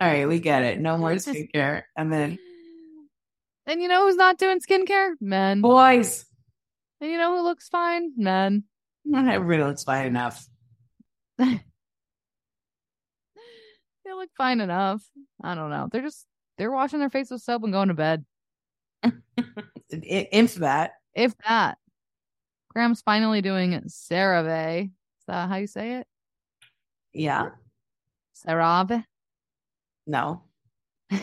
right, 0.00 0.28
we 0.28 0.38
get 0.38 0.62
it. 0.62 0.78
No 0.78 0.96
more 0.96 1.10
skincare. 1.14 1.82
And 1.96 2.12
then 2.12 2.38
and 3.66 3.82
you 3.82 3.88
know 3.88 4.06
who's 4.06 4.16
not 4.16 4.38
doing 4.38 4.60
skincare? 4.60 5.10
Men. 5.20 5.60
boys. 5.60 6.24
And 7.00 7.10
you 7.10 7.18
know 7.18 7.36
who 7.36 7.42
looks 7.42 7.68
fine? 7.68 8.12
Men. 8.16 8.62
Not 9.04 9.28
everybody 9.28 9.68
looks 9.68 9.84
fine 9.84 10.06
enough. 10.06 10.46
They 14.04 14.14
look 14.14 14.30
fine 14.38 14.62
enough. 14.62 15.02
I 15.44 15.54
don't 15.54 15.68
know. 15.68 15.86
They're 15.92 16.00
just 16.00 16.24
they're 16.56 16.70
washing 16.70 16.98
their 16.98 17.10
face 17.10 17.30
with 17.30 17.42
soap 17.42 17.62
and 17.64 17.74
going 17.74 17.88
to 17.88 17.94
bed. 17.94 18.24
If 19.90 20.54
that. 20.56 20.92
If 21.14 21.34
that. 21.46 21.76
Graham's 22.70 23.02
finally 23.02 23.42
doing 23.42 23.72
CeraVe. 23.86 24.84
Is 24.84 25.24
that 25.26 25.48
how 25.48 25.56
you 25.56 25.66
say 25.66 25.96
it? 25.96 26.06
Yeah. 27.12 27.50
CeraVe. 28.34 29.04
No. 30.06 30.42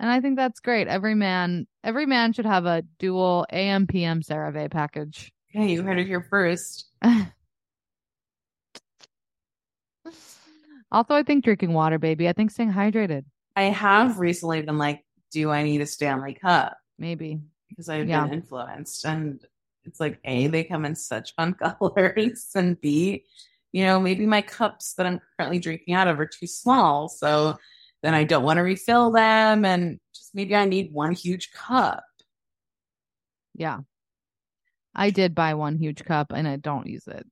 And 0.00 0.10
I 0.10 0.20
think 0.20 0.36
that's 0.36 0.60
great. 0.60 0.86
Every 0.88 1.14
man, 1.14 1.66
every 1.82 2.04
man 2.04 2.32
should 2.32 2.46
have 2.46 2.66
a 2.66 2.82
dual 2.98 3.46
AM 3.50 3.86
PM 3.86 4.22
CeraVe 4.22 4.70
package. 4.70 5.32
Okay, 5.54 5.72
you 5.72 5.82
heard 5.82 5.98
it 5.98 6.06
here 6.06 6.26
first. 6.28 6.90
also, 10.92 11.14
I 11.14 11.22
think 11.22 11.44
drinking 11.44 11.72
water, 11.72 11.98
baby. 11.98 12.28
I 12.28 12.32
think 12.32 12.50
staying 12.50 12.72
hydrated. 12.72 13.24
I 13.56 13.64
have 13.64 14.18
recently 14.18 14.62
been 14.62 14.78
like, 14.78 15.04
do 15.30 15.50
I 15.50 15.62
need 15.62 15.80
a 15.80 15.86
Stanley 15.86 16.34
Cup? 16.34 16.76
Maybe. 16.98 17.40
Because 17.74 17.88
I've 17.88 18.08
Yeah. 18.08 18.24
been 18.24 18.34
influenced. 18.34 19.04
And 19.04 19.40
it's 19.84 19.98
like, 20.00 20.20
A, 20.24 20.46
they 20.46 20.64
come 20.64 20.84
in 20.84 20.94
such 20.94 21.34
fun 21.34 21.54
colors. 21.80 22.50
And 22.54 22.80
B, 22.80 23.24
you 23.72 23.84
know, 23.84 23.98
maybe 24.00 24.26
my 24.26 24.42
cups 24.42 24.94
that 24.94 25.06
I'm 25.06 25.20
currently 25.38 25.58
drinking 25.58 25.94
out 25.94 26.08
of 26.08 26.20
are 26.20 26.26
too 26.26 26.46
small. 26.46 27.08
So 27.08 27.56
then 28.02 28.14
I 28.14 28.24
don't 28.24 28.44
want 28.44 28.58
to 28.58 28.62
refill 28.62 29.10
them. 29.10 29.64
And 29.64 29.98
just 30.14 30.34
maybe 30.34 30.54
I 30.54 30.64
need 30.66 30.92
one 30.92 31.12
huge 31.12 31.50
cup. 31.52 32.04
Yeah. 33.54 33.80
I 34.94 35.10
did 35.10 35.34
buy 35.34 35.54
one 35.54 35.76
huge 35.76 36.04
cup 36.04 36.32
and 36.32 36.46
I 36.46 36.56
don't 36.56 36.86
use 36.86 37.08
it. 37.08 37.26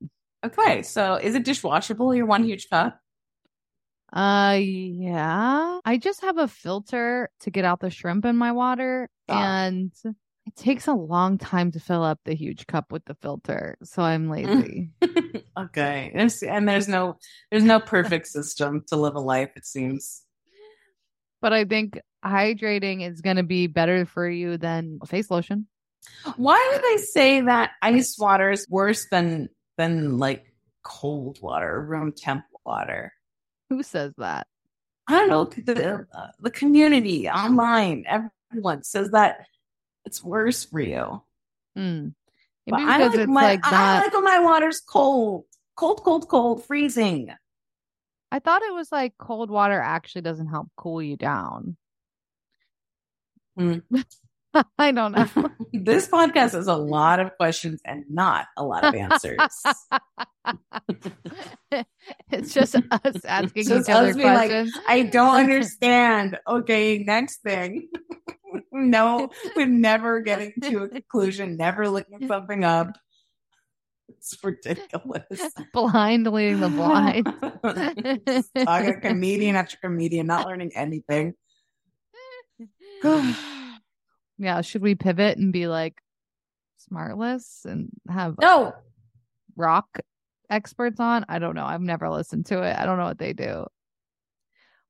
Okay. 0.45 0.83
So 0.83 1.15
is 1.15 1.35
it 1.35 1.45
dishwashable, 1.45 2.15
your 2.15 2.25
one 2.25 2.43
huge 2.43 2.69
cup? 2.69 2.99
Uh 4.11 4.57
yeah. 4.59 5.79
I 5.85 5.97
just 5.97 6.21
have 6.21 6.37
a 6.37 6.47
filter 6.47 7.29
to 7.41 7.51
get 7.51 7.65
out 7.65 7.79
the 7.79 7.89
shrimp 7.89 8.25
in 8.25 8.35
my 8.35 8.51
water 8.51 9.09
Ah. 9.29 9.63
and 9.65 9.91
it 10.45 10.55
takes 10.55 10.87
a 10.87 10.93
long 10.93 11.37
time 11.37 11.71
to 11.71 11.79
fill 11.79 12.03
up 12.03 12.19
the 12.25 12.33
huge 12.35 12.67
cup 12.67 12.91
with 12.91 13.05
the 13.05 13.15
filter. 13.15 13.77
So 13.83 14.01
I'm 14.03 14.29
lazy. 14.29 14.89
okay. 15.57 16.11
And 16.13 16.67
there's 16.67 16.87
no 16.87 17.17
there's 17.51 17.63
no 17.63 17.79
perfect 17.79 18.27
system 18.27 18.83
to 18.87 18.95
live 18.97 19.15
a 19.15 19.19
life, 19.19 19.51
it 19.55 19.65
seems. 19.65 20.23
but 21.41 21.53
I 21.53 21.65
think 21.65 21.99
hydrating 22.25 23.09
is 23.09 23.21
going 23.21 23.35
to 23.37 23.43
be 23.43 23.67
better 23.67 24.05
for 24.05 24.29
you 24.29 24.57
than 24.57 24.99
face 25.05 25.29
lotion. 25.31 25.67
Why 26.35 26.71
do 26.75 26.81
they 26.89 27.03
say 27.03 27.41
that 27.41 27.71
ice 27.81 28.17
water 28.19 28.51
is 28.51 28.67
worse 28.69 29.07
than 29.09 29.49
than 29.77 30.17
like 30.17 30.53
cold 30.83 31.39
water, 31.41 31.81
room 31.81 32.11
temp 32.15 32.43
water? 32.65 33.13
Who 33.69 33.83
says 33.83 34.13
that? 34.17 34.47
I 35.07 35.19
don't 35.19 35.29
know. 35.29 35.45
The, 35.45 36.05
the 36.39 36.51
community 36.51 37.29
online, 37.29 38.05
everyone 38.07 38.83
says 38.83 39.11
that 39.11 39.45
it's 40.05 40.23
worse 40.23 40.65
for 40.65 40.79
you. 40.79 41.21
But 42.65 42.77
Maybe 42.77 42.91
I 42.91 42.97
like 42.97 43.15
it's 43.15 43.27
my, 43.27 43.41
like 43.41 43.59
I 43.63 43.99
like 43.99 44.13
when 44.13 44.23
my 44.23 44.39
water's 44.39 44.79
cold, 44.79 45.45
cold, 45.75 46.03
cold, 46.03 46.27
cold, 46.29 46.65
freezing. 46.65 47.29
I 48.31 48.39
thought 48.39 48.61
it 48.63 48.73
was 48.73 48.91
like 48.91 49.13
cold 49.17 49.49
water 49.49 49.79
actually 49.79 50.21
doesn't 50.21 50.47
help 50.47 50.69
cool 50.77 51.01
you 51.01 51.17
down. 51.17 51.77
Hmm. 53.57 53.79
I 54.77 54.91
don't 54.91 55.13
know. 55.13 55.27
this 55.73 56.07
podcast 56.07 56.53
has 56.53 56.67
a 56.67 56.75
lot 56.75 57.19
of 57.19 57.35
questions 57.37 57.81
and 57.85 58.03
not 58.09 58.47
a 58.57 58.63
lot 58.63 58.83
of 58.83 58.93
answers. 58.95 59.37
it's 62.31 62.53
just 62.53 62.75
us 62.75 63.25
asking 63.25 63.65
just 63.65 63.89
each 63.89 63.95
other 63.95 64.13
being 64.13 64.27
like, 64.27 64.49
questions. 64.51 64.77
I 64.87 65.03
don't 65.03 65.35
understand. 65.35 66.39
Okay, 66.47 66.99
next 66.99 67.41
thing. 67.41 67.89
no, 68.71 69.29
we're 69.55 69.65
never 69.65 70.19
getting 70.21 70.53
to 70.63 70.83
a 70.83 70.89
conclusion, 70.89 71.57
never 71.57 71.89
looking 71.89 72.27
something 72.27 72.63
up. 72.63 72.95
It's 74.09 74.37
ridiculous. 74.43 75.25
blind 75.73 76.27
leading 76.27 76.59
the 76.59 76.69
blind. 76.69 77.25
Talking 78.65 79.01
comedian 79.01 79.55
after 79.55 79.77
comedian, 79.77 80.27
not 80.27 80.45
learning 80.45 80.71
anything. 80.75 81.33
yeah, 84.37 84.61
should 84.61 84.81
we 84.81 84.95
pivot 84.95 85.37
and 85.37 85.53
be 85.53 85.67
like 85.67 86.01
smartless 86.91 87.65
and 87.65 87.89
have 88.09 88.35
No, 88.39 88.73
rock 89.55 89.99
experts 90.49 90.99
on? 90.99 91.25
I 91.29 91.39
don't 91.39 91.55
know. 91.55 91.65
I've 91.65 91.81
never 91.81 92.09
listened 92.09 92.47
to 92.47 92.61
it. 92.63 92.77
I 92.77 92.85
don't 92.85 92.97
know 92.97 93.05
what 93.05 93.19
they 93.19 93.33
do. 93.33 93.65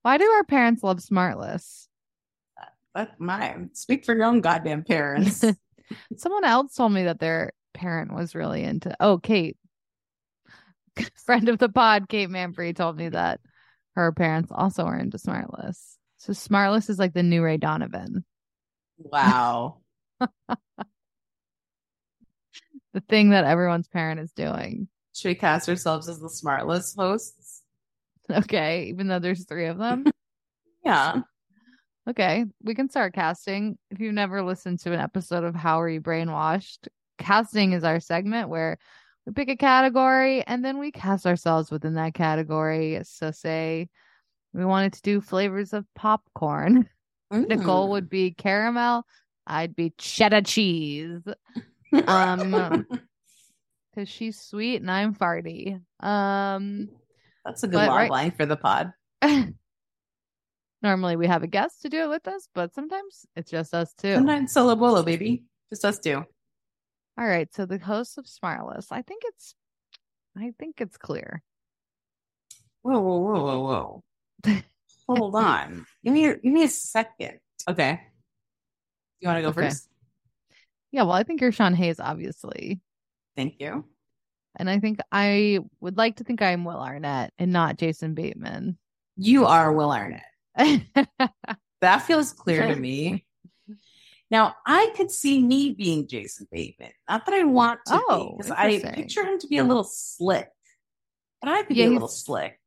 Why 0.01 0.17
do 0.17 0.25
our 0.25 0.43
parents 0.43 0.83
love 0.83 0.97
smartless? 0.97 1.87
Uh, 2.59 2.65
uh, 2.65 2.69
that's 2.95 3.19
mine. 3.19 3.69
Speak 3.73 4.05
for 4.05 4.15
your 4.15 4.25
own 4.25 4.41
goddamn 4.41 4.83
parents. 4.83 5.43
Someone 6.17 6.45
else 6.45 6.75
told 6.75 6.91
me 6.91 7.03
that 7.03 7.19
their 7.19 7.53
parent 7.73 8.13
was 8.13 8.35
really 8.35 8.63
into. 8.63 8.95
Oh, 8.99 9.17
Kate, 9.17 9.57
friend 11.25 11.49
of 11.49 11.57
the 11.57 11.69
pod, 11.69 12.09
Kate 12.09 12.29
Manfrey 12.29 12.75
told 12.75 12.97
me 12.97 13.09
that 13.09 13.39
her 13.95 14.11
parents 14.11 14.51
also 14.53 14.83
are 14.83 14.97
into 14.97 15.17
Smartless. 15.17 15.95
So 16.17 16.33
Smartless 16.33 16.89
is 16.89 16.99
like 16.99 17.13
the 17.13 17.23
new 17.23 17.43
Ray 17.43 17.57
Donovan, 17.57 18.25
wow. 18.97 19.77
the 22.93 23.01
thing 23.09 23.31
that 23.31 23.45
everyone's 23.45 23.87
parent 23.87 24.19
is 24.19 24.31
doing. 24.31 24.87
Should 25.13 25.29
we 25.29 25.35
cast 25.35 25.69
ourselves 25.69 26.09
as 26.09 26.19
the 26.19 26.27
smartless 26.27 26.95
hosts? 26.95 27.61
Okay, 28.31 28.85
even 28.85 29.07
though 29.07 29.19
there's 29.19 29.45
three 29.45 29.67
of 29.67 29.77
them. 29.77 30.05
Yeah. 30.85 31.21
Okay, 32.09 32.43
we 32.61 32.75
can 32.75 32.89
start 32.89 33.13
casting. 33.13 33.77
If 33.89 34.01
you've 34.01 34.13
never 34.13 34.43
listened 34.43 34.79
to 34.79 34.91
an 34.91 34.99
episode 34.99 35.45
of 35.45 35.55
How 35.55 35.79
Are 35.79 35.87
You 35.87 36.01
Brainwashed, 36.01 36.89
casting 37.17 37.71
is 37.71 37.85
our 37.85 38.01
segment 38.01 38.49
where 38.49 38.77
we 39.25 39.31
pick 39.31 39.47
a 39.47 39.55
category 39.55 40.45
and 40.45 40.63
then 40.63 40.79
we 40.79 40.91
cast 40.91 41.25
ourselves 41.25 41.71
within 41.71 41.93
that 41.93 42.13
category. 42.13 42.99
So, 43.03 43.31
say 43.31 43.87
we 44.53 44.65
wanted 44.65 44.91
to 44.93 45.01
do 45.01 45.21
flavors 45.21 45.71
of 45.71 45.85
popcorn. 45.95 46.89
Nicole 47.33 47.87
Mm. 47.87 47.91
would 47.91 48.09
be 48.09 48.31
caramel. 48.31 49.05
I'd 49.45 49.75
be 49.75 49.93
cheddar 49.97 50.41
cheese 50.41 51.21
um, 52.07 52.85
because 53.93 54.07
she's 54.09 54.39
sweet 54.39 54.81
and 54.81 54.89
I'm 54.89 55.13
farty. 55.13 55.81
Um, 55.99 56.89
That's 57.43 57.63
a 57.63 57.67
good 57.67 57.75
log 57.77 57.89
right- 57.89 58.11
line 58.11 58.31
for 58.31 58.45
the 58.45 58.55
pod. 58.55 58.93
normally 60.81 61.15
we 61.15 61.27
have 61.27 61.43
a 61.43 61.47
guest 61.47 61.81
to 61.81 61.89
do 61.89 62.03
it 62.03 62.09
with 62.09 62.27
us, 62.27 62.47
but 62.53 62.73
sometimes 62.73 63.25
it's 63.35 63.51
just 63.51 63.73
us 63.73 63.93
two. 63.97 64.15
Sometimes 64.15 64.51
solo 64.51 64.75
bolo, 64.75 65.03
baby. 65.03 65.43
Just 65.71 65.85
us 65.85 65.99
two. 65.99 66.23
All 67.17 67.27
right, 67.27 67.53
so 67.53 67.65
the 67.65 67.77
host 67.77 68.17
of 68.17 68.25
Smartless, 68.25 68.87
I 68.91 69.01
think 69.03 69.23
it's, 69.25 69.55
I 70.37 70.51
think 70.57 70.81
it's 70.81 70.97
clear. 70.97 71.43
Whoa, 72.81 72.99
whoa, 72.99 73.17
whoa, 73.19 73.43
whoa, 73.43 74.01
whoa. 74.45 74.61
Hold 75.07 75.35
on. 75.35 75.85
Give 76.03 76.13
me, 76.13 76.25
a, 76.27 76.35
give 76.37 76.51
me 76.53 76.63
a 76.63 76.67
second. 76.69 77.39
Okay. 77.67 77.99
You 79.19 79.27
want 79.27 79.37
to 79.37 79.41
go 79.41 79.49
Okay. 79.49 79.69
first? 79.69 79.87
Yeah, 80.91 81.03
well, 81.03 81.13
I 81.13 81.23
think 81.23 81.41
you're 81.41 81.51
Sean 81.51 81.73
Hayes, 81.73 81.99
obviously, 81.99 82.79
Thank 83.35 83.59
you. 83.59 83.85
and 84.57 84.69
I 84.69 84.79
think 84.79 84.99
I 85.11 85.59
would 85.81 85.97
like 85.97 86.17
to 86.17 86.23
think 86.23 86.41
I'm 86.41 86.65
Will 86.65 86.79
Arnett 86.79 87.33
and 87.39 87.51
not 87.51 87.77
Jason 87.77 88.13
Bateman. 88.13 88.77
You 89.17 89.45
are 89.45 89.71
Will 89.73 89.91
Arnett. 89.91 90.23
That 91.81 91.97
feels 92.03 92.31
clear 92.31 92.65
to 92.67 92.75
me. 92.75 93.25
Now, 94.31 94.55
I 94.65 94.91
could 94.95 95.11
see 95.11 95.43
me 95.43 95.75
being 95.77 96.07
Jason 96.07 96.47
Bateman. 96.51 96.89
Not 97.07 97.25
that 97.27 97.35
I 97.35 97.43
want 97.43 97.81
to 97.87 98.01
Oh, 98.09 98.29
be, 98.31 98.37
because 98.37 98.51
I 98.51 98.79
picture 98.79 99.23
him 99.23 99.37
to 99.39 99.47
be 99.47 99.59
a 99.59 99.63
little 99.63 99.83
slick. 99.83 100.49
But 101.39 101.51
I 101.51 101.61
could 101.63 101.75
Yeah, 101.77 101.85
be 101.85 101.89
a 101.89 101.93
little 101.93 102.07
slick. 102.07 102.59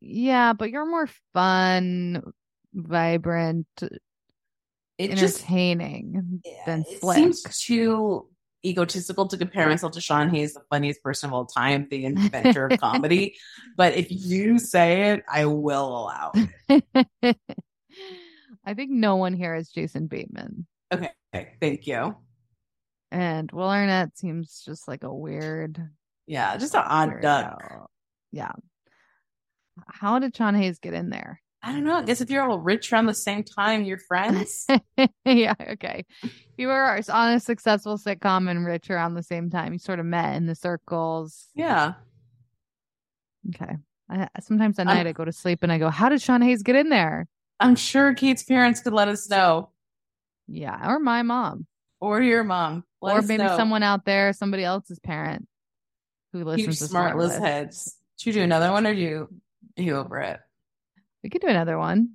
Yeah, 0.00 0.52
but 0.52 0.70
you're 0.70 0.86
more 0.86 1.08
fun, 1.32 2.22
vibrant, 2.72 3.66
It 4.98 5.14
just 5.16 5.40
entertaining 5.40 6.42
than 6.66 6.84
it 6.88 7.00
slick. 7.00 7.16
seems 7.16 7.42
too 7.64 8.28
egotistical 8.64 9.28
to 9.28 9.36
compare 9.36 9.68
myself 9.68 9.92
to 9.92 10.00
Sean 10.00 10.30
Hayes, 10.30 10.54
the 10.54 10.62
funniest 10.70 11.02
person 11.02 11.28
of 11.28 11.34
all 11.34 11.44
time, 11.44 11.86
the 11.90 12.04
inventor 12.06 12.66
of 12.66 12.80
comedy. 12.80 13.36
But 13.76 13.94
if 13.94 14.06
you 14.10 14.58
say 14.58 15.10
it, 15.10 15.22
I 15.28 15.44
will 15.46 15.88
allow 15.88 16.32
it. 16.70 16.84
I 18.64 18.72
think 18.74 18.90
no 18.90 19.16
one 19.16 19.34
here 19.34 19.54
is 19.54 19.68
Jason 19.68 20.06
Bateman. 20.06 20.66
Okay, 20.92 21.10
thank 21.60 21.86
you. 21.86 22.16
And 23.10 23.50
Will 23.52 23.68
Arnett 23.68 24.16
seems 24.16 24.62
just 24.64 24.88
like 24.88 25.02
a 25.04 25.12
weird, 25.12 25.90
Yeah, 26.26 26.56
just 26.56 26.74
an 26.74 26.82
odd 26.86 27.20
duck. 27.20 27.60
weirdo. 27.62 27.86
Yeah. 28.32 28.52
How 29.88 30.18
did 30.18 30.36
Sean 30.36 30.54
Hayes 30.54 30.78
get 30.78 30.94
in 30.94 31.10
there? 31.10 31.40
I 31.62 31.72
don't 31.72 31.84
know. 31.84 31.96
I 31.96 32.02
guess 32.02 32.20
if 32.20 32.28
you're 32.30 32.42
all 32.48 32.58
rich 32.60 32.92
around 32.92 33.06
the 33.06 33.14
same 33.14 33.42
time, 33.42 33.84
you're 33.84 33.96
friends. 33.98 34.66
yeah, 35.24 35.54
okay. 35.72 36.04
You 36.58 36.68
were 36.68 37.00
on 37.10 37.32
a 37.32 37.40
successful 37.40 37.96
sitcom 37.96 38.50
and 38.50 38.66
rich 38.66 38.90
around 38.90 39.14
the 39.14 39.22
same 39.22 39.48
time. 39.48 39.72
You 39.72 39.78
sort 39.78 39.98
of 39.98 40.04
met 40.06 40.36
in 40.36 40.46
the 40.46 40.54
circles. 40.54 41.48
yeah. 41.54 41.94
Okay. 43.54 43.76
I, 44.10 44.28
sometimes 44.40 44.78
at 44.78 44.86
I'm- 44.86 44.96
night 44.96 45.06
I 45.06 45.12
go 45.12 45.24
to 45.24 45.32
sleep 45.32 45.62
and 45.62 45.72
I 45.72 45.78
go, 45.78 45.90
How 45.90 46.08
did 46.08 46.20
Sean 46.20 46.42
Hayes 46.42 46.62
get 46.62 46.76
in 46.76 46.88
there? 46.90 47.26
I'm 47.60 47.76
sure 47.76 48.14
Kate's 48.14 48.42
parents 48.42 48.80
could 48.80 48.92
let 48.92 49.08
us 49.08 49.28
know. 49.30 49.70
Yeah. 50.46 50.90
Or 50.90 50.98
my 50.98 51.22
mom. 51.22 51.66
Or 52.00 52.20
your 52.20 52.44
mom. 52.44 52.84
Let 53.00 53.16
or 53.16 53.22
maybe 53.22 53.42
know. 53.42 53.56
someone 53.56 53.82
out 53.82 54.04
there, 54.04 54.32
somebody 54.34 54.64
else's 54.64 54.98
parent 54.98 55.46
who 56.32 56.44
listens 56.44 56.80
huge 56.80 56.90
to 56.90 56.94
smartless 56.94 57.30
Smartless. 57.30 57.40
heads. 57.40 57.96
Should 58.18 58.34
you 58.34 58.40
do 58.40 58.44
another 58.44 58.70
one 58.72 58.86
or 58.86 58.94
do 58.94 59.00
you, 59.00 59.28
you 59.76 59.96
over 59.96 60.20
it? 60.20 60.40
We 61.22 61.30
could 61.30 61.40
do 61.40 61.48
another 61.48 61.78
one. 61.78 62.10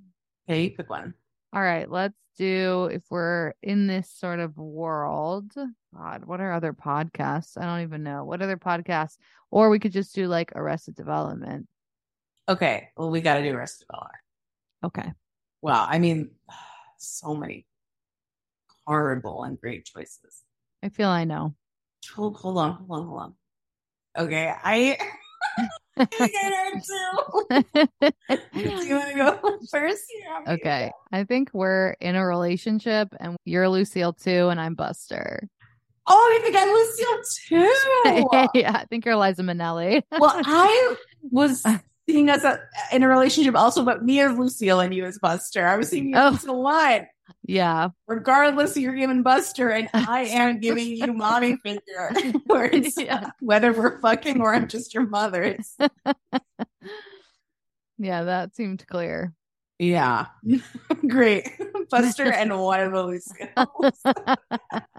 Okay, 0.47 0.64
you 0.64 0.72
pick 0.72 0.89
one. 0.89 1.14
All 1.53 1.62
right, 1.62 1.89
let's 1.89 2.16
do 2.38 2.86
if 2.86 3.01
we're 3.10 3.53
in 3.62 3.88
this 3.88 4.10
sort 4.10 4.39
of 4.39 4.57
world. 4.57 5.51
God, 5.95 6.26
what 6.26 6.39
are 6.39 6.53
other 6.53 6.74
podcasts? 6.74 7.57
I 7.57 7.66
don't 7.66 7.82
even 7.82 8.03
know. 8.03 8.24
What 8.24 8.41
other 8.41 8.57
podcasts? 8.57 9.18
Or 9.51 9.70
we 9.70 9.80
could 9.80 9.91
just 9.91 10.14
do 10.14 10.28
like 10.28 10.51
Arrested 10.55 10.95
Development. 10.95 11.68
Okay, 12.47 12.89
well, 12.95 13.10
we 13.10 13.22
got 13.22 13.36
to 13.36 13.43
do 13.43 13.55
Arrested 13.55 13.88
Development. 13.88 14.22
Okay. 14.86 15.12
Well, 15.62 15.86
I 15.88 15.99
mean, 15.99 16.32
so 16.97 17.36
many 17.36 17.66
horrible 18.86 19.43
and 19.43 19.60
great 19.60 19.86
choices. 19.86 20.43
I 20.82 20.89
feel 20.89 21.10
I 21.10 21.26
know. 21.26 21.55
Hold, 22.16 22.38
hold 22.38 22.57
on, 22.57 22.72
hold 22.74 22.99
on, 22.99 23.07
hold 23.07 23.22
on. 23.22 23.34
Okay, 24.18 24.53
I. 24.64 24.97
I 25.97 26.06
got 26.08 26.84
two. 26.84 28.12
do 28.54 28.60
you 28.88 28.95
want 28.95 29.10
to 29.12 29.16
go 29.16 29.60
first? 29.72 30.04
Okay. 30.47 30.91
I 31.12 31.24
think 31.26 31.50
we're 31.54 31.91
in 32.00 32.16
a 32.16 32.26
relationship 32.26 33.10
and 33.20 33.36
you're 33.45 33.68
Lucille 33.70 34.14
2, 34.14 34.47
and 34.50 34.60
I'm 34.62 34.76
Buster. 34.76 35.47
Oh, 36.08 36.32
you 36.38 36.41
think 36.41 36.56
I'm 36.58 36.70
Lucille 36.72 38.47
2? 38.50 38.50
yeah, 38.60 38.72
I 38.76 38.86
think 38.89 39.06
you're 39.06 39.16
Liza 39.18 39.43
Minnelli. 39.43 40.02
well, 40.18 40.41
I 40.43 40.95
was 41.24 41.64
seeing 42.10 42.30
us 42.30 42.43
uh, 42.43 42.58
in 42.91 43.04
a 43.04 43.08
relationship 43.08 43.56
also, 43.56 43.84
but 43.84 44.04
me 44.04 44.20
as 44.22 44.38
Lucille 44.38 44.80
and 44.80 44.93
you 44.95 45.06
as 45.06 45.20
Buster. 45.20 45.68
I 45.68 45.76
was 45.76 45.89
seeing 45.89 46.10
you 46.10 46.16
Oh. 46.16 46.38
a 46.47 46.52
lot. 46.52 47.02
Yeah. 47.43 47.89
Regardless, 48.07 48.75
you're 48.77 48.95
giving 48.95 49.23
Buster, 49.23 49.69
and 49.69 49.89
I 49.93 50.21
am 50.25 50.59
giving 50.59 50.88
you 50.95 51.13
mommy 51.13 51.57
figure. 51.63 52.11
Yeah. 52.97 53.32
Whether 53.39 53.71
we're 53.73 53.99
fucking 53.99 54.41
or 54.41 54.53
I'm 54.53 54.67
just 54.67 54.93
your 54.93 55.07
mother. 55.07 55.43
It's, 55.43 55.75
Yeah, 57.97 58.23
that 58.23 58.55
seemed 58.55 58.88
clear. 58.88 59.34
yeah, 59.77 60.27
great. 61.07 61.49
Buster 61.89 62.32
and 62.32 62.57
one 62.57 62.80
of 62.80 62.93
Lucille. 62.93 63.47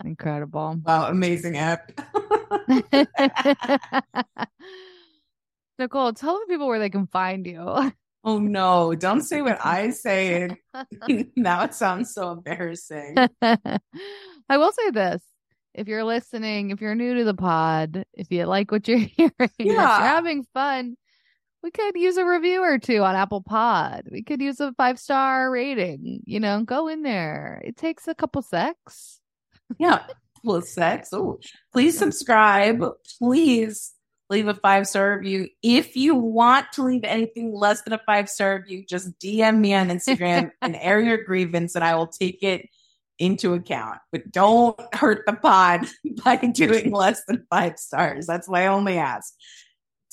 Incredible. 0.04 0.80
Wow, 0.84 1.08
amazing 1.08 1.56
app. 1.56 1.92
Nicole, 5.78 6.12
tell 6.12 6.38
the 6.40 6.46
people 6.46 6.66
where 6.68 6.78
they 6.78 6.90
can 6.90 7.06
find 7.06 7.46
you. 7.46 7.92
Oh 8.24 8.38
no, 8.38 8.94
don't 8.94 9.22
say 9.22 9.42
what 9.42 9.58
I 9.64 9.90
say. 9.90 10.48
now 11.36 11.64
it 11.64 11.74
sounds 11.74 12.12
so 12.14 12.30
embarrassing. 12.32 13.16
I 13.42 14.56
will 14.56 14.72
say 14.72 14.90
this. 14.90 15.22
If 15.72 15.86
you're 15.86 16.04
listening, 16.04 16.70
if 16.70 16.80
you're 16.80 16.96
new 16.96 17.14
to 17.18 17.24
the 17.24 17.34
pod, 17.34 18.04
if 18.12 18.30
you 18.32 18.44
like 18.46 18.72
what 18.72 18.88
you're 18.88 18.98
hearing, 19.16 19.32
if 19.38 19.52
you're 19.58 19.76
Yeah. 19.76 20.00
having 20.00 20.44
fun, 20.52 20.96
we 21.62 21.70
could 21.70 21.94
use 21.94 22.16
a 22.16 22.24
review 22.24 22.62
or 22.62 22.78
two 22.78 23.02
on 23.04 23.14
Apple 23.14 23.42
Pod. 23.42 24.08
We 24.10 24.22
could 24.22 24.40
use 24.40 24.58
a 24.60 24.72
five 24.72 24.98
star 24.98 25.50
rating. 25.50 26.22
You 26.24 26.40
know, 26.40 26.64
go 26.64 26.88
in 26.88 27.02
there. 27.02 27.60
It 27.64 27.76
takes 27.76 28.08
a 28.08 28.14
couple 28.14 28.42
secs. 28.42 29.20
Yeah, 29.78 30.02
plus 30.42 30.70
sex. 30.70 31.10
Oh, 31.12 31.38
please 31.72 31.96
subscribe. 31.98 32.82
Please 33.18 33.92
leave 34.30 34.48
a 34.48 34.54
five 34.54 34.86
star 34.86 35.18
review. 35.18 35.48
If 35.62 35.96
you 35.96 36.14
want 36.14 36.72
to 36.74 36.84
leave 36.84 37.04
anything 37.04 37.52
less 37.52 37.82
than 37.82 37.92
a 37.92 38.00
five 38.06 38.30
star 38.30 38.56
review, 38.56 38.84
just 38.88 39.18
DM 39.18 39.58
me 39.58 39.74
on 39.74 39.88
Instagram 39.88 40.52
and 40.62 40.76
air 40.76 41.00
your 41.00 41.22
grievance, 41.24 41.74
and 41.74 41.84
I 41.84 41.96
will 41.96 42.06
take 42.06 42.42
it 42.42 42.68
into 43.18 43.52
account. 43.52 43.98
But 44.12 44.30
don't 44.32 44.78
hurt 44.94 45.24
the 45.26 45.34
pod 45.34 45.86
by 46.24 46.36
doing 46.36 46.90
less 46.92 47.24
than 47.26 47.46
five 47.50 47.78
stars. 47.78 48.26
That's 48.26 48.48
my 48.48 48.68
only 48.68 48.96
ask. 48.96 49.34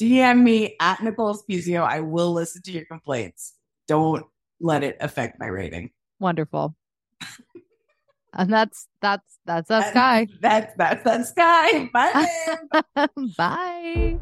DM 0.01 0.43
me 0.43 0.75
at 0.81 1.01
Nicole 1.01 1.35
Spiezio. 1.35 1.81
I 1.81 2.01
will 2.01 2.33
listen 2.33 2.61
to 2.63 2.71
your 2.71 2.85
complaints. 2.85 3.53
Don't 3.87 4.25
let 4.59 4.83
it 4.83 4.97
affect 4.99 5.39
my 5.39 5.47
rating. 5.47 5.91
Wonderful. 6.19 6.75
And 8.37 8.53
that's 8.53 8.87
that's 9.01 9.39
that's 9.45 9.67
that 9.69 9.89
sky. 9.89 10.27
That's 10.41 10.73
that's 10.77 11.03
that 11.03 11.25
sky. 11.25 11.89
Bye. 11.91 13.07
Bye. 13.37 14.19